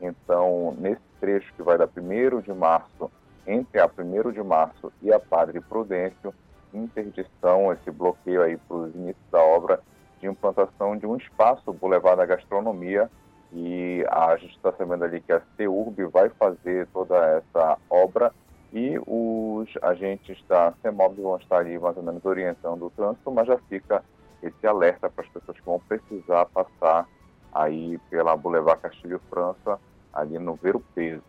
Então, 0.00 0.76
nesse 0.78 1.02
trecho 1.18 1.52
que 1.54 1.62
vai 1.62 1.76
da 1.76 1.86
1 1.86 2.40
de 2.40 2.52
março, 2.52 3.11
entre 3.46 3.80
a 3.80 3.86
1 3.86 4.30
de 4.30 4.42
março 4.42 4.92
e 5.02 5.12
a 5.12 5.18
Padre 5.18 5.61
Prudêncio, 5.61 6.32
interdição, 6.72 7.72
esse 7.72 7.90
bloqueio 7.90 8.42
aí 8.42 8.56
para 8.56 8.76
os 8.76 8.94
inícios 8.94 9.30
da 9.32 9.42
obra 9.42 9.80
de 10.20 10.28
implantação 10.28 10.96
de 10.96 11.06
um 11.06 11.16
espaço 11.16 11.72
Boulevard 11.72 12.18
da 12.18 12.26
Gastronomia 12.26 13.11
e 13.52 14.04
a 14.08 14.36
gente 14.36 14.54
está 14.54 14.72
sabendo 14.72 15.04
ali 15.04 15.20
que 15.20 15.32
a 15.32 15.42
CEURB 15.56 16.04
vai 16.04 16.28
fazer 16.28 16.86
toda 16.92 17.16
essa 17.16 17.76
obra 17.88 18.32
e 18.72 18.98
os 19.06 19.68
agentes 19.82 20.38
da 20.48 20.72
CEMOB 20.82 21.20
vão 21.20 21.36
estar 21.36 21.58
ali 21.58 21.78
mais 21.78 21.96
ou 21.96 22.02
menos 22.02 22.24
orientando 22.24 22.86
o 22.86 22.90
trânsito, 22.90 23.30
mas 23.30 23.46
já 23.46 23.58
fica 23.68 24.02
esse 24.42 24.66
alerta 24.66 25.10
para 25.10 25.24
as 25.24 25.30
pessoas 25.30 25.58
que 25.58 25.66
vão 25.66 25.80
precisar 25.80 26.46
passar 26.46 27.06
aí 27.52 27.98
pela 28.08 28.36
Boulevard 28.36 28.80
Castilho 28.80 29.20
França, 29.28 29.78
ali 30.12 30.38
no 30.38 30.54
Ver 30.54 30.76
o 30.76 30.80
Peso. 30.94 31.22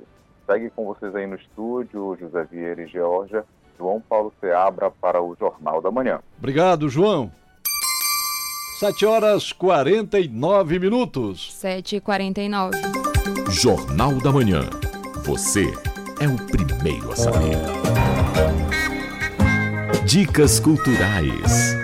Segue 0.46 0.70
com 0.70 0.86
vocês 0.86 1.16
aí 1.16 1.26
no 1.26 1.36
estúdio, 1.36 2.18
José 2.20 2.44
Vieira 2.46 2.84
e 2.84 2.88
Georgia, 2.88 3.44
João 3.78 4.02
Paulo 4.02 4.32
Seabra 4.40 4.92
para 4.92 5.22
o 5.22 5.36
Jornal 5.40 5.82
da 5.82 5.92
Manhã. 5.92 6.20
Obrigado, 6.38 6.90
João. 6.90 7.32
7 8.80 9.06
horas 9.06 9.52
49 9.52 10.80
minutos. 10.80 11.54
7 11.54 11.98
e 11.98 12.02
49 12.02 12.78
Jornal 13.50 14.20
da 14.22 14.32
Manhã. 14.32 14.62
Você 15.24 15.72
é 16.22 16.28
o 16.28 16.36
primeiro 16.36 17.12
a 17.12 17.16
saber. 17.16 17.58
Dicas 20.06 20.60
culturais. 20.60 21.81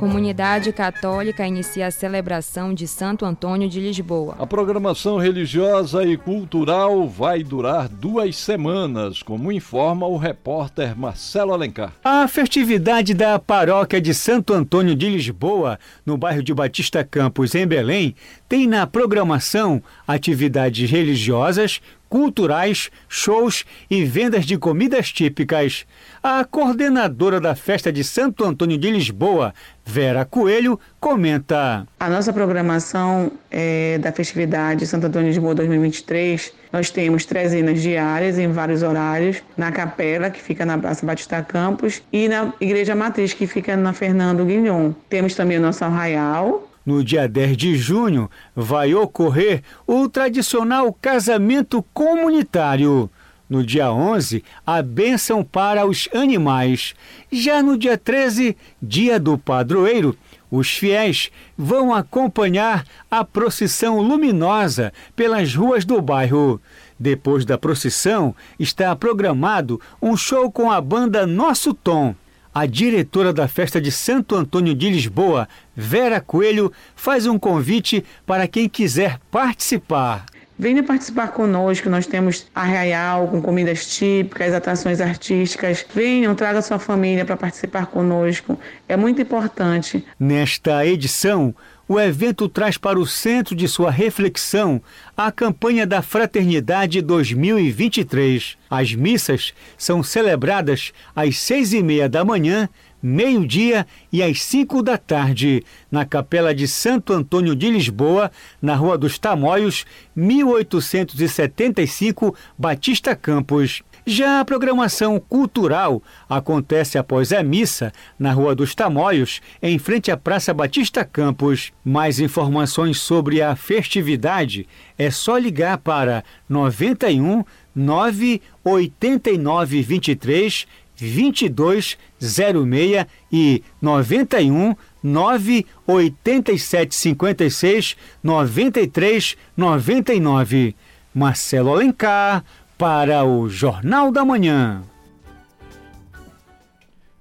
Comunidade 0.00 0.72
Católica 0.72 1.46
inicia 1.46 1.86
a 1.86 1.90
celebração 1.90 2.72
de 2.72 2.88
Santo 2.88 3.26
Antônio 3.26 3.68
de 3.68 3.78
Lisboa. 3.78 4.34
A 4.38 4.46
programação 4.46 5.18
religiosa 5.18 6.02
e 6.04 6.16
cultural 6.16 7.06
vai 7.06 7.42
durar 7.42 7.86
duas 7.86 8.34
semanas, 8.36 9.22
como 9.22 9.52
informa 9.52 10.06
o 10.06 10.16
repórter 10.16 10.98
Marcelo 10.98 11.52
Alencar. 11.52 11.92
A 12.02 12.26
festividade 12.26 13.12
da 13.12 13.38
paróquia 13.38 14.00
de 14.00 14.14
Santo 14.14 14.54
Antônio 14.54 14.96
de 14.96 15.06
Lisboa, 15.06 15.78
no 16.06 16.16
bairro 16.16 16.42
de 16.42 16.54
Batista 16.54 17.04
Campos, 17.04 17.54
em 17.54 17.66
Belém, 17.66 18.14
tem 18.48 18.66
na 18.66 18.86
programação 18.86 19.82
atividades 20.08 20.90
religiosas, 20.90 21.78
culturais, 22.10 22.90
shows 23.08 23.64
e 23.88 24.04
vendas 24.04 24.44
de 24.44 24.58
comidas 24.58 25.10
típicas. 25.10 25.86
A 26.22 26.44
coordenadora 26.44 27.40
da 27.40 27.54
festa 27.54 27.90
de 27.90 28.04
Santo 28.04 28.44
Antônio 28.44 28.76
de 28.76 28.90
Lisboa, 28.90 29.54
Vera 29.86 30.24
Coelho, 30.24 30.78
comenta. 30.98 31.86
A 31.98 32.10
nossa 32.10 32.32
programação 32.32 33.32
é, 33.50 33.96
da 33.98 34.12
festividade 34.12 34.86
Santo 34.86 35.06
Antônio 35.06 35.28
de 35.28 35.34
Lisboa 35.34 35.54
2023, 35.54 36.52
nós 36.72 36.90
temos 36.90 37.24
trezenas 37.24 37.80
diárias 37.80 38.38
em 38.38 38.48
vários 38.48 38.82
horários, 38.82 39.42
na 39.56 39.72
capela, 39.72 40.30
que 40.30 40.42
fica 40.42 40.66
na 40.66 40.76
Praça 40.76 41.06
Batista 41.06 41.42
Campos, 41.42 42.02
e 42.12 42.28
na 42.28 42.52
Igreja 42.60 42.94
Matriz, 42.94 43.32
que 43.32 43.46
fica 43.46 43.76
na 43.76 43.92
Fernando 43.92 44.44
Guilhom. 44.44 44.92
Temos 45.08 45.34
também 45.34 45.58
o 45.58 45.60
nosso 45.60 45.84
arraial, 45.84 46.69
no 46.84 47.04
dia 47.04 47.28
10 47.28 47.56
de 47.56 47.76
junho, 47.76 48.30
vai 48.54 48.94
ocorrer 48.94 49.62
o 49.86 50.08
tradicional 50.08 50.92
casamento 50.92 51.84
comunitário. 51.94 53.10
No 53.48 53.64
dia 53.64 53.90
11, 53.90 54.44
a 54.64 54.80
bênção 54.80 55.42
para 55.42 55.84
os 55.84 56.08
animais. 56.14 56.94
Já 57.32 57.60
no 57.62 57.76
dia 57.76 57.98
13, 57.98 58.56
dia 58.80 59.18
do 59.18 59.36
padroeiro, 59.36 60.16
os 60.50 60.70
fiéis 60.70 61.30
vão 61.56 61.92
acompanhar 61.92 62.84
a 63.10 63.24
procissão 63.24 64.00
luminosa 64.00 64.92
pelas 65.16 65.54
ruas 65.54 65.84
do 65.84 66.00
bairro. 66.00 66.60
Depois 66.98 67.44
da 67.44 67.56
procissão, 67.56 68.34
está 68.58 68.94
programado 68.94 69.80
um 70.02 70.16
show 70.16 70.50
com 70.50 70.70
a 70.70 70.80
banda 70.80 71.26
Nosso 71.26 71.72
Tom. 71.72 72.14
A 72.52 72.66
diretora 72.66 73.32
da 73.32 73.46
festa 73.46 73.80
de 73.80 73.92
Santo 73.92 74.34
Antônio 74.34 74.74
de 74.74 74.90
Lisboa, 74.90 75.48
Vera 75.80 76.20
Coelho, 76.20 76.70
faz 76.94 77.26
um 77.26 77.38
convite 77.38 78.04
para 78.26 78.46
quem 78.46 78.68
quiser 78.68 79.18
participar. 79.30 80.26
Venha 80.58 80.82
participar 80.82 81.28
conosco, 81.28 81.88
nós 81.88 82.06
temos 82.06 82.46
arraial 82.54 83.28
com 83.28 83.40
comidas 83.40 83.86
típicas, 83.86 84.52
atrações 84.52 85.00
artísticas. 85.00 85.86
Venham, 85.94 86.34
traga 86.34 86.60
sua 86.60 86.78
família 86.78 87.24
para 87.24 87.34
participar 87.34 87.86
conosco. 87.86 88.60
É 88.86 88.94
muito 88.94 89.22
importante. 89.22 90.04
Nesta 90.18 90.84
edição, 90.84 91.54
o 91.88 91.98
evento 91.98 92.46
traz 92.46 92.76
para 92.76 93.00
o 93.00 93.06
centro 93.06 93.56
de 93.56 93.66
sua 93.66 93.90
reflexão 93.90 94.82
a 95.16 95.32
campanha 95.32 95.86
da 95.86 96.02
Fraternidade 96.02 97.00
2023. 97.00 98.58
As 98.68 98.94
missas 98.94 99.54
são 99.78 100.02
celebradas 100.02 100.92
às 101.16 101.38
seis 101.38 101.72
e 101.72 101.82
meia 101.82 102.06
da 102.08 102.24
manhã, 102.24 102.68
meio-dia 103.02 103.86
e 104.12 104.22
às 104.22 104.42
cinco 104.42 104.82
da 104.82 104.98
tarde, 104.98 105.64
na 105.90 106.04
Capela 106.04 106.54
de 106.54 106.68
Santo 106.68 107.12
Antônio 107.12 107.56
de 107.56 107.68
Lisboa, 107.70 108.30
na 108.60 108.74
Rua 108.74 108.98
dos 108.98 109.18
Tamoios, 109.18 109.86
1875, 110.14 112.36
Batista 112.58 113.16
Campos. 113.16 113.82
Já 114.06 114.40
a 114.40 114.44
programação 114.44 115.18
cultural 115.20 116.02
acontece 116.28 116.98
após 116.98 117.32
a 117.32 117.42
missa 117.42 117.90
na 118.18 118.32
Rua 118.32 118.54
dos 118.54 118.74
Tamoios, 118.74 119.40
em 119.62 119.78
frente 119.78 120.10
à 120.10 120.16
Praça 120.16 120.54
Batista 120.54 121.04
Campos. 121.04 121.70
Mais 121.84 122.18
informações 122.18 122.98
sobre 122.98 123.42
a 123.42 123.54
festividade 123.54 124.66
é 124.98 125.10
só 125.10 125.36
ligar 125.36 125.76
para 125.78 126.24
91 126.48 127.44
989 127.74 129.82
23 129.82 130.66
2206 131.00 133.06
e 133.32 133.62
91 133.80 134.74
987 135.02 136.94
56 136.94 137.96
93 138.22 139.36
99. 139.56 140.76
Marcelo 141.14 141.72
Alencar 141.72 142.44
para 142.78 143.24
o 143.24 143.48
Jornal 143.48 144.12
da 144.12 144.24
Manhã. 144.24 144.82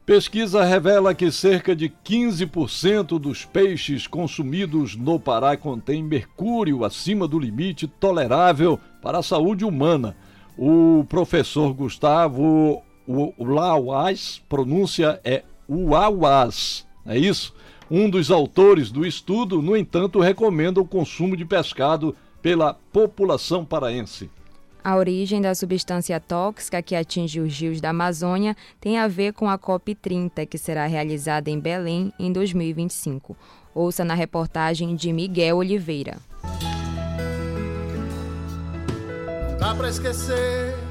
Pesquisa 0.05 0.63
revela 0.63 1.13
que 1.13 1.31
cerca 1.31 1.75
de 1.75 1.87
15% 1.87 3.19
dos 3.19 3.45
peixes 3.45 4.07
consumidos 4.07 4.95
no 4.95 5.19
Pará 5.19 5.55
contém 5.55 6.01
mercúrio 6.01 6.83
acima 6.83 7.27
do 7.27 7.37
limite 7.37 7.87
tolerável 7.87 8.79
para 9.03 9.19
a 9.19 9.23
saúde 9.23 9.63
humana. 9.63 10.15
O 10.57 11.05
professor 11.07 11.71
Gustavo 11.73 12.81
Lauaz, 13.39 14.41
pronúncia 14.47 15.19
é 15.23 15.43
Uauaz, 15.67 16.85
é 17.05 17.17
isso? 17.17 17.53
Um 17.89 18.07
dos 18.07 18.29
autores 18.29 18.91
do 18.91 19.03
estudo, 19.03 19.61
no 19.63 19.75
entanto, 19.75 20.19
recomenda 20.19 20.79
o 20.79 20.85
consumo 20.85 21.35
de 21.35 21.43
pescado 21.43 22.15
pela 22.39 22.75
população 22.93 23.65
paraense. 23.65 24.29
A 24.83 24.95
origem 24.95 25.41
da 25.41 25.53
substância 25.55 26.19
tóxica 26.19 26.81
que 26.81 26.95
atinge 26.95 27.39
os 27.39 27.59
rios 27.59 27.81
da 27.81 27.89
Amazônia 27.89 28.55
tem 28.79 28.97
a 28.99 29.07
ver 29.07 29.33
com 29.33 29.49
a 29.49 29.57
COP30, 29.57 30.45
que 30.45 30.57
será 30.57 30.85
realizada 30.85 31.49
em 31.49 31.59
Belém 31.59 32.13
em 32.19 32.31
2025. 32.31 33.35
Ouça 33.73 34.05
na 34.05 34.13
reportagem 34.13 34.95
de 34.95 35.11
Miguel 35.11 35.57
Oliveira. 35.57 36.17
Dá 39.59 39.75
pra 39.75 39.89
esquecer 39.89 40.88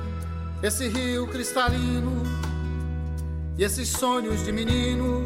esse 0.63 0.89
rio 0.89 1.27
cristalino 1.29 2.23
e 3.57 3.63
esses 3.63 3.89
sonhos 3.89 4.45
de 4.45 4.51
menino 4.51 5.23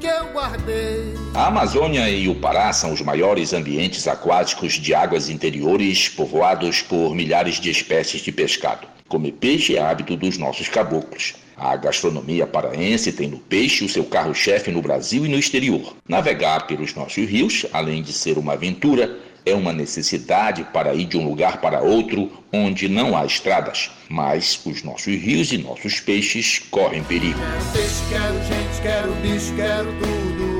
que 0.00 0.06
eu 0.06 0.32
guardei. 0.32 1.14
A 1.32 1.46
Amazônia 1.46 2.10
e 2.10 2.28
o 2.28 2.34
Pará 2.34 2.72
são 2.72 2.92
os 2.92 3.00
maiores 3.00 3.52
ambientes 3.52 4.08
aquáticos 4.08 4.74
de 4.74 4.92
águas 4.92 5.28
interiores 5.28 6.08
povoados 6.08 6.82
por 6.82 7.14
milhares 7.14 7.60
de 7.60 7.70
espécies 7.70 8.20
de 8.20 8.32
pescado. 8.32 8.88
Comer 9.08 9.32
peixe 9.32 9.76
é 9.76 9.80
hábito 9.80 10.16
dos 10.16 10.36
nossos 10.36 10.68
caboclos. 10.68 11.34
A 11.56 11.74
gastronomia 11.76 12.46
paraense 12.46 13.12
tem 13.12 13.28
no 13.28 13.38
peixe 13.38 13.84
o 13.84 13.88
seu 13.88 14.04
carro-chefe 14.04 14.70
no 14.70 14.82
Brasil 14.82 15.24
e 15.24 15.28
no 15.28 15.38
exterior. 15.38 15.94
Navegar 16.06 16.66
pelos 16.66 16.94
nossos 16.94 17.26
rios, 17.26 17.64
além 17.72 18.02
de 18.02 18.12
ser 18.12 18.36
uma 18.36 18.54
aventura, 18.54 19.16
é 19.46 19.54
uma 19.54 19.72
necessidade 19.72 20.64
para 20.72 20.92
ir 20.92 21.04
de 21.04 21.16
um 21.16 21.24
lugar 21.24 21.60
para 21.60 21.80
outro 21.80 22.30
onde 22.52 22.88
não 22.88 23.16
há 23.16 23.24
estradas. 23.24 23.90
Mas 24.08 24.60
os 24.66 24.82
nossos 24.82 25.14
rios 25.14 25.52
e 25.52 25.58
nossos 25.58 26.00
peixes 26.00 26.58
correm 26.68 27.04
perigo. 27.04 27.38
Quero 27.38 27.72
peixe, 27.72 28.02
quero 28.10 28.34
gente, 28.42 28.82
quero 28.82 29.12
bicho, 29.22 29.54
quero 29.54 29.92
tudo. 30.00 30.56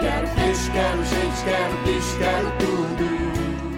Quero 0.00 0.28
peixe, 0.36 0.70
quero 0.70 1.04
gente, 1.04 1.44
quero 1.44 1.76
bicho, 1.84 2.18
quero 2.18 2.52
tudo. 2.58 3.16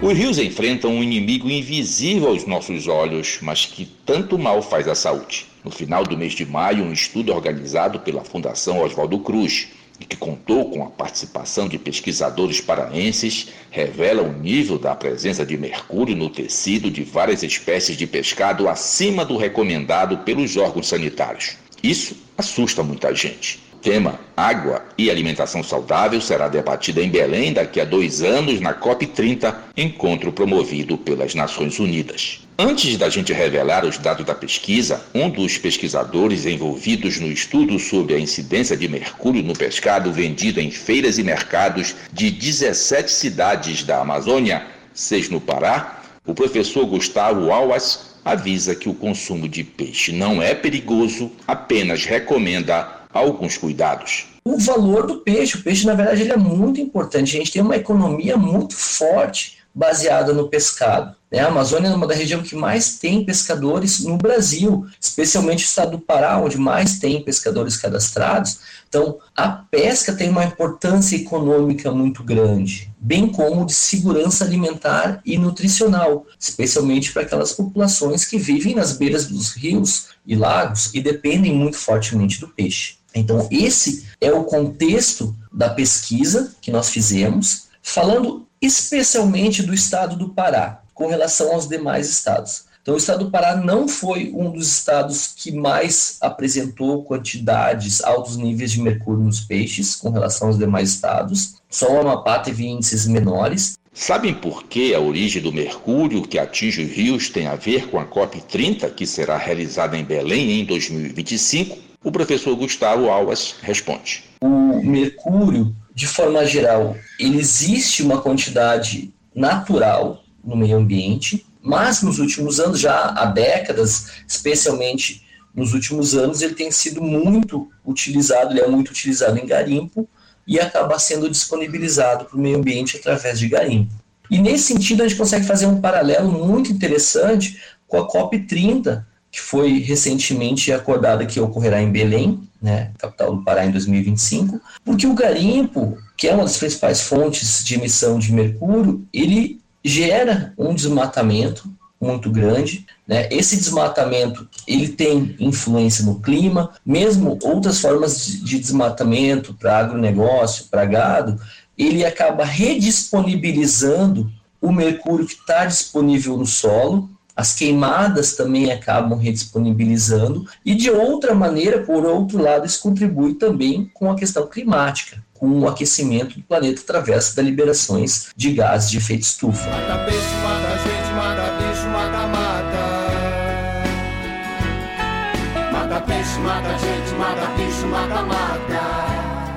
Os 0.01 0.17
rios 0.17 0.37
enfrentam 0.37 0.91
um 0.91 1.03
inimigo 1.03 1.49
invisível 1.49 2.29
aos 2.29 2.45
nossos 2.45 2.87
olhos, 2.87 3.39
mas 3.41 3.65
que 3.65 3.85
tanto 4.05 4.37
mal 4.37 4.61
faz 4.61 4.87
à 4.87 4.95
saúde. 4.95 5.47
No 5.63 5.71
final 5.71 6.05
do 6.05 6.17
mês 6.17 6.33
de 6.33 6.45
maio, 6.45 6.85
um 6.85 6.93
estudo 6.93 7.33
organizado 7.33 7.99
pela 7.99 8.23
Fundação 8.23 8.79
Oswaldo 8.81 9.19
Cruz 9.19 9.67
e 9.99 10.05
que 10.05 10.15
contou 10.15 10.69
com 10.69 10.83
a 10.83 10.89
participação 10.89 11.67
de 11.67 11.77
pesquisadores 11.77 12.61
paraenses, 12.61 13.49
revela 13.69 14.21
o 14.23 14.31
nível 14.31 14.77
da 14.77 14.95
presença 14.95 15.45
de 15.45 15.57
mercúrio 15.57 16.15
no 16.15 16.29
tecido 16.29 16.89
de 16.89 17.03
várias 17.03 17.43
espécies 17.43 17.97
de 17.97 18.07
pescado 18.07 18.69
acima 18.69 19.25
do 19.25 19.37
recomendado 19.37 20.19
pelos 20.19 20.57
órgãos 20.57 20.87
sanitários. 20.87 21.57
Isso 21.83 22.15
assusta 22.37 22.83
muita 22.83 23.13
gente. 23.13 23.68
Tema 23.81 24.19
Água 24.35 24.85
e 24.97 25.09
Alimentação 25.09 25.63
Saudável 25.63 26.21
será 26.21 26.47
debatida 26.47 27.01
em 27.01 27.09
Belém 27.09 27.53
daqui 27.53 27.79
a 27.79 27.85
dois 27.85 28.21
anos 28.21 28.59
na 28.59 28.73
COP30, 28.73 29.53
encontro 29.75 30.31
promovido 30.31 30.97
pelas 30.97 31.35
Nações 31.35 31.79
Unidas. 31.79 32.41
Antes 32.57 32.97
da 32.97 33.09
gente 33.09 33.31
revelar 33.31 33.85
os 33.85 33.97
dados 33.97 34.25
da 34.25 34.35
pesquisa, 34.35 35.01
um 35.15 35.29
dos 35.29 35.57
pesquisadores 35.57 36.45
envolvidos 36.45 37.19
no 37.19 37.27
estudo 37.27 37.79
sobre 37.79 38.15
a 38.15 38.19
incidência 38.19 38.75
de 38.75 38.87
mercúrio 38.87 39.41
no 39.41 39.53
pescado 39.53 40.11
vendido 40.11 40.59
em 40.59 40.69
feiras 40.69 41.17
e 41.17 41.23
mercados 41.23 41.95
de 42.11 42.29
17 42.29 43.09
cidades 43.09 43.83
da 43.83 44.01
Amazônia, 44.01 44.65
seis 44.93 45.29
no 45.29 45.39
Pará, 45.39 46.01
o 46.25 46.33
professor 46.33 46.85
Gustavo 46.85 47.51
Alwas 47.51 48.09
avisa 48.25 48.75
que 48.75 48.89
o 48.89 48.93
consumo 48.93 49.47
de 49.47 49.63
peixe 49.63 50.11
não 50.11 50.41
é 50.41 50.53
perigoso, 50.53 51.31
apenas 51.47 52.05
recomenda 52.05 52.98
alguns 53.11 53.57
cuidados. 53.57 54.27
O 54.45 54.57
valor 54.57 55.05
do 55.05 55.17
peixe, 55.17 55.57
o 55.57 55.63
peixe 55.63 55.85
na 55.85 55.93
verdade 55.93 56.21
ele 56.21 56.31
é 56.31 56.37
muito 56.37 56.79
importante. 56.79 57.35
A 57.35 57.39
gente 57.39 57.51
tem 57.51 57.61
uma 57.61 57.75
economia 57.75 58.37
muito 58.37 58.75
forte 58.75 59.59
baseada 59.73 60.33
no 60.33 60.49
pescado. 60.49 61.15
Né? 61.31 61.39
A 61.39 61.47
Amazônia 61.47 61.89
é 61.89 61.93
uma 61.93 62.07
da 62.07 62.15
região 62.15 62.41
que 62.41 62.55
mais 62.55 62.97
tem 62.97 63.23
pescadores 63.23 63.99
no 63.99 64.17
Brasil, 64.17 64.85
especialmente 64.99 65.63
o 65.63 65.67
estado 65.67 65.91
do 65.91 65.99
Pará, 65.99 66.37
onde 66.39 66.57
mais 66.57 66.99
tem 66.99 67.23
pescadores 67.23 67.77
cadastrados. 67.77 68.59
Então, 68.87 69.19
a 69.35 69.47
pesca 69.49 70.13
tem 70.13 70.29
uma 70.29 70.43
importância 70.43 71.15
econômica 71.15 71.91
muito 71.91 72.23
grande, 72.23 72.91
bem 72.99 73.27
como 73.27 73.65
de 73.65 73.73
segurança 73.73 74.43
alimentar 74.43 75.21
e 75.23 75.37
nutricional, 75.37 76.25
especialmente 76.39 77.13
para 77.13 77.21
aquelas 77.21 77.53
populações 77.53 78.25
que 78.25 78.37
vivem 78.37 78.75
nas 78.75 78.93
beiras 78.93 79.27
dos 79.27 79.53
rios 79.53 80.07
e 80.25 80.35
lagos 80.35 80.91
e 80.93 80.99
dependem 80.99 81.53
muito 81.53 81.77
fortemente 81.77 82.39
do 82.39 82.47
peixe. 82.47 82.98
Então, 83.13 83.47
esse 83.51 84.05
é 84.21 84.31
o 84.31 84.43
contexto 84.43 85.35
da 85.51 85.69
pesquisa 85.69 86.55
que 86.61 86.71
nós 86.71 86.89
fizemos, 86.89 87.67
falando 87.81 88.47
especialmente 88.61 89.63
do 89.63 89.73
estado 89.73 90.15
do 90.15 90.29
Pará, 90.29 90.81
com 90.93 91.07
relação 91.07 91.53
aos 91.53 91.67
demais 91.67 92.09
estados. 92.09 92.65
Então, 92.81 92.93
o 92.93 92.97
estado 92.97 93.25
do 93.25 93.31
Pará 93.31 93.55
não 93.55 93.87
foi 93.87 94.31
um 94.33 94.51
dos 94.51 94.67
estados 94.67 95.27
que 95.35 95.51
mais 95.51 96.17
apresentou 96.21 97.03
quantidades, 97.03 98.03
altos 98.03 98.37
níveis 98.37 98.71
de 98.71 98.81
mercúrio 98.81 99.23
nos 99.23 99.41
peixes, 99.41 99.95
com 99.95 100.09
relação 100.09 100.47
aos 100.47 100.57
demais 100.57 100.89
estados. 100.89 101.55
Só 101.69 101.93
o 101.93 101.99
Amapá 101.99 102.39
teve 102.39 102.65
índices 102.65 103.05
menores. 103.05 103.77
Sabem 103.93 104.33
por 104.33 104.63
que 104.63 104.93
a 104.93 104.99
origem 104.99 105.41
do 105.41 105.51
mercúrio 105.51 106.23
que 106.23 106.39
atinge 106.39 106.83
os 106.83 106.91
rios 106.91 107.29
tem 107.29 107.47
a 107.47 107.55
ver 107.55 107.89
com 107.89 107.99
a 107.99 108.05
COP30, 108.05 108.89
que 108.93 109.05
será 109.05 109.37
realizada 109.37 109.97
em 109.97 110.03
Belém 110.03 110.61
em 110.61 110.65
2025? 110.65 111.88
O 112.01 112.11
professor 112.11 112.55
Gustavo 112.55 113.09
Alves 113.09 113.55
responde. 113.61 114.23
O 114.41 114.81
mercúrio, 114.81 115.75
de 115.93 116.07
forma 116.07 116.45
geral, 116.45 116.95
ele 117.19 117.37
existe 117.37 118.01
uma 118.01 118.21
quantidade 118.21 119.13
natural 119.35 120.23
no 120.43 120.55
meio 120.55 120.77
ambiente, 120.77 121.45
mas 121.61 122.01
nos 122.01 122.17
últimos 122.19 122.59
anos, 122.59 122.79
já 122.79 123.09
há 123.09 123.25
décadas, 123.25 124.11
especialmente 124.25 125.25
nos 125.53 125.73
últimos 125.73 126.15
anos, 126.15 126.41
ele 126.41 126.55
tem 126.55 126.71
sido 126.71 127.01
muito 127.01 127.69
utilizado, 127.85 128.53
ele 128.53 128.61
é 128.61 128.67
muito 128.67 128.91
utilizado 128.91 129.37
em 129.37 129.45
garimpo 129.45 130.07
e 130.47 130.57
acaba 130.57 130.97
sendo 130.97 131.29
disponibilizado 131.29 132.25
para 132.25 132.37
o 132.37 132.39
meio 132.39 132.57
ambiente 132.57 132.95
através 132.95 133.37
de 133.37 133.49
garimpo. 133.49 133.93
E 134.31 134.37
nesse 134.37 134.73
sentido, 134.73 135.03
a 135.03 135.07
gente 135.07 135.17
consegue 135.17 135.45
fazer 135.45 135.65
um 135.65 135.81
paralelo 135.81 136.31
muito 136.31 136.71
interessante 136.71 137.59
com 137.87 137.97
a 137.97 138.07
COP30, 138.07 139.03
que 139.31 139.39
foi 139.39 139.79
recentemente 139.79 140.71
acordada 140.71 141.25
que 141.25 141.39
ocorrerá 141.39 141.81
em 141.81 141.91
Belém, 141.91 142.41
né, 142.61 142.91
capital 142.97 143.35
do 143.35 143.43
Pará, 143.43 143.65
em 143.65 143.71
2025, 143.71 144.59
porque 144.83 145.07
o 145.07 145.13
garimpo, 145.13 145.97
que 146.17 146.27
é 146.27 146.33
uma 146.33 146.43
das 146.43 146.57
principais 146.57 147.01
fontes 147.01 147.63
de 147.63 147.75
emissão 147.75 148.19
de 148.19 148.33
mercúrio, 148.33 149.05
ele 149.13 149.61
gera 149.83 150.53
um 150.57 150.73
desmatamento 150.73 151.71
muito 152.01 152.29
grande. 152.29 152.85
Né? 153.07 153.27
Esse 153.31 153.57
desmatamento 153.57 154.47
ele 154.67 154.87
tem 154.89 155.35
influência 155.39 156.05
no 156.05 156.19
clima, 156.19 156.71
mesmo 156.85 157.37
outras 157.43 157.79
formas 157.79 158.25
de 158.25 158.59
desmatamento 158.59 159.53
para 159.53 159.79
agronegócio, 159.79 160.65
para 160.69 160.85
gado, 160.85 161.39
ele 161.77 162.05
acaba 162.05 162.43
redisponibilizando 162.43 164.31
o 164.61 164.71
mercúrio 164.71 165.25
que 165.25 165.33
está 165.33 165.65
disponível 165.65 166.37
no 166.37 166.45
solo. 166.45 167.09
As 167.39 167.53
queimadas 167.53 168.33
também 168.33 168.69
acabam 168.69 169.17
redisponibilizando, 169.17 170.45
e 170.65 170.75
de 170.75 170.91
outra 170.91 171.33
maneira, 171.33 171.79
por 171.79 172.05
outro 172.05 172.37
lado, 172.37 172.65
isso 172.65 172.81
contribui 172.81 173.35
também 173.35 173.89
com 173.93 174.11
a 174.11 174.15
questão 174.15 174.45
climática 174.45 175.23
com 175.35 175.47
o 175.61 175.69
aquecimento 175.69 176.35
do 176.35 176.43
planeta 176.43 176.81
através 176.81 177.33
das 177.33 177.45
liberações 177.45 178.27
de 178.35 178.51
gases 178.51 178.91
de 178.91 178.97
efeito 178.97 179.21
estufa. 179.21 179.69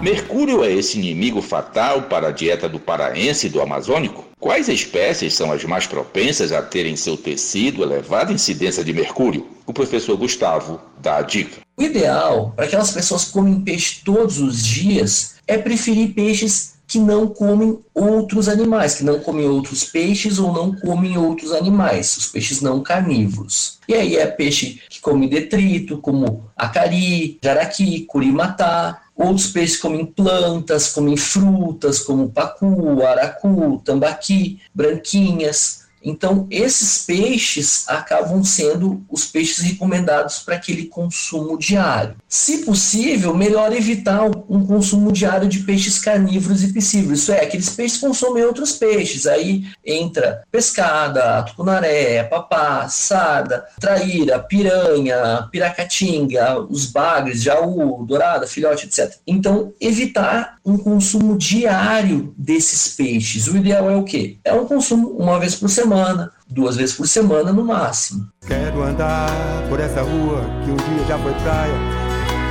Mercúrio 0.02 0.64
é 0.64 0.72
esse 0.72 0.98
inimigo 0.98 1.40
fatal 1.40 2.02
para 2.02 2.26
a 2.26 2.32
dieta 2.32 2.68
do 2.68 2.80
paraense 2.80 3.46
e 3.46 3.48
do 3.48 3.62
amazônico? 3.62 4.24
Quais 4.40 4.68
espécies 4.68 5.32
são 5.32 5.52
as 5.52 5.62
mais 5.62 5.86
propensas 5.86 6.50
a 6.50 6.60
terem 6.60 6.96
seu 6.96 7.16
tecido 7.16 7.84
elevada 7.84 8.32
incidência 8.32 8.82
de 8.82 8.92
mercúrio? 8.92 9.46
O 9.64 9.72
professor 9.72 10.16
Gustavo 10.16 10.80
dá 11.00 11.18
a 11.18 11.22
dica. 11.22 11.60
O 11.76 11.82
ideal 11.84 12.52
para 12.56 12.64
aquelas 12.64 12.90
pessoas 12.90 13.26
que 13.26 13.30
comem 13.30 13.60
peixe 13.60 14.02
todos 14.04 14.40
os 14.40 14.66
dias 14.66 15.36
é 15.46 15.56
preferir 15.56 16.12
peixes 16.14 16.72
que 16.88 16.98
não 16.98 17.28
comem 17.28 17.78
outros 17.94 18.48
animais, 18.48 18.96
que 18.96 19.04
não 19.04 19.20
comem 19.20 19.48
outros 19.48 19.84
peixes 19.84 20.38
ou 20.38 20.52
não 20.52 20.74
comem 20.74 21.16
outros 21.16 21.52
animais, 21.52 22.16
os 22.16 22.26
peixes 22.26 22.60
não 22.60 22.82
carnívoros. 22.82 23.78
E 23.88 23.94
aí 23.94 24.16
é 24.16 24.26
peixe 24.26 24.80
que 24.90 25.00
come 25.00 25.28
detrito, 25.28 25.98
como 25.98 26.44
acari, 26.56 27.38
jaraqui, 27.42 28.00
curimatá. 28.00 29.00
Outros 29.22 29.46
peixes 29.46 29.76
comem 29.76 30.04
plantas, 30.04 30.88
comem 30.88 31.16
frutas, 31.16 32.00
como 32.00 32.30
pacu, 32.30 33.02
aracu, 33.06 33.80
tambaqui, 33.84 34.60
branquinhas. 34.74 35.82
Então, 36.04 36.48
esses 36.50 37.04
peixes 37.06 37.88
acabam 37.88 38.42
sendo 38.42 39.04
os 39.08 39.24
peixes 39.24 39.58
recomendados 39.58 40.40
para 40.40 40.56
aquele 40.56 40.86
consumo 40.86 41.56
diário. 41.56 42.16
Se 42.28 42.64
possível, 42.64 43.32
melhor 43.32 43.72
evitar 43.72 44.24
um 44.52 44.66
consumo 44.66 45.10
diário 45.10 45.48
de 45.48 45.60
peixes 45.60 45.98
carnívoros 45.98 46.62
e 46.62 46.70
piscívoros. 46.70 47.20
Isso 47.20 47.32
é, 47.32 47.40
aqueles 47.40 47.70
peixes 47.70 47.96
consomem 47.96 48.44
outros 48.44 48.72
peixes. 48.72 49.26
Aí 49.26 49.64
entra 49.84 50.42
pescada, 50.52 51.42
tucunaré, 51.44 52.22
papá, 52.24 52.86
sarda, 52.86 53.64
traíra, 53.80 54.38
piranha, 54.38 55.48
piracatinga, 55.50 56.60
os 56.60 56.84
bagres, 56.84 57.42
jaú, 57.42 58.04
dourada, 58.04 58.46
filhote, 58.46 58.86
etc. 58.86 59.16
Então, 59.26 59.72
evitar 59.80 60.56
um 60.62 60.76
consumo 60.76 61.38
diário 61.38 62.34
desses 62.36 62.94
peixes. 62.94 63.48
O 63.48 63.56
ideal 63.56 63.88
é 63.88 63.96
o 63.96 64.04
quê? 64.04 64.36
É 64.44 64.52
um 64.52 64.66
consumo 64.66 65.08
uma 65.18 65.40
vez 65.40 65.54
por 65.54 65.70
semana 65.70 66.30
duas 66.52 66.76
vezes 66.76 66.94
por 66.94 67.08
semana 67.08 67.52
no 67.52 67.64
máximo. 67.64 68.28
Quero 68.46 68.82
andar 68.82 69.30
por 69.70 69.80
essa 69.80 70.02
rua 70.02 70.44
que 70.62 70.70
um 70.70 70.76
dia 70.76 71.06
já 71.08 71.18
foi 71.18 71.32
praia, 71.42 71.74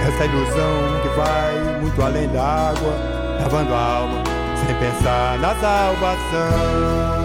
essa 0.07 0.25
ilusão 0.25 1.01
que 1.01 1.09
vai 1.09 1.81
muito 1.81 2.01
além 2.01 2.27
da 2.29 2.43
água, 2.43 2.93
lavando 3.41 3.73
a 3.73 3.79
alma 3.79 4.23
sem 4.65 4.75
pensar 4.75 5.39
na 5.39 5.55
salvação. 5.55 7.21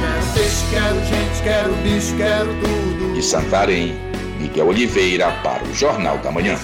Quero 0.00 0.32
peixe, 0.34 0.64
quero 0.70 1.04
gente, 1.04 1.42
quero 1.42 1.72
bicho, 1.82 2.16
quero 2.16 2.48
tudo. 2.60 3.14
De 3.14 3.22
Santarém, 3.22 3.94
Miguel 4.38 4.68
Oliveira 4.68 5.30
para 5.42 5.64
o 5.64 5.74
Jornal 5.74 6.18
da 6.18 6.30
Manhã. 6.30 6.56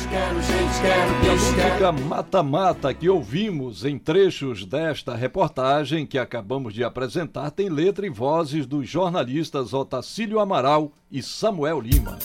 E 1.22 1.28
a 1.28 1.32
música 1.32 1.92
Mata 1.92 2.42
Mata 2.42 2.94
que 2.94 3.08
ouvimos 3.08 3.84
em 3.84 3.98
trechos 3.98 4.64
desta 4.64 5.14
reportagem 5.14 6.06
que 6.06 6.18
acabamos 6.18 6.74
de 6.74 6.84
apresentar 6.84 7.50
tem 7.50 7.68
letra 7.68 8.06
e 8.06 8.10
vozes 8.10 8.66
dos 8.66 8.88
jornalistas 8.88 9.72
Otacílio 9.72 10.38
Amaral 10.38 10.92
e 11.10 11.22
Samuel 11.22 11.80
Lima. 11.80 12.18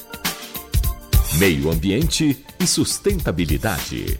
Meio 1.37 1.69
Ambiente 1.69 2.43
e 2.59 2.65
Sustentabilidade. 2.65 4.19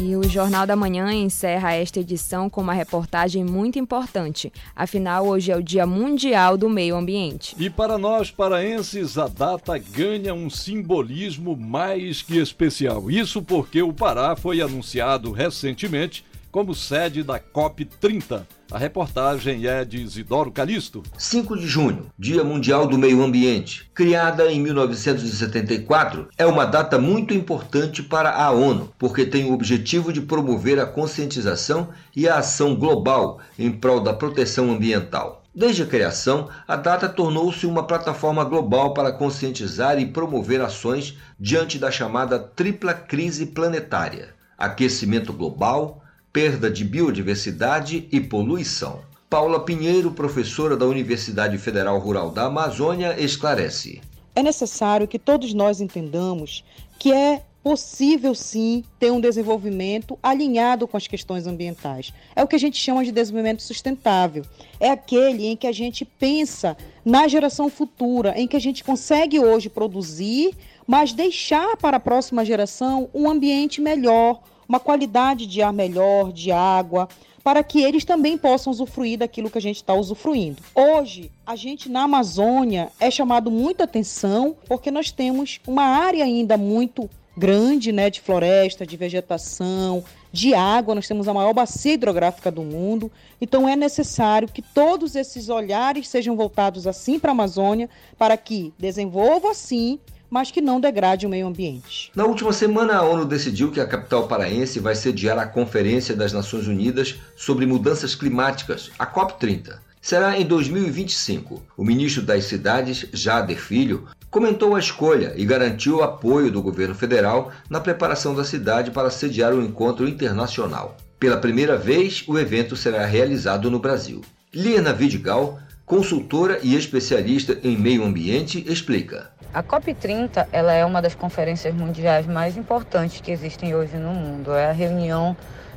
E 0.00 0.16
o 0.16 0.22
Jornal 0.22 0.66
da 0.66 0.74
Manhã 0.74 1.12
encerra 1.12 1.74
esta 1.74 2.00
edição 2.00 2.48
com 2.48 2.62
uma 2.62 2.72
reportagem 2.72 3.44
muito 3.44 3.78
importante. 3.78 4.50
Afinal, 4.74 5.26
hoje 5.26 5.52
é 5.52 5.56
o 5.56 5.62
Dia 5.62 5.84
Mundial 5.86 6.56
do 6.56 6.70
Meio 6.70 6.96
Ambiente. 6.96 7.54
E 7.58 7.68
para 7.68 7.98
nós 7.98 8.30
paraenses, 8.30 9.18
a 9.18 9.28
data 9.28 9.76
ganha 9.76 10.32
um 10.32 10.48
simbolismo 10.48 11.54
mais 11.54 12.22
que 12.22 12.38
especial. 12.38 13.10
Isso 13.10 13.42
porque 13.42 13.82
o 13.82 13.92
Pará 13.92 14.34
foi 14.36 14.62
anunciado 14.62 15.32
recentemente 15.32 16.24
como 16.58 16.74
sede 16.74 17.22
da 17.22 17.38
COP30. 17.38 18.44
A 18.72 18.76
reportagem 18.76 19.64
é 19.64 19.84
de 19.84 19.98
Isidoro 19.98 20.50
Calixto. 20.50 21.04
5 21.16 21.56
de 21.56 21.68
junho, 21.68 22.10
Dia 22.18 22.42
Mundial 22.42 22.88
do 22.88 22.98
Meio 22.98 23.22
Ambiente. 23.22 23.88
Criada 23.94 24.50
em 24.50 24.60
1974, 24.60 26.28
é 26.36 26.44
uma 26.44 26.64
data 26.64 26.98
muito 26.98 27.32
importante 27.32 28.02
para 28.02 28.32
a 28.32 28.50
ONU, 28.50 28.92
porque 28.98 29.24
tem 29.24 29.44
o 29.44 29.52
objetivo 29.52 30.12
de 30.12 30.20
promover 30.20 30.80
a 30.80 30.86
conscientização 30.86 31.90
e 32.16 32.28
a 32.28 32.38
ação 32.38 32.74
global 32.74 33.38
em 33.56 33.70
prol 33.70 34.00
da 34.00 34.12
proteção 34.12 34.68
ambiental. 34.72 35.44
Desde 35.54 35.84
a 35.84 35.86
criação, 35.86 36.48
a 36.66 36.74
data 36.74 37.08
tornou-se 37.08 37.64
uma 37.66 37.84
plataforma 37.84 38.42
global 38.42 38.94
para 38.94 39.12
conscientizar 39.12 40.00
e 40.00 40.06
promover 40.06 40.60
ações 40.60 41.16
diante 41.38 41.78
da 41.78 41.92
chamada 41.92 42.36
tripla 42.36 42.94
crise 42.94 43.46
planetária: 43.46 44.34
aquecimento 44.58 45.32
global, 45.32 46.02
perda 46.38 46.70
de 46.70 46.84
biodiversidade 46.84 48.06
e 48.12 48.20
poluição. 48.20 49.00
Paula 49.28 49.58
Pinheiro, 49.58 50.12
professora 50.12 50.76
da 50.76 50.86
Universidade 50.86 51.58
Federal 51.58 51.98
Rural 51.98 52.30
da 52.30 52.44
Amazônia, 52.44 53.20
esclarece. 53.20 54.00
É 54.36 54.40
necessário 54.40 55.08
que 55.08 55.18
todos 55.18 55.52
nós 55.52 55.80
entendamos 55.80 56.64
que 56.96 57.12
é 57.12 57.42
possível 57.60 58.36
sim 58.36 58.84
ter 59.00 59.10
um 59.10 59.20
desenvolvimento 59.20 60.16
alinhado 60.22 60.86
com 60.86 60.96
as 60.96 61.08
questões 61.08 61.44
ambientais. 61.44 62.12
É 62.36 62.44
o 62.44 62.46
que 62.46 62.54
a 62.54 62.60
gente 62.60 62.78
chama 62.78 63.04
de 63.04 63.10
desenvolvimento 63.10 63.64
sustentável. 63.64 64.44
É 64.78 64.90
aquele 64.90 65.44
em 65.44 65.56
que 65.56 65.66
a 65.66 65.72
gente 65.72 66.04
pensa 66.04 66.76
na 67.04 67.26
geração 67.26 67.68
futura, 67.68 68.40
em 68.40 68.46
que 68.46 68.56
a 68.56 68.60
gente 68.60 68.84
consegue 68.84 69.40
hoje 69.40 69.68
produzir, 69.68 70.54
mas 70.86 71.12
deixar 71.12 71.76
para 71.78 71.96
a 71.96 72.00
próxima 72.00 72.44
geração 72.44 73.10
um 73.12 73.28
ambiente 73.28 73.80
melhor, 73.80 74.40
uma 74.68 74.78
qualidade 74.78 75.46
de 75.46 75.62
ar 75.62 75.72
melhor, 75.72 76.32
de 76.32 76.52
água, 76.52 77.08
para 77.42 77.62
que 77.62 77.82
eles 77.82 78.04
também 78.04 78.36
possam 78.36 78.70
usufruir 78.70 79.18
daquilo 79.18 79.48
que 79.48 79.56
a 79.56 79.62
gente 79.62 79.76
está 79.76 79.94
usufruindo. 79.94 80.62
Hoje, 80.74 81.30
a 81.46 81.56
gente 81.56 81.88
na 81.88 82.02
Amazônia 82.02 82.90
é 83.00 83.10
chamado 83.10 83.50
muita 83.50 83.84
atenção 83.84 84.54
porque 84.68 84.90
nós 84.90 85.10
temos 85.10 85.58
uma 85.66 85.84
área 85.84 86.22
ainda 86.24 86.58
muito 86.58 87.08
grande, 87.34 87.92
né, 87.92 88.10
de 88.10 88.20
floresta, 88.20 88.84
de 88.84 88.96
vegetação, 88.96 90.04
de 90.30 90.52
água. 90.52 90.94
Nós 90.94 91.08
temos 91.08 91.28
a 91.28 91.32
maior 91.32 91.54
bacia 91.54 91.94
hidrográfica 91.94 92.50
do 92.50 92.62
mundo. 92.62 93.10
Então 93.40 93.66
é 93.66 93.76
necessário 93.76 94.48
que 94.48 94.60
todos 94.60 95.16
esses 95.16 95.48
olhares 95.48 96.08
sejam 96.08 96.36
voltados 96.36 96.86
assim 96.86 97.18
para 97.18 97.30
a 97.30 97.32
Amazônia, 97.32 97.88
para 98.18 98.36
que 98.36 98.74
desenvolva 98.78 99.52
assim 99.52 99.98
mas 100.30 100.50
que 100.50 100.60
não 100.60 100.80
degrade 100.80 101.26
o 101.26 101.28
meio 101.28 101.46
ambiente. 101.46 102.10
Na 102.14 102.24
última 102.24 102.52
semana, 102.52 102.96
a 102.96 103.02
ONU 103.02 103.24
decidiu 103.24 103.70
que 103.70 103.80
a 103.80 103.86
capital 103.86 104.28
paraense 104.28 104.80
vai 104.80 104.94
sediar 104.94 105.38
a 105.38 105.46
Conferência 105.46 106.14
das 106.14 106.32
Nações 106.32 106.66
Unidas 106.66 107.16
sobre 107.36 107.66
Mudanças 107.66 108.14
Climáticas, 108.14 108.90
a 108.98 109.06
COP30. 109.06 109.78
Será 110.00 110.38
em 110.38 110.46
2025. 110.46 111.62
O 111.76 111.84
ministro 111.84 112.22
das 112.22 112.44
Cidades, 112.44 113.06
Jader 113.12 113.58
Filho, 113.58 114.06
comentou 114.30 114.74
a 114.74 114.78
escolha 114.78 115.34
e 115.36 115.44
garantiu 115.44 115.98
o 115.98 116.02
apoio 116.02 116.50
do 116.50 116.62
governo 116.62 116.94
federal 116.94 117.50
na 117.68 117.80
preparação 117.80 118.34
da 118.34 118.44
cidade 118.44 118.90
para 118.90 119.10
sediar 119.10 119.52
o 119.52 119.62
encontro 119.62 120.08
internacional. 120.08 120.96
Pela 121.18 121.36
primeira 121.36 121.76
vez, 121.76 122.24
o 122.28 122.38
evento 122.38 122.76
será 122.76 123.04
realizado 123.04 123.70
no 123.70 123.78
Brasil. 123.78 124.22
Liana 124.54 124.92
Vidigal, 124.92 125.58
consultora 125.84 126.60
e 126.62 126.76
especialista 126.76 127.58
em 127.62 127.76
meio 127.76 128.04
ambiente, 128.04 128.64
explica. 128.68 129.30
A 129.52 129.62
COP30 129.62 130.46
ela 130.52 130.74
é 130.74 130.84
uma 130.84 131.00
das 131.00 131.14
conferências 131.14 131.72
mundiais 131.74 132.26
mais 132.26 132.54
importantes 132.56 133.22
que 133.22 133.30
existem 133.30 133.74
hoje 133.74 133.96
no 133.96 134.10
mundo. 134.10 134.52
É 134.52 134.68
a 134.68 134.72
reunião 134.72 135.34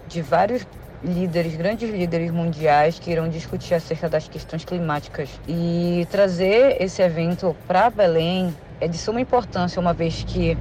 de 0.09 0.21
vários 0.21 0.67
líderes, 1.01 1.55
grandes 1.55 1.89
líderes 1.89 2.31
mundiais 2.31 2.99
que 2.99 3.09
irão 3.09 3.29
discutir 3.29 3.73
acerca 3.73 4.09
das 4.09 4.27
questões 4.27 4.65
climáticas. 4.65 5.29
E 5.47 6.05
trazer 6.11 6.81
esse 6.81 7.01
evento 7.01 7.55
para 7.65 7.89
Belém 7.89 8.53
é 8.81 8.89
de 8.89 8.97
suma 8.97 9.21
importância, 9.21 9.79
uma 9.79 9.93
vez 9.93 10.25
que 10.27 10.57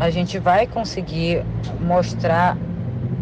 a 0.00 0.08
gente 0.08 0.38
vai 0.38 0.66
conseguir 0.66 1.44
mostrar 1.78 2.56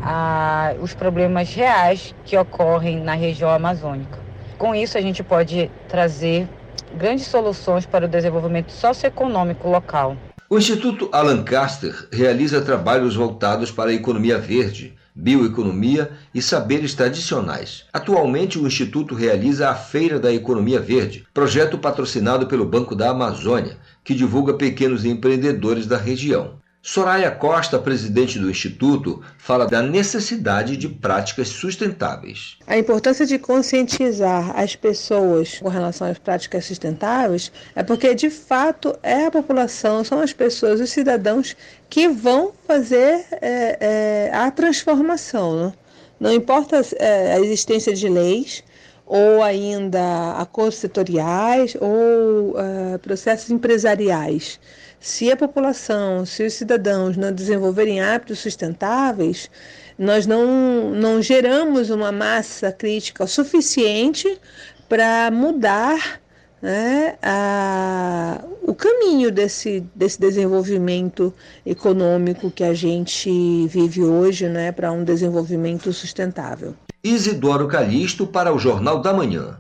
a, 0.03 0.73
os 0.81 0.95
problemas 0.95 1.53
reais 1.53 2.15
que 2.25 2.37
ocorrem 2.37 3.01
na 3.01 3.15
região 3.15 3.51
amazônica. 3.51 4.21
Com 4.57 4.73
isso, 4.73 4.97
a 4.97 5.01
gente 5.01 5.23
pode 5.25 5.69
trazer 5.89 6.49
grandes 6.95 7.27
soluções 7.27 7.87
para 7.87 8.07
o 8.07 8.09
desenvolvimento 8.09 8.71
socioeconômico 8.71 9.69
local. 9.69 10.17
O 10.49 10.59
Instituto 10.59 11.09
Alan 11.13 11.43
Caster 11.43 12.09
realiza 12.13 12.63
trabalhos 12.63 13.17
voltados 13.17 13.71
para 13.71 13.91
a 13.91 13.95
economia 13.95 14.39
verde, 14.39 14.95
bioeconomia 15.13 16.11
e 16.35 16.43
saberes 16.43 16.95
tradicionais. 16.95 17.85
Atualmente, 17.93 18.59
o 18.59 18.67
Instituto 18.67 19.15
realiza 19.15 19.71
a 19.71 19.75
Feira 19.75 20.21
da 20.21 20.33
Economia 20.33 20.79
Verde, 20.79 21.27
projeto 21.33 21.79
patrocinado 21.79 22.47
pelo 22.47 22.67
Banco 22.67 22.95
da 22.95 23.11
Amazônia, 23.11 23.79
que 24.05 24.15
divulga 24.15 24.55
pequenos 24.55 25.05
empreendedores 25.05 25.87
da 25.87 25.97
região. 25.97 26.61
Soraya 26.89 27.33
Costa, 27.33 27.81
presidente 27.81 28.39
do 28.39 28.49
Instituto, 28.49 29.21
fala 29.39 29.67
da 29.67 29.83
necessidade 29.83 30.77
de 30.77 30.89
práticas 30.89 31.49
sustentáveis. 31.49 32.59
A 32.65 32.79
importância 32.79 33.27
de 33.27 33.41
conscientizar 33.41 34.57
as 34.57 34.77
pessoas 34.77 35.59
com 35.59 35.69
relação 35.69 36.07
às 36.07 36.17
práticas 36.17 36.65
sustentáveis 36.65 37.51
é 37.75 37.83
porque, 37.83 38.15
de 38.15 38.31
fato, 38.31 38.97
é 39.03 39.27
a 39.27 39.33
população, 39.33 40.05
são 40.05 40.21
as 40.21 40.33
pessoas, 40.33 40.81
os 40.81 40.91
cidadãos 40.91 41.57
que 41.91 42.07
vão 42.07 42.53
fazer 42.69 43.25
é, 43.33 44.29
é, 44.31 44.31
a 44.33 44.49
transformação. 44.53 45.67
Né? 45.67 45.73
Não 46.21 46.33
importa 46.33 46.81
é, 47.01 47.33
a 47.35 47.41
existência 47.41 47.93
de 47.95 48.09
leis 48.09 48.63
ou 49.05 49.43
ainda 49.43 50.33
acordos 50.33 50.77
setoriais 50.77 51.77
ou 51.81 52.51
uh, 52.51 52.99
processos 53.01 53.51
empresariais. 53.51 54.59
Se 55.07 55.31
a 55.31 55.37
população, 55.37 56.27
se 56.27 56.45
os 56.45 56.55
cidadãos 56.55 57.17
não 57.17 57.31
desenvolverem 57.33 58.01
hábitos 58.01 58.41
sustentáveis, 58.41 59.49
nós 59.97 60.27
não, 60.27 60.91
não 60.91 61.23
geramos 61.23 61.91
uma 61.91 62.11
massa 62.11 62.73
crítica 62.73 63.25
suficiente 63.25 64.37
para 64.89 65.31
mudar 65.31 66.21
né, 66.61 67.17
a, 67.23 68.43
o 68.63 68.75
caminho 68.75 69.31
desse, 69.31 69.87
desse 69.95 70.19
desenvolvimento 70.21 71.33
econômico 71.65 72.51
que 72.51 72.65
a 72.65 72.75
gente 72.75 73.31
vive 73.69 74.03
hoje 74.03 74.49
né, 74.49 74.73
para 74.73 74.91
um 74.91 75.05
desenvolvimento 75.05 75.93
sustentável. 75.93 76.75
Isidoro 77.05 77.69
Calixto 77.69 78.27
para 78.27 78.53
o 78.53 78.59
Jornal 78.59 79.01
da 79.01 79.15
Manhã. 79.15 79.57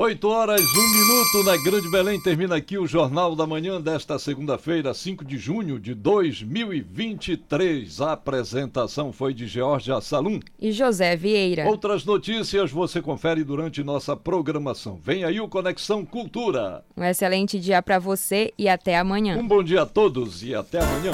8 0.00 0.28
horas, 0.28 0.60
1 0.60 0.64
minuto 0.92 1.42
na 1.44 1.56
Grande 1.56 1.90
Belém. 1.90 2.20
Termina 2.20 2.54
aqui 2.54 2.78
o 2.78 2.86
Jornal 2.86 3.34
da 3.34 3.44
Manhã 3.48 3.80
desta 3.80 4.16
segunda-feira, 4.16 4.94
5 4.94 5.24
de 5.24 5.36
junho 5.36 5.76
de 5.76 5.92
2023. 5.92 8.00
A 8.00 8.12
apresentação 8.12 9.12
foi 9.12 9.34
de 9.34 9.48
Georgia 9.48 10.00
Salum 10.00 10.38
e 10.60 10.70
José 10.70 11.16
Vieira. 11.16 11.66
Outras 11.66 12.04
notícias 12.04 12.70
você 12.70 13.02
confere 13.02 13.42
durante 13.42 13.82
nossa 13.82 14.14
programação. 14.14 15.00
Vem 15.02 15.24
aí 15.24 15.40
o 15.40 15.48
Conexão 15.48 16.06
Cultura. 16.06 16.84
Um 16.96 17.02
excelente 17.02 17.58
dia 17.58 17.82
para 17.82 17.98
você 17.98 18.54
e 18.56 18.68
até 18.68 18.96
amanhã. 18.96 19.36
Um 19.36 19.48
bom 19.48 19.64
dia 19.64 19.82
a 19.82 19.86
todos 19.86 20.44
e 20.44 20.54
até 20.54 20.78
amanhã. 20.78 21.10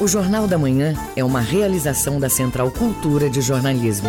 O 0.00 0.08
Jornal 0.08 0.48
da 0.48 0.56
Manhã 0.56 0.94
é 1.14 1.22
uma 1.22 1.40
realização 1.40 2.18
da 2.18 2.30
Central 2.30 2.70
Cultura 2.70 3.28
de 3.28 3.42
Jornalismo. 3.42 4.08